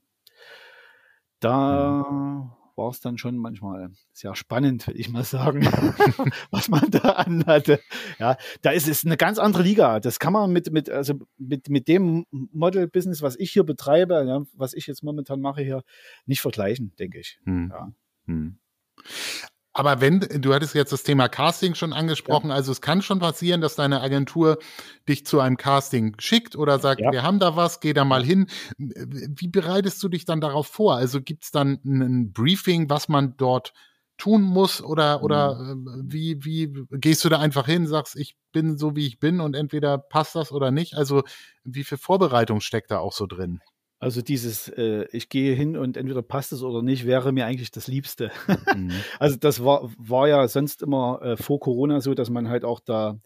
Da 1.41 2.07
mhm 2.09 2.53
war 2.79 2.91
es 2.91 3.01
dann 3.01 3.19
schon 3.19 3.37
manchmal 3.37 3.91
sehr 4.13 4.35
spannend, 4.35 4.87
würde 4.87 4.99
ich 4.99 5.11
mal 5.11 5.25
sagen, 5.25 5.61
was 6.51 6.69
man 6.69 6.91
da 6.91 7.11
anhatte. 7.11 7.81
Ja, 8.19 8.39
da 8.63 8.71
ist 8.71 8.89
es 8.89 9.05
eine 9.05 9.19
ganz 9.19 9.39
andere 9.39 9.63
Liga. 9.63 10.01
Das 10.01 10.19
kann 10.19 10.33
man 10.33 10.51
mit, 10.53 10.73
mit, 10.73 10.89
also 10.89 11.15
mit, 11.37 11.69
mit 11.69 11.89
dem 11.89 12.25
Model-Business, 12.31 13.21
was 13.21 13.37
ich 13.37 13.53
hier 13.53 13.65
betreibe, 13.65 14.25
ja, 14.27 14.43
was 14.55 14.73
ich 14.73 14.87
jetzt 14.87 15.03
momentan 15.03 15.41
mache 15.41 15.63
hier, 15.63 15.83
nicht 16.25 16.41
vergleichen, 16.41 16.95
denke 16.99 17.19
ich. 17.19 17.39
Hm. 17.45 17.71
Ja. 17.71 17.93
Hm. 18.27 18.59
Aber 19.79 20.01
wenn, 20.01 20.19
du 20.19 20.53
hattest 20.53 20.75
jetzt 20.75 20.93
das 20.93 21.05
Thema 21.05 21.29
Casting 21.29 21.77
schon 21.77 21.93
angesprochen, 21.93 22.51
ja. 22.51 22.57
also 22.57 22.73
es 22.73 22.81
kann 22.81 23.01
schon 23.01 23.21
passieren, 23.21 23.61
dass 23.61 23.77
deine 23.77 24.01
Agentur 24.01 24.59
dich 25.09 25.25
zu 25.25 25.39
einem 25.39 25.57
Casting 25.57 26.17
schickt 26.19 26.57
oder 26.57 26.81
sagt, 26.81 27.01
ja. 27.01 27.13
wir 27.13 27.23
haben 27.23 27.39
da 27.39 27.55
was, 27.55 27.79
geh 27.79 27.93
da 27.93 28.05
mal 28.05 28.25
hin. 28.25 28.49
Wie 28.77 29.47
bereitest 29.47 30.03
du 30.03 30.09
dich 30.09 30.25
dann 30.25 30.41
darauf 30.41 30.67
vor? 30.67 30.97
Also 30.97 31.23
gibt 31.23 31.45
es 31.45 31.53
dann 31.53 31.79
ein 31.85 32.33
Briefing, 32.33 32.91
was 32.91 33.09
man 33.09 33.37
dort 33.37 33.73
tun 34.17 34.43
muss 34.43 34.83
oder, 34.83 35.23
oder 35.23 35.55
mhm. 35.55 36.03
wie, 36.09 36.45
wie 36.45 36.73
gehst 36.91 37.25
du 37.25 37.29
da 37.29 37.39
einfach 37.39 37.67
hin, 37.67 37.87
sagst, 37.87 38.17
ich 38.17 38.37
bin 38.51 38.79
so 38.79 38.97
wie 38.97 39.07
ich 39.07 39.21
bin 39.21 39.41
und 39.41 39.55
entweder 39.55 39.97
passt 39.97 40.35
das 40.35 40.51
oder 40.51 40.73
nicht? 40.73 40.97
Also 40.97 41.23
wie 41.63 41.85
viel 41.85 41.99
Vorbereitung 41.99 42.61
steckt 42.61 42.91
da 42.91 42.99
auch 42.99 43.13
so 43.13 43.27
drin? 43.27 43.61
Also 44.01 44.23
dieses, 44.23 44.69
äh, 44.69 45.07
ich 45.11 45.29
gehe 45.29 45.55
hin 45.55 45.77
und 45.77 45.97
entweder 45.97 46.23
passt 46.23 46.53
es 46.53 46.63
oder 46.63 46.83
nicht, 46.83 47.05
wäre 47.05 47.33
mir 47.33 47.47
eigentlich 47.47 47.73
das 47.73 47.89
Liebste. 47.89 48.31
Mhm. 48.75 48.93
also 49.19 49.37
das 49.37 49.65
war, 49.65 49.91
war 49.99 50.29
ja 50.29 50.47
sonst 50.47 50.83
immer 50.83 51.21
äh, 51.23 51.37
vor 51.37 51.59
Corona 51.59 52.01
so, 52.01 52.15
dass 52.15 52.31
man 52.31 52.49
halt 52.49 52.65
auch 52.65 52.81
da 52.81 53.19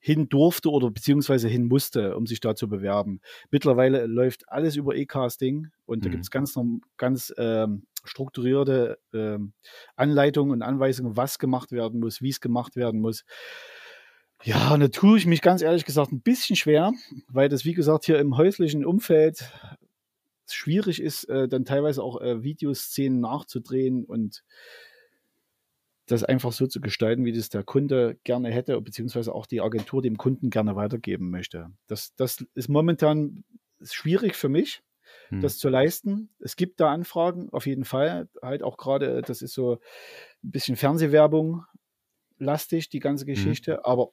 hin 0.00 0.28
durfte 0.28 0.70
oder 0.70 0.90
beziehungsweise 0.90 1.48
hin 1.48 1.66
musste, 1.66 2.16
um 2.16 2.26
sich 2.26 2.40
da 2.40 2.54
zu 2.54 2.68
bewerben. 2.68 3.20
Mittlerweile 3.50 4.06
läuft 4.06 4.48
alles 4.48 4.76
über 4.76 4.94
E-Casting 4.94 5.68
und 5.84 5.98
mhm. 5.98 6.02
da 6.02 6.08
gibt 6.10 6.22
es 6.22 6.30
ganz, 6.30 6.58
ganz 6.96 7.34
ähm, 7.36 7.82
strukturierte 8.04 8.98
ähm, 9.12 9.52
Anleitungen 9.96 10.52
und 10.52 10.62
Anweisungen, 10.62 11.16
was 11.16 11.38
gemacht 11.38 11.72
werden 11.72 12.00
muss, 12.00 12.22
wie 12.22 12.30
es 12.30 12.40
gemacht 12.40 12.76
werden 12.76 13.00
muss. 13.00 13.24
Ja, 14.44 14.76
da 14.76 14.86
tue 14.88 15.18
ich 15.18 15.26
mich 15.26 15.42
ganz 15.42 15.62
ehrlich 15.62 15.84
gesagt 15.84 16.12
ein 16.12 16.20
bisschen 16.20 16.54
schwer, 16.54 16.92
weil 17.28 17.48
das, 17.48 17.64
wie 17.64 17.74
gesagt, 17.74 18.04
hier 18.04 18.20
im 18.20 18.36
häuslichen 18.36 18.86
Umfeld 18.86 19.50
schwierig 20.54 21.00
ist, 21.00 21.24
äh, 21.24 21.48
dann 21.48 21.64
teilweise 21.64 22.02
auch 22.02 22.20
äh, 22.20 22.42
Videoszenen 22.42 23.20
nachzudrehen 23.20 24.04
und 24.04 24.44
das 26.06 26.24
einfach 26.24 26.52
so 26.52 26.66
zu 26.66 26.80
gestalten, 26.80 27.24
wie 27.24 27.32
das 27.32 27.50
der 27.50 27.62
Kunde 27.62 28.18
gerne 28.24 28.50
hätte, 28.50 28.80
beziehungsweise 28.80 29.34
auch 29.34 29.46
die 29.46 29.60
Agentur 29.60 30.02
dem 30.02 30.16
Kunden 30.16 30.50
gerne 30.50 30.74
weitergeben 30.74 31.30
möchte. 31.30 31.70
Das, 31.86 32.14
das 32.16 32.44
ist 32.54 32.68
momentan 32.68 33.44
schwierig 33.82 34.34
für 34.34 34.48
mich, 34.48 34.82
hm. 35.28 35.40
das 35.40 35.58
zu 35.58 35.68
leisten. 35.68 36.30
Es 36.38 36.56
gibt 36.56 36.80
da 36.80 36.92
Anfragen, 36.92 37.50
auf 37.50 37.66
jeden 37.66 37.84
Fall. 37.84 38.28
Halt 38.40 38.62
auch 38.62 38.76
gerade, 38.76 39.22
das 39.22 39.42
ist 39.42 39.52
so 39.52 39.74
ein 39.74 40.50
bisschen 40.50 40.76
Fernsehwerbung 40.76 41.64
lastig, 42.38 42.88
die 42.88 43.00
ganze 43.00 43.26
hm. 43.26 43.34
Geschichte. 43.34 43.74
Hm. 43.74 43.80
Aber 43.84 44.12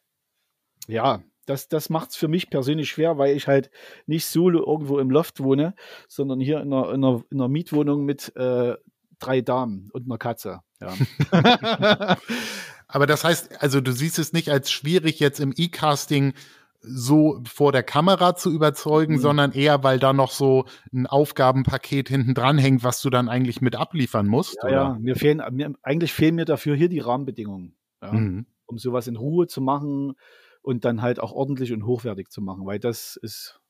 ja, 0.88 1.24
das, 1.46 1.68
das 1.68 1.90
macht 1.90 2.12
es 2.12 2.16
für 2.16 2.28
mich 2.28 2.50
persönlich 2.50 2.90
schwer, 2.90 3.18
weil 3.18 3.36
ich 3.36 3.48
halt 3.48 3.70
nicht 4.06 4.26
solo 4.26 4.66
irgendwo 4.66 5.00
im 5.00 5.10
Loft 5.10 5.42
wohne, 5.42 5.76
sondern 6.08 6.40
hier 6.40 6.60
in 6.62 6.74
einer, 6.74 6.94
in 6.94 7.04
einer, 7.04 7.24
in 7.30 7.40
einer 7.40 7.48
Mietwohnung 7.48 8.06
mit 8.06 8.36
äh, 8.36 8.76
drei 9.20 9.42
Damen 9.42 9.90
und 9.94 10.06
einer 10.06 10.18
Katze. 10.18 10.62
Ja. 10.82 10.94
Aber 12.88 13.08
das 13.08 13.24
heißt, 13.24 13.62
also 13.62 13.82
du 13.82 13.92
siehst 13.92 14.20
es 14.20 14.34
nicht 14.34 14.50
als 14.50 14.72
schwierig, 14.72 15.20
jetzt 15.20 15.40
im 15.40 15.54
E-Casting 15.56 16.34
so 16.88 17.42
vor 17.46 17.72
der 17.72 17.82
Kamera 17.82 18.36
zu 18.36 18.52
überzeugen, 18.52 19.16
mhm. 19.16 19.20
sondern 19.20 19.52
eher, 19.54 19.84
weil 19.84 19.98
da 19.98 20.14
noch 20.14 20.32
so 20.32 20.66
ein 20.94 21.08
Aufgabenpaket 21.08 22.10
hinten 22.10 22.36
dran 22.36 22.60
hängt, 22.60 22.84
was 22.84 23.02
du 23.02 23.10
dann 23.10 23.28
eigentlich 23.28 23.60
mit 23.62 23.76
abliefern 23.76 24.28
musst. 24.28 24.58
Ja, 24.64 24.70
ja. 24.70 24.98
mir 25.00 25.16
fehlen, 25.16 25.42
mir, 25.52 25.74
eigentlich 25.82 26.14
fehlen 26.14 26.36
mir 26.36 26.46
dafür 26.46 26.76
hier 26.76 26.90
die 26.90 27.00
Rahmenbedingungen, 27.00 27.76
ja, 28.04 28.12
mhm. 28.12 28.46
um 28.68 28.78
sowas 28.78 29.08
in 29.08 29.16
Ruhe 29.16 29.48
zu 29.48 29.62
machen 29.62 30.16
und 30.66 30.84
dann 30.84 31.04
halt 31.04 31.20
auch 31.20 31.32
ordentlich 31.32 31.72
und 31.74 31.86
hochwertig 31.86 32.30
zu 32.30 32.42
machen, 32.42 32.66
weil 32.66 32.80
das 32.80 33.18
ist 33.18 33.62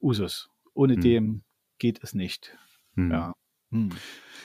Usus. 0.00 0.50
Ohne 0.74 0.94
hm. 0.94 1.00
dem 1.00 1.44
geht 1.78 2.02
es 2.02 2.14
nicht. 2.14 2.56
Hm. 2.96 3.10
Ja. 3.10 3.32
Hm. 3.70 3.90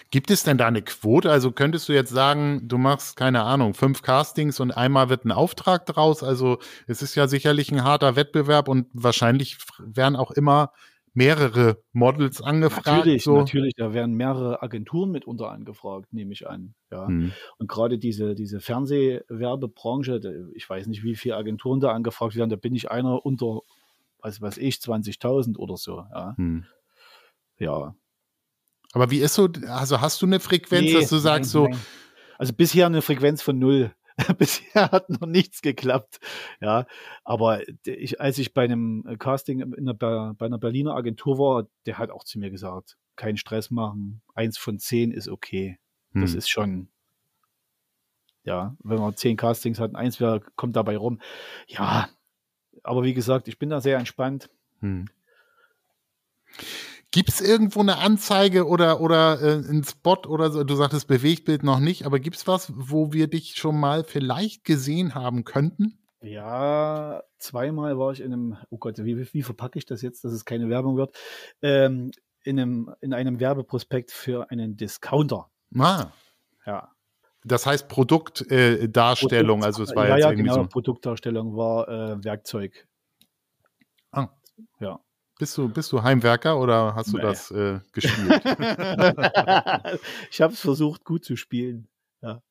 Gibt 0.09 0.31
es 0.31 0.43
denn 0.43 0.57
da 0.57 0.67
eine 0.67 0.81
Quote? 0.81 1.29
Also 1.29 1.51
könntest 1.51 1.89
du 1.89 1.93
jetzt 1.93 2.09
sagen, 2.09 2.67
du 2.69 2.77
machst, 2.77 3.17
keine 3.17 3.43
Ahnung, 3.43 3.73
fünf 3.73 4.01
Castings 4.01 4.61
und 4.61 4.71
einmal 4.71 5.09
wird 5.09 5.25
ein 5.25 5.33
Auftrag 5.33 5.85
draus? 5.85 6.23
Also 6.23 6.59
es 6.87 7.01
ist 7.01 7.15
ja 7.15 7.27
sicherlich 7.27 7.69
ein 7.69 7.83
harter 7.83 8.15
Wettbewerb 8.15 8.69
und 8.69 8.87
wahrscheinlich 8.93 9.57
werden 9.77 10.15
auch 10.15 10.31
immer 10.31 10.71
mehrere 11.13 11.81
Models 11.91 12.41
angefragt. 12.41 12.87
Natürlich, 12.87 13.23
so. 13.23 13.37
natürlich, 13.37 13.73
da 13.75 13.93
werden 13.93 14.15
mehrere 14.15 14.61
Agenturen 14.61 15.11
mitunter 15.11 15.51
angefragt, 15.51 16.13
nehme 16.13 16.33
ich 16.33 16.47
an. 16.47 16.75
Ja. 16.91 17.07
Hm. 17.07 17.31
Und 17.57 17.69
gerade 17.69 17.97
diese, 17.97 18.35
diese 18.35 18.59
Fernsehwerbebranche, 18.59 20.51
ich 20.55 20.69
weiß 20.69 20.87
nicht, 20.87 21.03
wie 21.03 21.15
viele 21.15 21.37
Agenturen 21.37 21.79
da 21.79 21.91
angefragt 21.91 22.35
werden, 22.35 22.49
da 22.49 22.55
bin 22.55 22.75
ich 22.75 22.91
einer 22.91 23.25
unter, 23.25 23.61
was 24.19 24.41
weiß 24.41 24.57
ich, 24.57 24.75
20.000 24.75 25.57
oder 25.57 25.77
so. 25.77 26.05
Ja. 26.13 26.35
Hm. 26.37 26.65
ja. 27.57 27.95
Aber 28.93 29.11
wie 29.11 29.19
ist 29.19 29.35
so, 29.35 29.49
also 29.67 30.01
hast 30.01 30.21
du 30.21 30.25
eine 30.25 30.39
Frequenz, 30.39 30.87
nee, 30.87 30.93
dass 30.93 31.09
du 31.09 31.17
sagst 31.17 31.53
nein, 31.53 31.63
so. 31.63 31.67
Nein. 31.67 31.79
Also 32.37 32.53
bisher 32.53 32.85
eine 32.85 33.01
Frequenz 33.01 33.41
von 33.41 33.59
null. 33.59 33.93
Bisher 34.37 34.91
hat 34.91 35.09
noch 35.09 35.27
nichts 35.27 35.61
geklappt. 35.61 36.19
Ja, 36.61 36.85
aber 37.23 37.61
ich, 37.85 38.19
als 38.19 38.37
ich 38.37 38.53
bei 38.53 38.63
einem 38.63 39.03
Casting 39.19 39.59
in 39.59 39.89
einer, 39.89 40.33
bei 40.33 40.45
einer 40.45 40.57
Berliner 40.57 40.95
Agentur 40.95 41.37
war, 41.37 41.67
der 41.85 41.97
hat 41.97 42.11
auch 42.11 42.23
zu 42.23 42.39
mir 42.39 42.49
gesagt, 42.49 42.97
keinen 43.15 43.37
Stress 43.37 43.71
machen. 43.71 44.21
Eins 44.33 44.57
von 44.57 44.79
zehn 44.79 45.11
ist 45.11 45.27
okay. 45.27 45.79
Hm. 46.13 46.21
Das 46.21 46.33
ist 46.33 46.49
schon, 46.49 46.89
ja, 48.43 48.75
wenn 48.83 48.99
man 48.99 49.15
zehn 49.15 49.37
Castings 49.37 49.79
hat, 49.79 49.95
eins 49.95 50.19
wär, 50.19 50.41
kommt 50.55 50.75
dabei 50.75 50.97
rum. 50.97 51.19
Ja, 51.67 52.09
aber 52.83 53.03
wie 53.03 53.13
gesagt, 53.13 53.47
ich 53.47 53.59
bin 53.59 53.69
da 53.69 53.81
sehr 53.81 53.97
entspannt. 53.97 54.49
Hm. 54.79 55.07
Gibt 57.11 57.29
es 57.29 57.41
irgendwo 57.41 57.79
eine 57.79 57.97
Anzeige 57.97 58.67
oder, 58.67 59.01
oder 59.01 59.41
äh, 59.41 59.55
ein 59.67 59.83
Spot 59.83 60.19
oder 60.27 60.51
so? 60.51 60.63
Du 60.63 60.75
sagtest 60.75 61.07
Bewegtbild 61.07 61.63
noch 61.63 61.79
nicht, 61.79 62.05
aber 62.05 62.19
gibt 62.19 62.37
es 62.37 62.47
was, 62.47 62.71
wo 62.75 63.13
wir 63.13 63.27
dich 63.27 63.55
schon 63.55 63.79
mal 63.79 64.03
vielleicht 64.03 64.63
gesehen 64.63 65.15
haben 65.15 65.43
könnten? 65.43 65.97
Ja, 66.21 67.23
zweimal 67.39 67.97
war 67.97 68.11
ich 68.11 68.19
in 68.19 68.33
einem, 68.33 68.57
oh 68.69 68.77
Gott, 68.77 68.97
wie, 68.99 69.33
wie 69.33 69.41
verpacke 69.41 69.79
ich 69.79 69.85
das 69.85 70.01
jetzt, 70.01 70.23
dass 70.23 70.33
es 70.33 70.45
keine 70.45 70.69
Werbung 70.69 70.97
wird? 70.97 71.17
Ähm, 71.61 72.11
in, 72.43 72.59
einem, 72.59 72.93
in 73.01 73.13
einem 73.13 73.39
Werbeprospekt 73.39 74.11
für 74.11 74.51
einen 74.51 74.77
Discounter. 74.77 75.49
Ah. 75.77 76.11
Ja. 76.65 76.91
Das 77.43 77.65
heißt 77.65 77.87
Produktdarstellung, 77.87 79.61
äh, 79.61 79.65
also 79.65 79.81
es 79.81 79.95
war 79.95 80.07
ja, 80.07 80.15
jetzt 80.15 80.23
ja, 80.25 80.31
irgendwie 80.31 80.49
genau, 80.49 80.63
so. 80.63 80.69
Produktdarstellung 80.69 81.55
war 81.55 81.87
äh, 81.87 82.23
Werkzeug. 82.23 82.87
Ah. 84.11 84.27
Ja. 84.79 84.99
Bist 85.39 85.57
du, 85.57 85.69
bist 85.69 85.89
du 85.93 86.03
Heimwerker 86.03 86.59
oder 86.59 86.95
hast 86.95 87.13
du 87.13 87.17
nee. 87.17 87.23
das 87.23 87.49
äh, 87.49 87.79
gespielt? 87.93 88.41
ich 90.29 90.41
habe 90.41 90.51
es 90.51 90.59
versucht, 90.59 91.05
gut 91.05 91.23
zu 91.23 91.37
spielen. 91.37 91.87
Ja. 92.21 92.41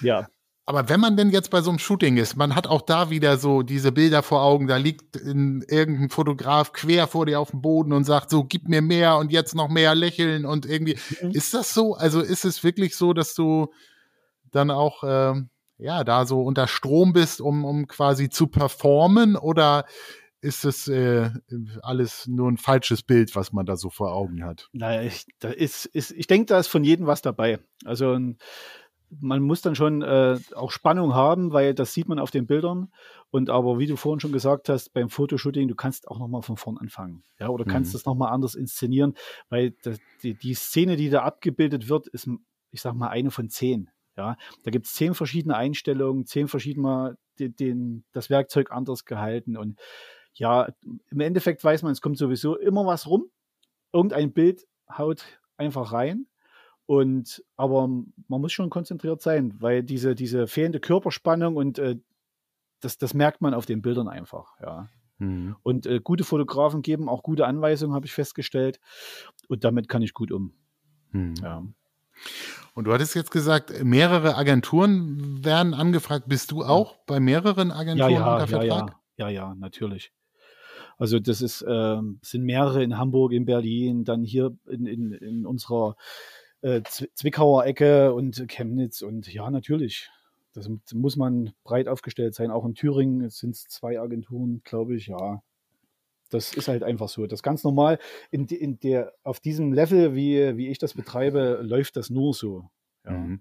ja. 0.00 0.28
Aber 0.64 0.88
wenn 0.88 1.00
man 1.00 1.16
denn 1.16 1.30
jetzt 1.30 1.50
bei 1.50 1.62
so 1.62 1.70
einem 1.70 1.80
Shooting 1.80 2.18
ist, 2.18 2.36
man 2.36 2.54
hat 2.54 2.68
auch 2.68 2.82
da 2.82 3.10
wieder 3.10 3.38
so 3.38 3.62
diese 3.62 3.90
Bilder 3.90 4.22
vor 4.22 4.42
Augen, 4.42 4.68
da 4.68 4.76
liegt 4.76 5.16
irgendein 5.16 6.10
Fotograf 6.10 6.72
quer 6.72 7.08
vor 7.08 7.26
dir 7.26 7.40
auf 7.40 7.50
dem 7.50 7.60
Boden 7.60 7.92
und 7.92 8.04
sagt 8.04 8.30
so, 8.30 8.44
gib 8.44 8.68
mir 8.68 8.82
mehr 8.82 9.16
und 9.16 9.32
jetzt 9.32 9.56
noch 9.56 9.68
mehr 9.68 9.96
lächeln 9.96 10.46
und 10.46 10.64
irgendwie. 10.64 10.96
Mhm. 11.22 11.32
Ist 11.32 11.54
das 11.54 11.74
so? 11.74 11.96
Also 11.96 12.20
ist 12.20 12.44
es 12.44 12.62
wirklich 12.62 12.94
so, 12.94 13.14
dass 13.14 13.34
du 13.34 13.72
dann 14.52 14.70
auch, 14.70 15.02
äh, 15.02 15.42
ja, 15.78 16.04
da 16.04 16.24
so 16.24 16.42
unter 16.42 16.68
Strom 16.68 17.12
bist, 17.12 17.40
um, 17.40 17.64
um 17.64 17.88
quasi 17.88 18.28
zu 18.28 18.46
performen 18.46 19.34
oder 19.34 19.86
ist 20.42 20.64
es 20.64 20.88
äh, 20.88 21.30
alles 21.82 22.26
nur 22.26 22.50
ein 22.50 22.56
falsches 22.56 23.02
Bild, 23.02 23.34
was 23.36 23.52
man 23.52 23.64
da 23.64 23.76
so 23.76 23.90
vor 23.90 24.12
Augen 24.12 24.44
hat? 24.44 24.68
Naja, 24.72 25.02
ich, 25.02 25.24
da 25.38 25.48
ist, 25.48 25.86
ist, 25.86 26.10
ich 26.10 26.26
denke, 26.26 26.46
da 26.46 26.58
ist 26.58 26.66
von 26.66 26.82
jedem 26.82 27.06
was 27.06 27.22
dabei. 27.22 27.60
Also 27.84 28.18
man 29.20 29.42
muss 29.42 29.62
dann 29.62 29.76
schon 29.76 30.02
äh, 30.02 30.38
auch 30.54 30.72
Spannung 30.72 31.14
haben, 31.14 31.52
weil 31.52 31.74
das 31.74 31.94
sieht 31.94 32.08
man 32.08 32.18
auf 32.18 32.32
den 32.32 32.46
Bildern. 32.46 32.92
Und 33.30 33.50
aber 33.50 33.78
wie 33.78 33.86
du 33.86 33.96
vorhin 33.96 34.18
schon 34.18 34.32
gesagt 34.32 34.68
hast, 34.68 34.92
beim 34.92 35.10
Fotoshooting, 35.10 35.68
du 35.68 35.76
kannst 35.76 36.08
auch 36.08 36.18
nochmal 36.18 36.42
von 36.42 36.56
vorn 36.56 36.76
anfangen. 36.76 37.22
Ja, 37.38 37.48
oder 37.48 37.64
kannst 37.64 37.92
mhm. 37.92 37.98
das 37.98 38.04
nochmal 38.04 38.32
anders 38.32 38.56
inszenieren, 38.56 39.14
weil 39.48 39.74
das, 39.82 39.98
die, 40.24 40.34
die 40.34 40.54
Szene, 40.54 40.96
die 40.96 41.08
da 41.08 41.22
abgebildet 41.22 41.88
wird, 41.88 42.08
ist, 42.08 42.28
ich 42.70 42.80
sag 42.80 42.94
mal, 42.94 43.08
eine 43.08 43.30
von 43.30 43.48
zehn. 43.48 43.90
Ja, 44.16 44.36
da 44.64 44.70
gibt 44.70 44.86
es 44.86 44.94
zehn 44.94 45.14
verschiedene 45.14 45.56
Einstellungen, 45.56 46.26
zehn 46.26 46.48
verschiedene, 46.48 47.16
den, 47.38 47.54
den, 47.56 48.04
das 48.12 48.28
Werkzeug 48.28 48.72
anders 48.72 49.04
gehalten. 49.04 49.56
Und 49.56 49.78
ja, 50.34 50.68
im 51.10 51.20
Endeffekt 51.20 51.62
weiß 51.62 51.82
man, 51.82 51.92
es 51.92 52.00
kommt 52.00 52.18
sowieso 52.18 52.56
immer 52.56 52.86
was 52.86 53.06
rum. 53.06 53.26
Irgendein 53.92 54.32
Bild 54.32 54.66
haut 54.90 55.24
einfach 55.56 55.92
rein. 55.92 56.26
Und 56.86 57.44
aber 57.56 57.86
man 57.86 58.40
muss 58.40 58.52
schon 58.52 58.70
konzentriert 58.70 59.22
sein, 59.22 59.54
weil 59.60 59.82
diese, 59.82 60.14
diese 60.14 60.46
fehlende 60.46 60.80
Körperspannung 60.80 61.56
und 61.56 61.78
äh, 61.78 61.96
das, 62.80 62.98
das 62.98 63.14
merkt 63.14 63.40
man 63.40 63.54
auf 63.54 63.66
den 63.66 63.80
Bildern 63.82 64.08
einfach, 64.08 64.58
ja. 64.60 64.88
Mhm. 65.18 65.56
Und 65.62 65.86
äh, 65.86 66.00
gute 66.02 66.24
Fotografen 66.24 66.82
geben 66.82 67.08
auch 67.08 67.22
gute 67.22 67.46
Anweisungen, 67.46 67.94
habe 67.94 68.06
ich 68.06 68.12
festgestellt. 68.12 68.80
Und 69.48 69.62
damit 69.64 69.88
kann 69.88 70.02
ich 70.02 70.14
gut 70.14 70.32
um. 70.32 70.52
Mhm. 71.12 71.34
Ja. 71.40 71.62
Und 72.74 72.84
du 72.84 72.92
hattest 72.92 73.14
jetzt 73.14 73.30
gesagt, 73.30 73.84
mehrere 73.84 74.36
Agenturen 74.36 75.44
werden 75.44 75.74
angefragt. 75.74 76.28
Bist 76.28 76.50
du 76.50 76.64
auch 76.64 76.96
bei 77.06 77.20
mehreren 77.20 77.70
Agenturen 77.70 78.10
ja, 78.12 78.18
ja, 78.18 78.32
unter 78.34 78.46
Vertrag? 78.48 78.96
Ja, 79.16 79.28
ja, 79.28 79.48
ja, 79.48 79.54
natürlich. 79.54 80.12
Also 80.98 81.18
das 81.18 81.42
ist, 81.42 81.62
äh, 81.62 82.00
sind 82.22 82.44
mehrere 82.44 82.82
in 82.82 82.98
Hamburg, 82.98 83.32
in 83.32 83.44
Berlin, 83.44 84.04
dann 84.04 84.22
hier 84.22 84.56
in, 84.68 84.86
in, 84.86 85.12
in 85.12 85.46
unserer 85.46 85.96
äh, 86.62 86.82
Zwickauer 86.82 87.66
Ecke 87.66 88.14
und 88.14 88.48
Chemnitz 88.48 89.02
und 89.02 89.32
ja, 89.32 89.50
natürlich. 89.50 90.10
Das 90.54 90.68
muss 90.92 91.16
man 91.16 91.52
breit 91.64 91.88
aufgestellt 91.88 92.34
sein. 92.34 92.50
Auch 92.50 92.66
in 92.66 92.74
Thüringen 92.74 93.28
sind 93.30 93.54
es 93.54 93.64
zwei 93.64 93.98
Agenturen, 94.00 94.60
glaube 94.64 94.94
ich, 94.96 95.06
ja. 95.06 95.42
Das 96.30 96.54
ist 96.54 96.68
halt 96.68 96.82
einfach 96.82 97.08
so. 97.08 97.26
Das 97.26 97.42
ganz 97.42 97.62
normal. 97.62 97.98
In, 98.30 98.46
in 98.46 98.78
der, 98.80 99.12
auf 99.22 99.40
diesem 99.40 99.72
Level, 99.72 100.14
wie, 100.14 100.56
wie 100.56 100.68
ich 100.68 100.78
das 100.78 100.94
betreibe, 100.94 101.60
läuft 101.62 101.96
das 101.96 102.10
nur 102.10 102.32
so. 102.32 102.70
Ja. 103.04 103.12
Mhm. 103.12 103.40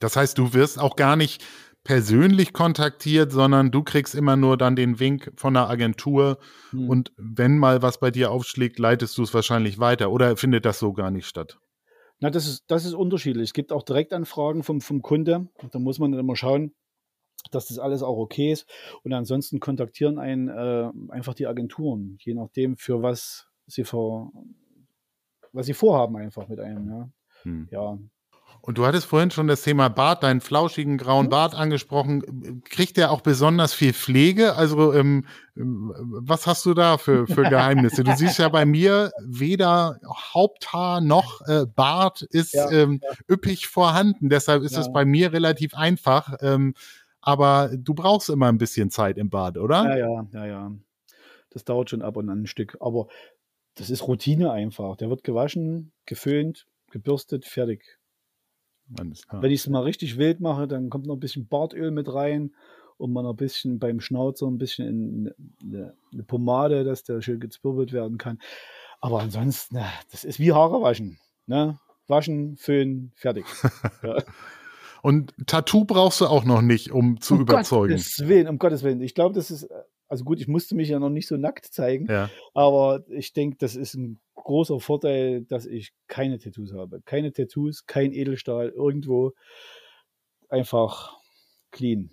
Das 0.00 0.16
heißt, 0.16 0.36
du 0.38 0.54
wirst 0.54 0.78
auch 0.78 0.96
gar 0.96 1.16
nicht 1.16 1.44
persönlich 1.84 2.52
kontaktiert, 2.52 3.32
sondern 3.32 3.70
du 3.70 3.82
kriegst 3.82 4.14
immer 4.14 4.36
nur 4.36 4.56
dann 4.56 4.76
den 4.76 5.00
Wink 5.00 5.32
von 5.36 5.54
der 5.54 5.68
Agentur 5.68 6.38
mhm. 6.72 6.88
und 6.88 7.12
wenn 7.16 7.58
mal 7.58 7.82
was 7.82 7.98
bei 7.98 8.10
dir 8.10 8.30
aufschlägt, 8.30 8.78
leitest 8.78 9.16
du 9.16 9.22
es 9.22 9.32
wahrscheinlich 9.32 9.78
weiter 9.78 10.10
oder 10.10 10.36
findet 10.36 10.64
das 10.64 10.78
so 10.78 10.92
gar 10.92 11.10
nicht 11.10 11.26
statt? 11.26 11.58
Na, 12.20 12.28
das 12.28 12.46
ist, 12.46 12.64
das 12.70 12.84
ist 12.84 12.92
unterschiedlich. 12.92 13.44
Es 13.44 13.54
gibt 13.54 13.72
auch 13.72 13.82
Direktanfragen 13.82 14.62
vom, 14.62 14.82
vom 14.82 15.00
Kunde. 15.00 15.48
Da 15.72 15.78
muss 15.78 15.98
man 15.98 16.12
dann 16.12 16.20
immer 16.20 16.36
schauen, 16.36 16.74
dass 17.50 17.68
das 17.68 17.78
alles 17.78 18.02
auch 18.02 18.18
okay 18.18 18.52
ist. 18.52 18.68
Und 19.02 19.14
ansonsten 19.14 19.58
kontaktieren 19.58 20.18
einen 20.18 20.48
äh, 20.48 20.90
einfach 21.08 21.32
die 21.32 21.46
Agenturen, 21.46 22.18
je 22.20 22.34
nachdem, 22.34 22.76
für 22.76 23.02
was 23.02 23.48
sie 23.66 23.84
vor, 23.84 24.32
was 25.52 25.64
sie 25.64 25.72
vorhaben, 25.74 26.16
einfach 26.16 26.46
mit 26.48 26.60
einem. 26.60 26.88
Ja. 26.88 27.10
Hm. 27.42 27.68
ja. 27.70 27.98
Und 28.62 28.78
du 28.78 28.86
hattest 28.86 29.06
vorhin 29.06 29.30
schon 29.30 29.48
das 29.48 29.62
Thema 29.62 29.88
Bart, 29.88 30.22
deinen 30.22 30.40
flauschigen 30.40 30.98
grauen 30.98 31.26
mhm. 31.26 31.30
Bart 31.30 31.54
angesprochen. 31.54 32.62
Kriegt 32.64 32.96
der 32.96 33.10
auch 33.10 33.20
besonders 33.20 33.72
viel 33.72 33.92
Pflege? 33.92 34.54
Also 34.54 34.92
ähm, 34.92 35.24
ähm 35.56 35.92
was 35.96 36.46
hast 36.46 36.66
du 36.66 36.74
da 36.74 36.98
für, 36.98 37.26
für 37.26 37.42
Geheimnisse? 37.50 38.04
du 38.04 38.14
siehst 38.14 38.38
ja 38.38 38.48
bei 38.48 38.66
mir 38.66 39.12
weder 39.24 39.98
Haupthaar 40.06 41.00
noch 41.00 41.40
äh, 41.46 41.66
Bart 41.66 42.22
ist 42.22 42.54
ja, 42.54 42.70
ähm, 42.70 43.00
ja. 43.02 43.10
üppig 43.30 43.66
vorhanden. 43.66 44.28
Deshalb 44.28 44.62
ist 44.62 44.76
es 44.76 44.86
ja. 44.86 44.92
bei 44.92 45.04
mir 45.04 45.32
relativ 45.32 45.74
einfach. 45.74 46.36
Ähm, 46.40 46.74
aber 47.22 47.70
du 47.76 47.94
brauchst 47.94 48.30
immer 48.30 48.48
ein 48.48 48.58
bisschen 48.58 48.90
Zeit 48.90 49.18
im 49.18 49.30
Bad, 49.30 49.58
oder? 49.58 49.84
Ja, 49.84 49.96
ja, 49.96 50.26
ja, 50.32 50.46
ja. 50.46 50.72
Das 51.50 51.64
dauert 51.64 51.90
schon 51.90 52.02
ab 52.02 52.16
und 52.16 52.28
an 52.30 52.42
ein 52.42 52.46
Stück. 52.46 52.76
Aber 52.80 53.08
das 53.74 53.90
ist 53.90 54.06
Routine 54.06 54.52
einfach. 54.52 54.96
Der 54.96 55.10
wird 55.10 55.24
gewaschen, 55.24 55.92
geföhnt, 56.06 56.66
gebürstet, 56.90 57.44
fertig. 57.44 57.99
Wenn 58.90 59.50
ich 59.50 59.60
es 59.60 59.68
mal 59.68 59.82
richtig 59.82 60.18
wild 60.18 60.40
mache, 60.40 60.66
dann 60.66 60.90
kommt 60.90 61.06
noch 61.06 61.14
ein 61.14 61.20
bisschen 61.20 61.46
Bartöl 61.46 61.90
mit 61.90 62.12
rein 62.12 62.52
und 62.98 63.12
mal 63.12 63.26
ein 63.26 63.36
bisschen 63.36 63.78
beim 63.78 64.00
Schnauzer 64.00 64.46
ein 64.46 64.58
bisschen 64.58 64.86
in 64.86 65.34
eine, 65.62 65.94
eine 66.12 66.22
Pomade, 66.22 66.84
dass 66.84 67.02
der 67.02 67.22
schön 67.22 67.40
gezwirbelt 67.40 67.92
werden 67.92 68.18
kann. 68.18 68.38
Aber 69.00 69.20
ansonsten, 69.20 69.76
na, 69.76 69.86
das 70.10 70.24
ist 70.24 70.38
wie 70.38 70.52
Haare 70.52 70.82
waschen. 70.82 71.18
Ne? 71.46 71.78
Waschen, 72.06 72.56
föhnen, 72.56 73.12
fertig. 73.14 73.46
ja. 74.02 74.22
Und 75.02 75.34
Tattoo 75.46 75.84
brauchst 75.86 76.20
du 76.20 76.26
auch 76.26 76.44
noch 76.44 76.60
nicht, 76.60 76.90
um 76.90 77.20
zu 77.20 77.34
um 77.34 77.40
überzeugen. 77.40 77.94
Um 77.94 77.98
Gottes 77.98 78.28
Willen, 78.28 78.48
um 78.48 78.58
Gottes 78.58 78.82
Willen. 78.82 79.00
Ich 79.00 79.14
glaube, 79.14 79.34
das 79.34 79.50
ist, 79.50 79.68
also 80.10 80.24
gut, 80.24 80.40
ich 80.40 80.48
musste 80.48 80.74
mich 80.74 80.88
ja 80.88 80.98
noch 80.98 81.08
nicht 81.08 81.28
so 81.28 81.36
nackt 81.36 81.66
zeigen, 81.66 82.06
ja. 82.10 82.28
aber 82.52 83.04
ich 83.08 83.32
denke, 83.32 83.56
das 83.60 83.76
ist 83.76 83.94
ein 83.94 84.18
großer 84.34 84.80
Vorteil, 84.80 85.42
dass 85.42 85.66
ich 85.66 85.92
keine 86.08 86.38
Tattoos 86.38 86.72
habe. 86.74 87.00
Keine 87.04 87.32
Tattoos, 87.32 87.86
kein 87.86 88.12
Edelstahl, 88.12 88.70
irgendwo 88.70 89.32
einfach 90.48 91.16
clean. 91.70 92.10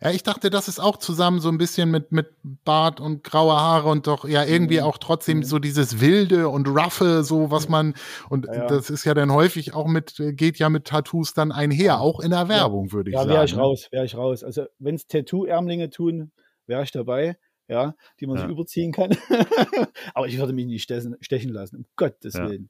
Ja, 0.00 0.10
ich 0.12 0.22
dachte, 0.22 0.48
das 0.48 0.68
ist 0.68 0.80
auch 0.80 0.96
zusammen 0.96 1.40
so 1.40 1.50
ein 1.50 1.58
bisschen 1.58 1.90
mit, 1.90 2.10
mit 2.10 2.28
Bart 2.42 2.98
und 2.98 3.22
graue 3.22 3.52
Haare 3.52 3.90
und 3.90 4.06
doch 4.06 4.26
ja 4.26 4.42
irgendwie 4.42 4.78
mhm. 4.78 4.84
auch 4.84 4.96
trotzdem 4.96 5.38
mhm. 5.38 5.42
so 5.42 5.58
dieses 5.58 6.00
Wilde 6.00 6.48
und 6.48 6.66
Ruffe, 6.68 7.22
so 7.22 7.50
was 7.50 7.68
man, 7.68 7.92
und 8.30 8.46
ja, 8.46 8.54
ja. 8.54 8.66
das 8.66 8.88
ist 8.88 9.04
ja 9.04 9.12
dann 9.12 9.30
häufig 9.30 9.74
auch 9.74 9.86
mit, 9.86 10.14
geht 10.16 10.58
ja 10.58 10.70
mit 10.70 10.86
Tattoos 10.86 11.34
dann 11.34 11.52
einher, 11.52 12.00
auch 12.00 12.20
in 12.20 12.30
der 12.30 12.48
Werbung, 12.48 12.86
ja. 12.86 12.92
würde 12.92 13.10
ich 13.10 13.16
sagen. 13.16 13.28
Ja, 13.28 13.34
wäre 13.34 13.44
ich 13.44 13.54
ne? 13.54 13.60
raus, 13.60 13.88
wäre 13.90 14.04
ich 14.06 14.16
raus. 14.16 14.42
Also 14.42 14.64
wenn 14.78 14.94
es 14.94 15.06
Tattoo-Ärmlinge 15.06 15.90
tun, 15.90 16.32
wäre 16.70 16.82
ich 16.84 16.92
dabei 16.92 17.36
ja, 17.70 17.94
die 18.18 18.26
man 18.26 18.36
ja. 18.36 18.42
sich 18.42 18.50
überziehen 18.50 18.92
kann. 18.92 19.16
Aber 20.14 20.26
ich 20.26 20.36
würde 20.36 20.52
mich 20.52 20.66
nicht 20.66 20.82
stechen 20.82 21.52
lassen, 21.52 21.76
um 21.76 21.84
Gottes 21.96 22.34
ja. 22.34 22.48
Willen. 22.48 22.68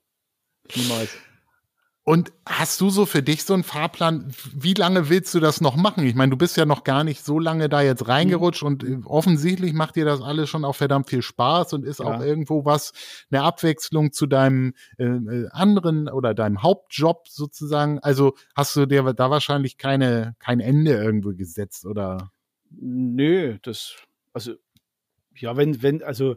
Niemals. 0.76 1.16
Und 2.02 2.32
hast 2.46 2.80
du 2.80 2.90
so 2.90 3.06
für 3.06 3.22
dich 3.22 3.44
so 3.44 3.54
einen 3.54 3.62
Fahrplan? 3.62 4.32
Wie 4.54 4.74
lange 4.74 5.08
willst 5.08 5.34
du 5.34 5.40
das 5.40 5.60
noch 5.60 5.76
machen? 5.76 6.04
Ich 6.04 6.14
meine, 6.14 6.30
du 6.30 6.36
bist 6.36 6.56
ja 6.56 6.64
noch 6.64 6.82
gar 6.82 7.04
nicht 7.04 7.24
so 7.24 7.38
lange 7.38 7.68
da 7.68 7.82
jetzt 7.82 8.08
reingerutscht 8.08 8.62
und 8.62 8.84
äh, 8.84 8.98
offensichtlich 9.04 9.74
macht 9.74 9.96
dir 9.96 10.04
das 10.04 10.20
alles 10.20 10.48
schon 10.48 10.64
auch 10.64 10.76
verdammt 10.76 11.08
viel 11.08 11.22
Spaß 11.22 11.72
und 11.74 11.84
ist 11.84 12.00
ja. 12.00 12.06
auch 12.06 12.20
irgendwo 12.20 12.64
was, 12.64 12.92
eine 13.30 13.42
Abwechslung 13.42 14.12
zu 14.12 14.26
deinem 14.26 14.74
äh, 14.98 15.04
äh, 15.04 15.48
anderen 15.50 16.08
oder 16.08 16.34
deinem 16.34 16.62
Hauptjob 16.62 17.28
sozusagen. 17.28 18.00
Also 18.00 18.34
hast 18.54 18.76
du 18.76 18.86
dir 18.86 19.02
da 19.12 19.30
wahrscheinlich 19.30 19.78
keine, 19.78 20.34
kein 20.38 20.60
Ende 20.60 20.92
irgendwo 20.92 21.32
gesetzt 21.34 21.86
oder? 21.86 22.32
Nö, 22.70 23.58
das, 23.62 23.96
also 24.32 24.54
ja, 25.36 25.56
wenn, 25.56 25.82
wenn, 25.82 26.02
also 26.02 26.36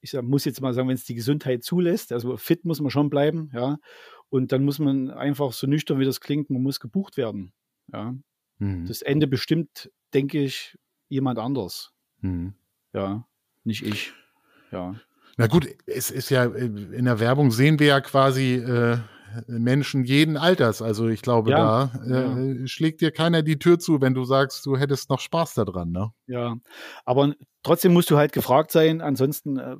ich 0.00 0.10
sag, 0.10 0.24
muss 0.24 0.44
jetzt 0.44 0.60
mal 0.60 0.74
sagen, 0.74 0.88
wenn 0.88 0.94
es 0.94 1.04
die 1.04 1.14
Gesundheit 1.14 1.64
zulässt, 1.64 2.12
also 2.12 2.36
fit 2.36 2.64
muss 2.64 2.80
man 2.80 2.90
schon 2.90 3.10
bleiben, 3.10 3.50
ja. 3.54 3.78
Und 4.28 4.50
dann 4.50 4.64
muss 4.64 4.80
man 4.80 5.10
einfach 5.10 5.52
so 5.52 5.66
nüchtern, 5.66 6.00
wie 6.00 6.04
das 6.04 6.20
klingt, 6.20 6.50
man 6.50 6.62
muss 6.62 6.80
gebucht 6.80 7.16
werden. 7.16 7.52
Ja. 7.92 8.14
Mhm. 8.58 8.86
Das 8.86 9.02
Ende 9.02 9.26
bestimmt, 9.26 9.90
denke 10.12 10.42
ich, 10.42 10.76
jemand 11.08 11.38
anders. 11.38 11.92
Mhm. 12.20 12.54
Ja, 12.92 13.26
nicht 13.64 13.84
ich. 13.86 14.12
Ja. 14.72 15.00
Na 15.36 15.46
gut, 15.46 15.68
es 15.86 16.10
ist 16.10 16.30
ja, 16.30 16.44
in 16.44 17.04
der 17.04 17.20
Werbung 17.20 17.50
sehen 17.50 17.78
wir 17.78 17.86
ja 17.86 18.00
quasi 18.00 18.54
äh, 18.54 18.98
Menschen 19.46 20.04
jeden 20.04 20.36
Alters. 20.36 20.82
Also 20.82 21.08
ich 21.08 21.22
glaube, 21.22 21.50
ja, 21.50 21.90
da 21.94 22.04
äh, 22.04 22.60
ja. 22.60 22.66
schlägt 22.66 23.00
dir 23.00 23.10
keiner 23.10 23.42
die 23.42 23.58
Tür 23.58 23.78
zu, 23.78 24.00
wenn 24.00 24.14
du 24.14 24.24
sagst, 24.24 24.64
du 24.66 24.76
hättest 24.76 25.10
noch 25.10 25.20
Spaß 25.20 25.54
daran, 25.54 25.90
ne? 25.90 26.12
Ja, 26.26 26.56
aber 27.04 27.34
trotzdem 27.62 27.92
musst 27.92 28.10
du 28.10 28.16
halt 28.16 28.32
gefragt 28.32 28.70
sein. 28.70 29.00
Ansonsten 29.00 29.58
äh, 29.58 29.76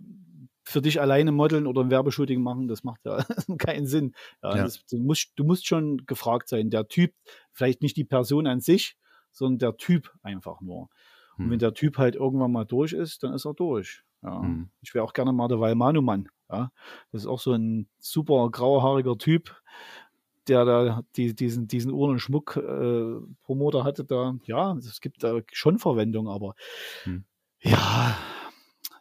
für 0.65 0.83
dich 0.83 1.01
alleine 1.01 1.31
modeln 1.31 1.67
oder 1.67 1.83
ein 1.83 1.91
Werbeshooting 1.91 2.43
machen, 2.43 2.67
das 2.67 2.83
macht 2.83 3.05
ja 3.05 3.25
keinen 3.59 3.87
Sinn. 3.87 4.15
Ja. 4.43 4.57
Das, 4.57 4.85
du, 4.87 4.99
musst, 4.99 5.33
du 5.37 5.45
musst 5.45 5.67
schon 5.67 6.05
gefragt 6.07 6.49
sein. 6.49 6.71
Der 6.71 6.89
Typ, 6.89 7.15
vielleicht 7.53 7.83
nicht 7.83 7.97
die 7.97 8.05
Person 8.05 8.47
an 8.47 8.61
sich, 8.61 8.97
sondern 9.31 9.59
der 9.59 9.77
Typ 9.77 10.13
einfach 10.23 10.61
nur. 10.61 10.89
Und 11.39 11.45
hm. 11.45 11.51
wenn 11.51 11.59
der 11.59 11.75
Typ 11.75 11.99
halt 11.99 12.17
irgendwann 12.17 12.53
mal 12.53 12.65
durch 12.65 12.93
ist, 12.93 13.23
dann 13.23 13.33
ist 13.33 13.45
er 13.45 13.55
durch. 13.55 14.03
Ja. 14.23 14.41
Hm. 14.41 14.71
Ich 14.83 14.95
wäre 14.95 15.05
auch 15.05 15.13
gerne 15.13 15.33
mal 15.33 15.49
der 15.49 15.61
Walmanu-Mann. 15.61 16.29
Ja. 16.51 16.71
Das 17.13 17.23
ist 17.23 17.27
auch 17.27 17.41
so 17.41 17.53
ein 17.53 17.89
super 17.99 18.49
grauhaariger 18.51 19.19
Typ, 19.19 19.55
der 20.49 20.65
da 20.65 21.03
die, 21.17 21.35
diesen, 21.35 21.69
diesen 21.69 21.93
Uhrenschmuck-Promoter 21.93 23.81
äh, 23.81 23.85
hatte. 23.85 24.05
Da, 24.05 24.35
ja, 24.45 24.75
es 24.75 25.01
gibt 25.01 25.23
da 25.23 25.41
schon 25.53 25.79
Verwendung, 25.79 26.29
aber 26.29 26.55
hm. 27.05 27.25
ja, 27.61 28.17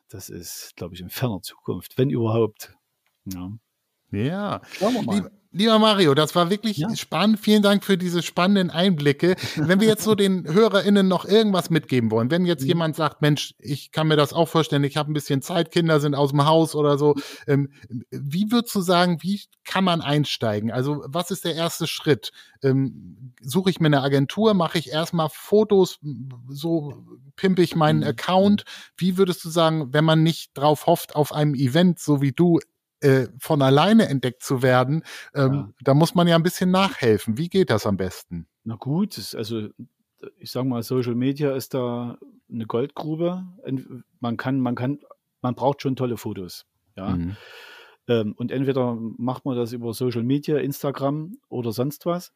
das 0.10 0.30
ist, 0.30 0.76
glaube 0.76 0.96
ich, 0.96 1.02
in 1.02 1.10
ferner 1.10 1.42
Zukunft, 1.42 1.98
wenn 1.98 2.10
überhaupt. 2.10 2.76
Ja. 3.26 3.52
Ja. 4.16 4.62
Schauen 4.80 4.94
wir 4.94 5.04
mal. 5.04 5.32
Lieber 5.58 5.80
Mario, 5.80 6.14
das 6.16 6.36
war 6.36 6.50
wirklich 6.50 6.80
ja. 6.80 6.94
spannend. 6.98 7.40
Vielen 7.40 7.64
Dank 7.64 7.86
für 7.86 7.98
diese 7.98 8.22
spannenden 8.22 8.70
Einblicke. 8.70 9.38
Wenn 9.56 9.80
wir 9.80 9.88
jetzt 9.88 10.04
so 10.04 10.14
den 10.14 10.44
HörerInnen 10.54 11.08
noch 11.08 11.24
irgendwas 11.24 11.70
mitgeben 11.70 12.12
wollen, 12.12 12.30
wenn 12.30 12.46
jetzt 12.46 12.64
mhm. 12.64 12.68
jemand 12.68 12.98
sagt, 12.98 13.22
Mensch, 13.22 13.56
ich 13.60 13.94
kann 13.94 14.10
mir 14.10 14.18
das 14.18 14.34
auch 14.34 14.50
vorstellen, 14.50 14.84
ich 14.84 14.98
habe 14.98 15.10
ein 15.10 15.14
bisschen 15.14 15.42
Zeit, 15.42 15.72
Kinder 15.72 16.02
sind 16.02 16.14
aus 16.14 16.32
dem 16.32 16.46
Haus 16.46 16.76
oder 16.76 16.98
so. 16.98 17.16
Ähm, 17.48 17.72
wie 18.12 18.52
würdest 18.52 18.76
du 18.76 18.82
sagen, 18.82 19.20
wie 19.22 19.40
kann 19.64 19.86
man 19.86 20.02
einsteigen? 20.02 20.72
Also, 20.72 21.06
was 21.08 21.32
ist 21.32 21.46
der 21.46 21.56
erste 21.56 21.88
Schritt? 21.88 22.34
Ähm, 22.62 23.34
suche 23.40 23.70
ich 23.70 23.80
mir 23.80 23.88
eine 23.88 24.02
Agentur, 24.02 24.56
mache 24.56 24.78
ich 24.78 24.92
erstmal 24.92 25.30
Fotos, 25.32 26.00
so 26.50 27.06
pimpe 27.38 27.62
ich 27.62 27.78
meinen 27.78 28.00
mhm. 28.00 28.08
Account. 28.08 28.66
Wie 28.98 29.18
würdest 29.18 29.46
du 29.46 29.50
sagen, 29.50 29.94
wenn 29.94 30.04
man 30.04 30.22
nicht 30.22 30.52
drauf 30.58 30.86
hofft, 30.86 31.16
auf 31.16 31.32
einem 31.32 31.56
Event, 31.56 32.00
so 32.00 32.22
wie 32.22 32.34
du 32.34 32.60
äh, 33.02 33.28
von 33.40 33.62
alleine 33.62 34.08
entdeckt 34.08 34.44
zu 34.44 34.62
werden, 34.62 35.04
ähm, 35.34 35.54
ja. 35.54 35.70
da 35.82 35.94
muss 35.94 36.16
man 36.16 36.28
ja 36.28 36.36
ein 36.36 36.44
bisschen 36.44 36.72
nachhelfen. 36.72 37.38
Wie 37.38 37.50
geht 37.50 37.70
das 37.70 37.86
am 37.86 37.98
besten? 37.98 38.48
Na 38.64 38.76
gut, 38.76 39.18
also 39.36 39.70
ich 40.38 40.52
sage 40.52 40.68
mal, 40.68 40.84
Social 40.84 41.16
Media 41.16 41.56
ist 41.56 41.74
da 41.74 42.18
eine 42.52 42.66
Goldgrube. 42.66 43.44
Man 44.20 44.38
kann, 44.38 44.60
man 44.60 44.76
kann, 44.76 45.00
man 45.42 45.56
braucht 45.56 45.82
schon 45.82 45.96
tolle 45.96 46.18
Fotos. 46.18 46.66
Ja. 46.96 47.16
Mhm. 47.16 47.38
Ähm, 48.08 48.34
und 48.38 48.52
entweder 48.52 48.98
macht 49.18 49.46
man 49.46 49.58
das 49.58 49.74
über 49.74 49.94
Social 49.94 50.24
Media, 50.24 50.58
Instagram 50.58 51.38
oder 51.50 51.72
sonst 51.72 52.06
was. 52.06 52.34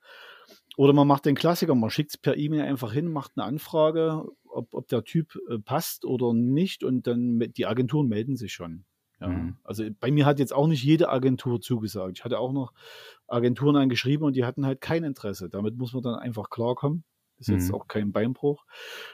Oder 0.78 0.94
man 0.94 1.08
macht 1.08 1.26
den 1.26 1.36
Klassiker, 1.36 1.76
man 1.76 1.90
schickt 1.90 2.12
es 2.12 2.18
per 2.18 2.38
E-Mail 2.38 2.62
einfach 2.62 2.92
hin, 2.94 3.12
macht 3.12 3.34
eine 3.36 3.46
Anfrage, 3.46 4.26
ob, 4.46 4.74
ob 4.74 4.88
der 4.88 5.04
Typ 5.04 5.38
äh, 5.50 5.60
passt 5.60 6.06
oder 6.06 6.34
nicht 6.34 6.84
und 6.84 7.06
dann 7.06 7.40
die 7.40 7.66
Agenturen 7.66 8.08
melden 8.08 8.36
sich 8.36 8.54
schon. 8.54 8.86
Ja, 9.20 9.28
mhm. 9.28 9.58
Also 9.64 9.84
bei 10.00 10.12
mir 10.12 10.26
hat 10.26 10.40
jetzt 10.40 10.54
auch 10.54 10.68
nicht 10.68 10.84
jede 10.84 11.10
Agentur 11.10 11.62
zugesagt. 11.62 12.18
Ich 12.18 12.26
hatte 12.26 12.40
auch 12.40 12.52
noch 12.52 12.74
Agenturen 13.28 13.76
angeschrieben 13.76 14.26
und 14.26 14.36
die 14.36 14.46
hatten 14.46 14.66
halt 14.66 14.82
kein 14.82 15.04
Interesse. 15.04 15.50
Damit 15.50 15.78
muss 15.78 15.94
man 15.94 16.04
dann 16.04 16.16
einfach 16.16 16.50
klarkommen. 16.50 17.04
Ist 17.38 17.48
jetzt 17.48 17.70
mhm. 17.70 17.76
auch 17.76 17.88
kein 17.88 18.12
Beinbruch. 18.12 18.66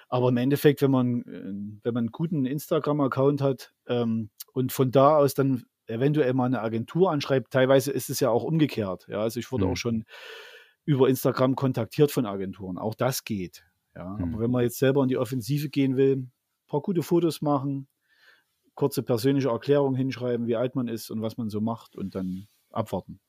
Aber 0.09 0.29
im 0.29 0.37
Endeffekt, 0.37 0.81
wenn 0.81 0.91
man, 0.91 1.21
äh, 1.21 1.83
wenn 1.83 1.93
man 1.93 2.05
einen 2.05 2.11
guten 2.11 2.45
Instagram-Account 2.45 3.41
hat 3.41 3.73
ähm, 3.87 4.29
und 4.53 4.71
von 4.71 4.91
da 4.91 5.17
aus 5.17 5.35
dann 5.35 5.65
eventuell 5.87 6.33
mal 6.33 6.45
eine 6.45 6.61
Agentur 6.61 7.11
anschreibt, 7.11 7.51
teilweise 7.51 7.91
ist 7.91 8.09
es 8.09 8.19
ja 8.19 8.29
auch 8.29 8.43
umgekehrt. 8.43 9.05
Ja, 9.07 9.21
also 9.21 9.39
ich 9.39 9.51
wurde 9.51 9.65
mhm. 9.65 9.71
auch 9.71 9.77
schon 9.77 10.05
über 10.85 11.07
Instagram 11.07 11.55
kontaktiert 11.55 12.11
von 12.11 12.25
Agenturen. 12.25 12.77
Auch 12.77 12.95
das 12.95 13.23
geht. 13.23 13.63
Ja, 13.95 14.05
aber 14.05 14.25
mhm. 14.25 14.39
wenn 14.39 14.51
man 14.51 14.63
jetzt 14.63 14.79
selber 14.79 15.03
in 15.03 15.09
die 15.09 15.17
Offensive 15.17 15.69
gehen 15.69 15.95
will, 15.95 16.15
ein 16.17 16.31
paar 16.67 16.81
gute 16.81 17.03
Fotos 17.03 17.41
machen, 17.41 17.87
kurze 18.75 19.03
persönliche 19.03 19.49
Erklärung 19.49 19.95
hinschreiben, 19.95 20.47
wie 20.47 20.55
alt 20.55 20.75
man 20.75 20.87
ist 20.87 21.09
und 21.09 21.21
was 21.21 21.37
man 21.37 21.49
so 21.49 21.61
macht 21.61 21.95
und 21.95 22.15
dann 22.15 22.47
abwarten. 22.71 23.19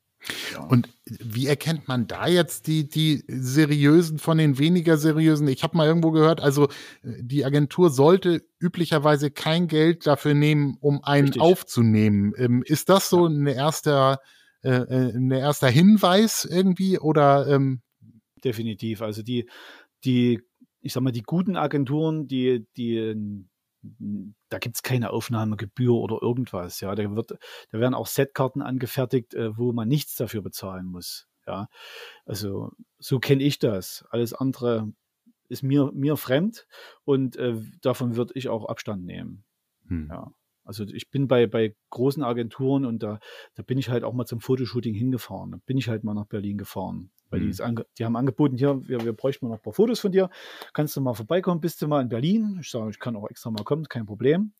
Ja. 0.52 0.64
Und 0.64 0.88
wie 1.04 1.46
erkennt 1.46 1.88
man 1.88 2.06
da 2.06 2.26
jetzt 2.26 2.66
die, 2.66 2.88
die 2.88 3.22
seriösen 3.28 4.18
von 4.18 4.38
den 4.38 4.58
weniger 4.58 4.96
seriösen? 4.96 5.46
Ich 5.48 5.62
habe 5.62 5.76
mal 5.76 5.86
irgendwo 5.86 6.10
gehört, 6.10 6.40
also 6.40 6.68
die 7.02 7.44
Agentur 7.44 7.90
sollte 7.90 8.42
üblicherweise 8.58 9.30
kein 9.30 9.68
Geld 9.68 10.06
dafür 10.06 10.34
nehmen, 10.34 10.78
um 10.80 11.04
einen 11.04 11.28
Richtig. 11.28 11.42
aufzunehmen. 11.42 12.32
Ähm, 12.38 12.62
ist 12.64 12.88
das 12.88 13.08
so 13.08 13.26
ein 13.26 13.46
erster, 13.46 14.20
äh, 14.62 14.70
äh, 14.70 15.16
ein 15.16 15.30
erster 15.30 15.68
Hinweis 15.68 16.44
irgendwie 16.44 16.98
oder? 16.98 17.46
Ähm? 17.46 17.82
Definitiv. 18.42 19.02
Also 19.02 19.22
die, 19.22 19.48
die, 20.04 20.40
ich 20.80 20.92
sag 20.92 21.02
mal, 21.02 21.12
die 21.12 21.22
guten 21.22 21.56
Agenturen, 21.56 22.26
die, 22.26 22.66
die 22.76 23.44
da 24.48 24.58
gibt 24.58 24.76
es 24.76 24.82
keine 24.82 25.10
Aufnahmegebühr 25.10 25.94
oder 25.94 26.20
irgendwas. 26.22 26.80
Ja, 26.80 26.94
da, 26.94 27.14
wird, 27.14 27.32
da 27.70 27.78
werden 27.78 27.94
auch 27.94 28.06
Setkarten 28.06 28.62
angefertigt, 28.62 29.34
äh, 29.34 29.56
wo 29.56 29.72
man 29.72 29.88
nichts 29.88 30.16
dafür 30.16 30.42
bezahlen 30.42 30.86
muss. 30.86 31.28
Ja, 31.46 31.68
also 32.24 32.72
so 32.98 33.18
kenne 33.20 33.42
ich 33.42 33.58
das. 33.58 34.04
Alles 34.10 34.32
andere 34.32 34.92
ist 35.48 35.62
mir, 35.62 35.92
mir 35.92 36.16
fremd 36.16 36.66
und 37.04 37.36
äh, 37.36 37.60
davon 37.82 38.16
würde 38.16 38.32
ich 38.34 38.48
auch 38.48 38.66
Abstand 38.66 39.04
nehmen. 39.04 39.44
Hm. 39.88 40.08
Ja. 40.10 40.32
Also 40.66 40.84
ich 40.84 41.10
bin 41.10 41.28
bei, 41.28 41.46
bei 41.46 41.74
großen 41.90 42.22
Agenturen 42.22 42.84
und 42.84 43.02
da, 43.02 43.20
da 43.54 43.62
bin 43.62 43.78
ich 43.78 43.88
halt 43.88 44.04
auch 44.04 44.12
mal 44.12 44.26
zum 44.26 44.40
Fotoshooting 44.40 44.94
hingefahren. 44.94 45.52
Da 45.52 45.58
bin 45.64 45.78
ich 45.78 45.88
halt 45.88 46.04
mal 46.04 46.14
nach 46.14 46.26
Berlin 46.26 46.58
gefahren. 46.58 47.10
Weil 47.30 47.40
mhm. 47.40 47.52
die, 47.52 47.82
die, 47.98 48.04
haben 48.04 48.16
angeboten, 48.16 48.56
hier, 48.56 48.86
wir, 48.86 49.04
wir 49.04 49.12
bräuchten 49.12 49.46
mal 49.46 49.50
noch 49.50 49.58
ein 49.58 49.62
paar 49.62 49.72
Fotos 49.72 50.00
von 50.00 50.12
dir. 50.12 50.28
Kannst 50.72 50.96
du 50.96 51.00
mal 51.00 51.14
vorbeikommen? 51.14 51.60
Bist 51.60 51.80
du 51.82 51.88
mal 51.88 52.02
in 52.02 52.08
Berlin? 52.08 52.58
Ich 52.60 52.70
sage, 52.70 52.90
ich 52.90 52.98
kann 52.98 53.16
auch 53.16 53.28
extra 53.30 53.50
mal 53.50 53.64
kommen, 53.64 53.84
kein 53.88 54.06
Problem. 54.06 54.52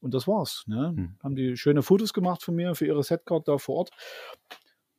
Und 0.00 0.14
das 0.14 0.26
war's. 0.26 0.64
Ne? 0.66 0.94
Mhm. 0.96 1.16
Haben 1.22 1.36
die 1.36 1.56
schöne 1.56 1.82
Fotos 1.82 2.12
gemacht 2.12 2.42
von 2.42 2.54
mir 2.54 2.74
für 2.74 2.86
ihre 2.86 3.02
Setcard 3.02 3.46
da 3.46 3.58
vor 3.58 3.76
Ort. 3.76 3.90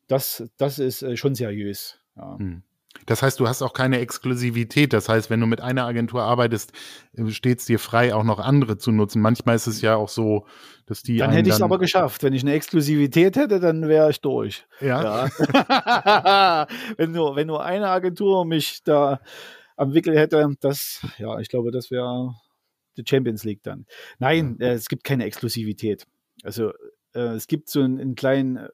Das, 0.07 0.43
das 0.57 0.78
ist 0.78 1.01
äh, 1.01 1.18
schon 1.18 1.36
seriös. 1.36 1.99
Ja. 2.16 2.38
Mhm. 2.38 2.64
Das 3.06 3.24
heißt, 3.24 3.39
du 3.39 3.48
hast 3.48 3.62
auch 3.62 3.74
keine 3.74 4.00
Exklusivität. 4.00 4.94
Das 4.94 5.10
heißt, 5.10 5.30
wenn 5.30 5.39
du 5.39 5.46
mit 5.46 5.62
einer 5.62 5.86
Agentur 5.86 6.24
arbeitest, 6.24 6.72
äh, 7.14 7.30
steht 7.30 7.60
es 7.60 7.66
dir 7.66 7.80
frei, 7.80 8.14
auch 8.14 8.24
noch 8.24 8.39
andere 8.39 8.78
zu 8.78 8.92
nutzen. 8.92 9.22
Manchmal 9.22 9.56
ist 9.56 9.68
es 9.68 9.82
ja 9.82 9.96
auch 9.96 10.10
so, 10.10 10.46
dass 10.86 11.02
die. 11.02 11.18
Dann 11.18 11.32
hätte 11.32 11.50
ich 11.50 11.56
es 11.56 11.62
aber 11.62 11.80
geschafft. 11.80 12.24
Wenn 12.24 12.34
ich 12.34 12.44
eine 12.44 12.54
Exklusivität 12.54 13.36
hätte, 13.36 13.60
dann 13.60 13.88
wäre 13.88 14.10
ich 14.10 14.22
durch. 14.22 14.66
Ja. 14.80 15.28
ja. 15.30 16.68
wenn, 16.98 17.12
nur, 17.12 17.36
wenn 17.36 17.48
nur 17.48 17.64
eine 17.64 17.89
Agentur 17.89 18.46
mich 18.46 18.84
da 18.84 19.20
am 19.78 19.94
Wickel 19.94 20.18
hätte, 20.18 20.48
das, 20.60 21.06
ja, 21.18 21.39
ich 21.39 21.50
glaube, 21.50 21.72
das 21.72 21.92
wäre 21.92 22.36
die 22.98 23.04
Champions 23.08 23.44
League 23.44 23.64
dann. 23.64 23.86
Nein, 24.20 24.60
äh, 24.60 24.74
es 24.74 24.88
gibt 24.88 25.04
keine 25.04 25.26
Exklusivität. 25.26 26.06
Also 26.44 26.72
äh, 27.14 27.36
es 27.36 27.48
gibt 27.48 27.70
so 27.70 27.82
einen, 27.82 28.00
einen 28.00 28.16
kleinen 28.16 28.68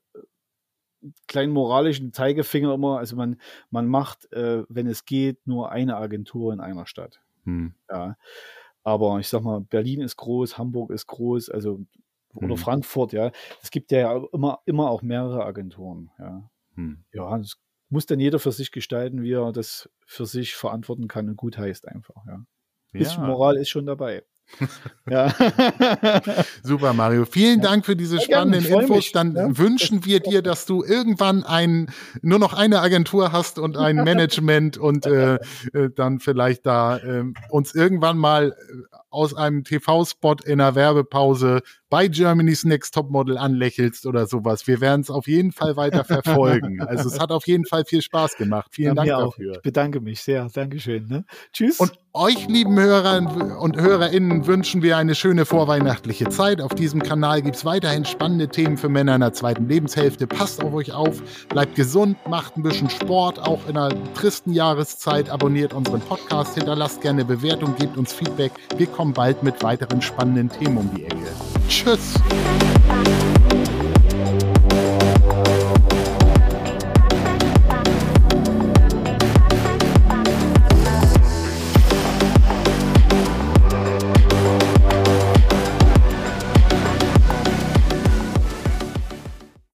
kleinen 1.27 1.53
moralischen 1.53 2.13
Zeigefinger 2.13 2.73
immer. 2.73 2.99
Also 2.99 3.15
man, 3.15 3.37
man 3.69 3.87
macht, 3.87 4.31
äh, 4.31 4.63
wenn 4.69 4.87
es 4.87 5.05
geht, 5.05 5.45
nur 5.47 5.71
eine 5.71 5.97
Agentur 5.97 6.53
in 6.53 6.59
einer 6.59 6.85
Stadt. 6.85 7.21
Hm. 7.43 7.73
Ja. 7.89 8.17
Aber 8.83 9.19
ich 9.19 9.27
sag 9.27 9.41
mal, 9.43 9.61
Berlin 9.61 10.01
ist 10.01 10.15
groß, 10.17 10.57
Hamburg 10.57 10.91
ist 10.91 11.07
groß, 11.07 11.49
also 11.49 11.81
oder 12.33 12.49
hm. 12.49 12.57
Frankfurt, 12.57 13.13
ja. 13.13 13.31
Es 13.61 13.71
gibt 13.71 13.91
ja 13.91 14.15
immer, 14.31 14.59
immer 14.65 14.89
auch 14.89 15.01
mehrere 15.01 15.45
Agenturen, 15.45 16.11
ja. 16.19 16.49
Hm. 16.75 17.03
Ja, 17.11 17.37
das 17.37 17.57
muss 17.89 18.05
dann 18.05 18.19
jeder 18.19 18.39
für 18.39 18.51
sich 18.51 18.71
gestalten, 18.71 19.23
wie 19.23 19.33
er 19.33 19.51
das 19.51 19.89
für 20.05 20.25
sich 20.25 20.55
verantworten 20.55 21.07
kann 21.07 21.29
und 21.29 21.35
gut 21.35 21.57
heißt 21.57 21.87
einfach, 21.87 22.25
ja. 22.27 22.45
Bisschen 22.91 23.23
ja. 23.23 23.27
Moral 23.27 23.57
ist 23.57 23.69
schon 23.69 23.85
dabei. 23.85 24.23
ja. 25.09 25.33
Super, 26.63 26.93
Mario. 26.93 27.25
Vielen 27.25 27.61
Dank 27.61 27.85
für 27.85 27.95
diese 27.95 28.19
spannenden 28.19 28.65
ja, 28.65 28.81
Infos. 28.81 29.11
Dann 29.11 29.35
ja. 29.35 29.57
wünschen 29.57 30.05
wir 30.05 30.19
dir, 30.19 30.41
dass 30.41 30.65
du 30.65 30.83
irgendwann 30.83 31.43
ein, 31.43 31.91
nur 32.21 32.39
noch 32.39 32.53
eine 32.53 32.81
Agentur 32.81 33.31
hast 33.31 33.59
und 33.59 33.77
ein 33.77 33.95
Management 34.03 34.77
und 34.77 35.05
äh, 35.05 35.35
äh, 35.73 35.89
dann 35.95 36.19
vielleicht 36.19 36.65
da 36.65 36.97
äh, 36.97 37.23
uns 37.49 37.75
irgendwann 37.75 38.17
mal 38.17 38.55
äh, 38.57 38.97
aus 39.09 39.33
einem 39.33 39.63
TV-Spot 39.63 40.35
in 40.45 40.59
einer 40.61 40.75
Werbepause 40.75 41.61
bei 41.89 42.07
Germany's 42.07 42.65
Next 42.65 42.93
Topmodel 42.93 43.37
anlächelst 43.37 44.05
oder 44.05 44.27
sowas. 44.27 44.67
Wir 44.67 44.81
werden 44.81 45.01
es 45.01 45.09
auf 45.09 45.27
jeden 45.27 45.51
Fall 45.51 45.77
weiter 45.77 46.03
verfolgen. 46.03 46.81
Also 46.87 47.09
es 47.09 47.19
hat 47.19 47.31
auf 47.31 47.47
jeden 47.47 47.65
Fall 47.65 47.83
viel 47.85 48.01
Spaß 48.01 48.37
gemacht. 48.37 48.69
Vielen 48.71 48.95
ja, 48.95 49.03
Dank 49.03 49.09
dafür. 49.09 49.55
Ich 49.55 49.61
bedanke 49.61 49.99
mich 49.99 50.21
sehr. 50.21 50.47
Dankeschön. 50.53 51.07
Ne? 51.07 51.25
Tschüss. 51.51 51.79
Und 51.79 51.91
euch, 52.13 52.47
lieben 52.47 52.79
Hörer 52.79 53.59
und 53.59 53.79
HörerInnen, 53.79 54.47
wünschen 54.47 54.81
wir 54.81 54.97
eine 54.97 55.13
schöne 55.13 55.45
vorweihnachtliche 55.45 56.29
Zeit. 56.29 56.61
Auf 56.61 56.73
diesem 56.73 57.03
Kanal 57.03 57.43
gibt 57.43 57.57
es 57.57 57.65
weiterhin 57.65 58.05
spannende 58.05 58.47
Themen 58.47 58.77
für 58.77 58.89
Männer 58.89 59.15
in 59.15 59.21
der 59.21 59.33
zweiten 59.33 59.67
Lebenshälfte. 59.67 60.25
Passt 60.25 60.63
auf 60.63 60.73
euch 60.73 60.93
auf, 60.93 61.21
bleibt 61.49 61.75
gesund, 61.75 62.17
macht 62.27 62.57
ein 62.57 62.63
bisschen 62.63 62.89
Sport, 62.89 63.39
auch 63.39 63.67
in 63.67 63.77
einer 63.77 63.95
tristen 64.15 64.51
Jahreszeit. 64.51 65.29
Abonniert 65.29 65.73
unseren 65.73 66.01
Podcast, 66.01 66.55
hinterlasst 66.55 67.01
gerne 67.01 67.23
Bewertung, 67.23 67.75
gebt 67.75 67.97
uns 67.97 68.13
Feedback. 68.13 68.51
Wir 68.77 68.87
kommen 68.97 69.13
bald 69.13 69.43
mit 69.43 69.61
weiteren 69.61 70.01
spannenden 70.01 70.49
Themen 70.49 70.77
um 70.77 70.89
die 70.95 71.05
Ecke. 71.05 71.27
Tschüss. 71.69 72.15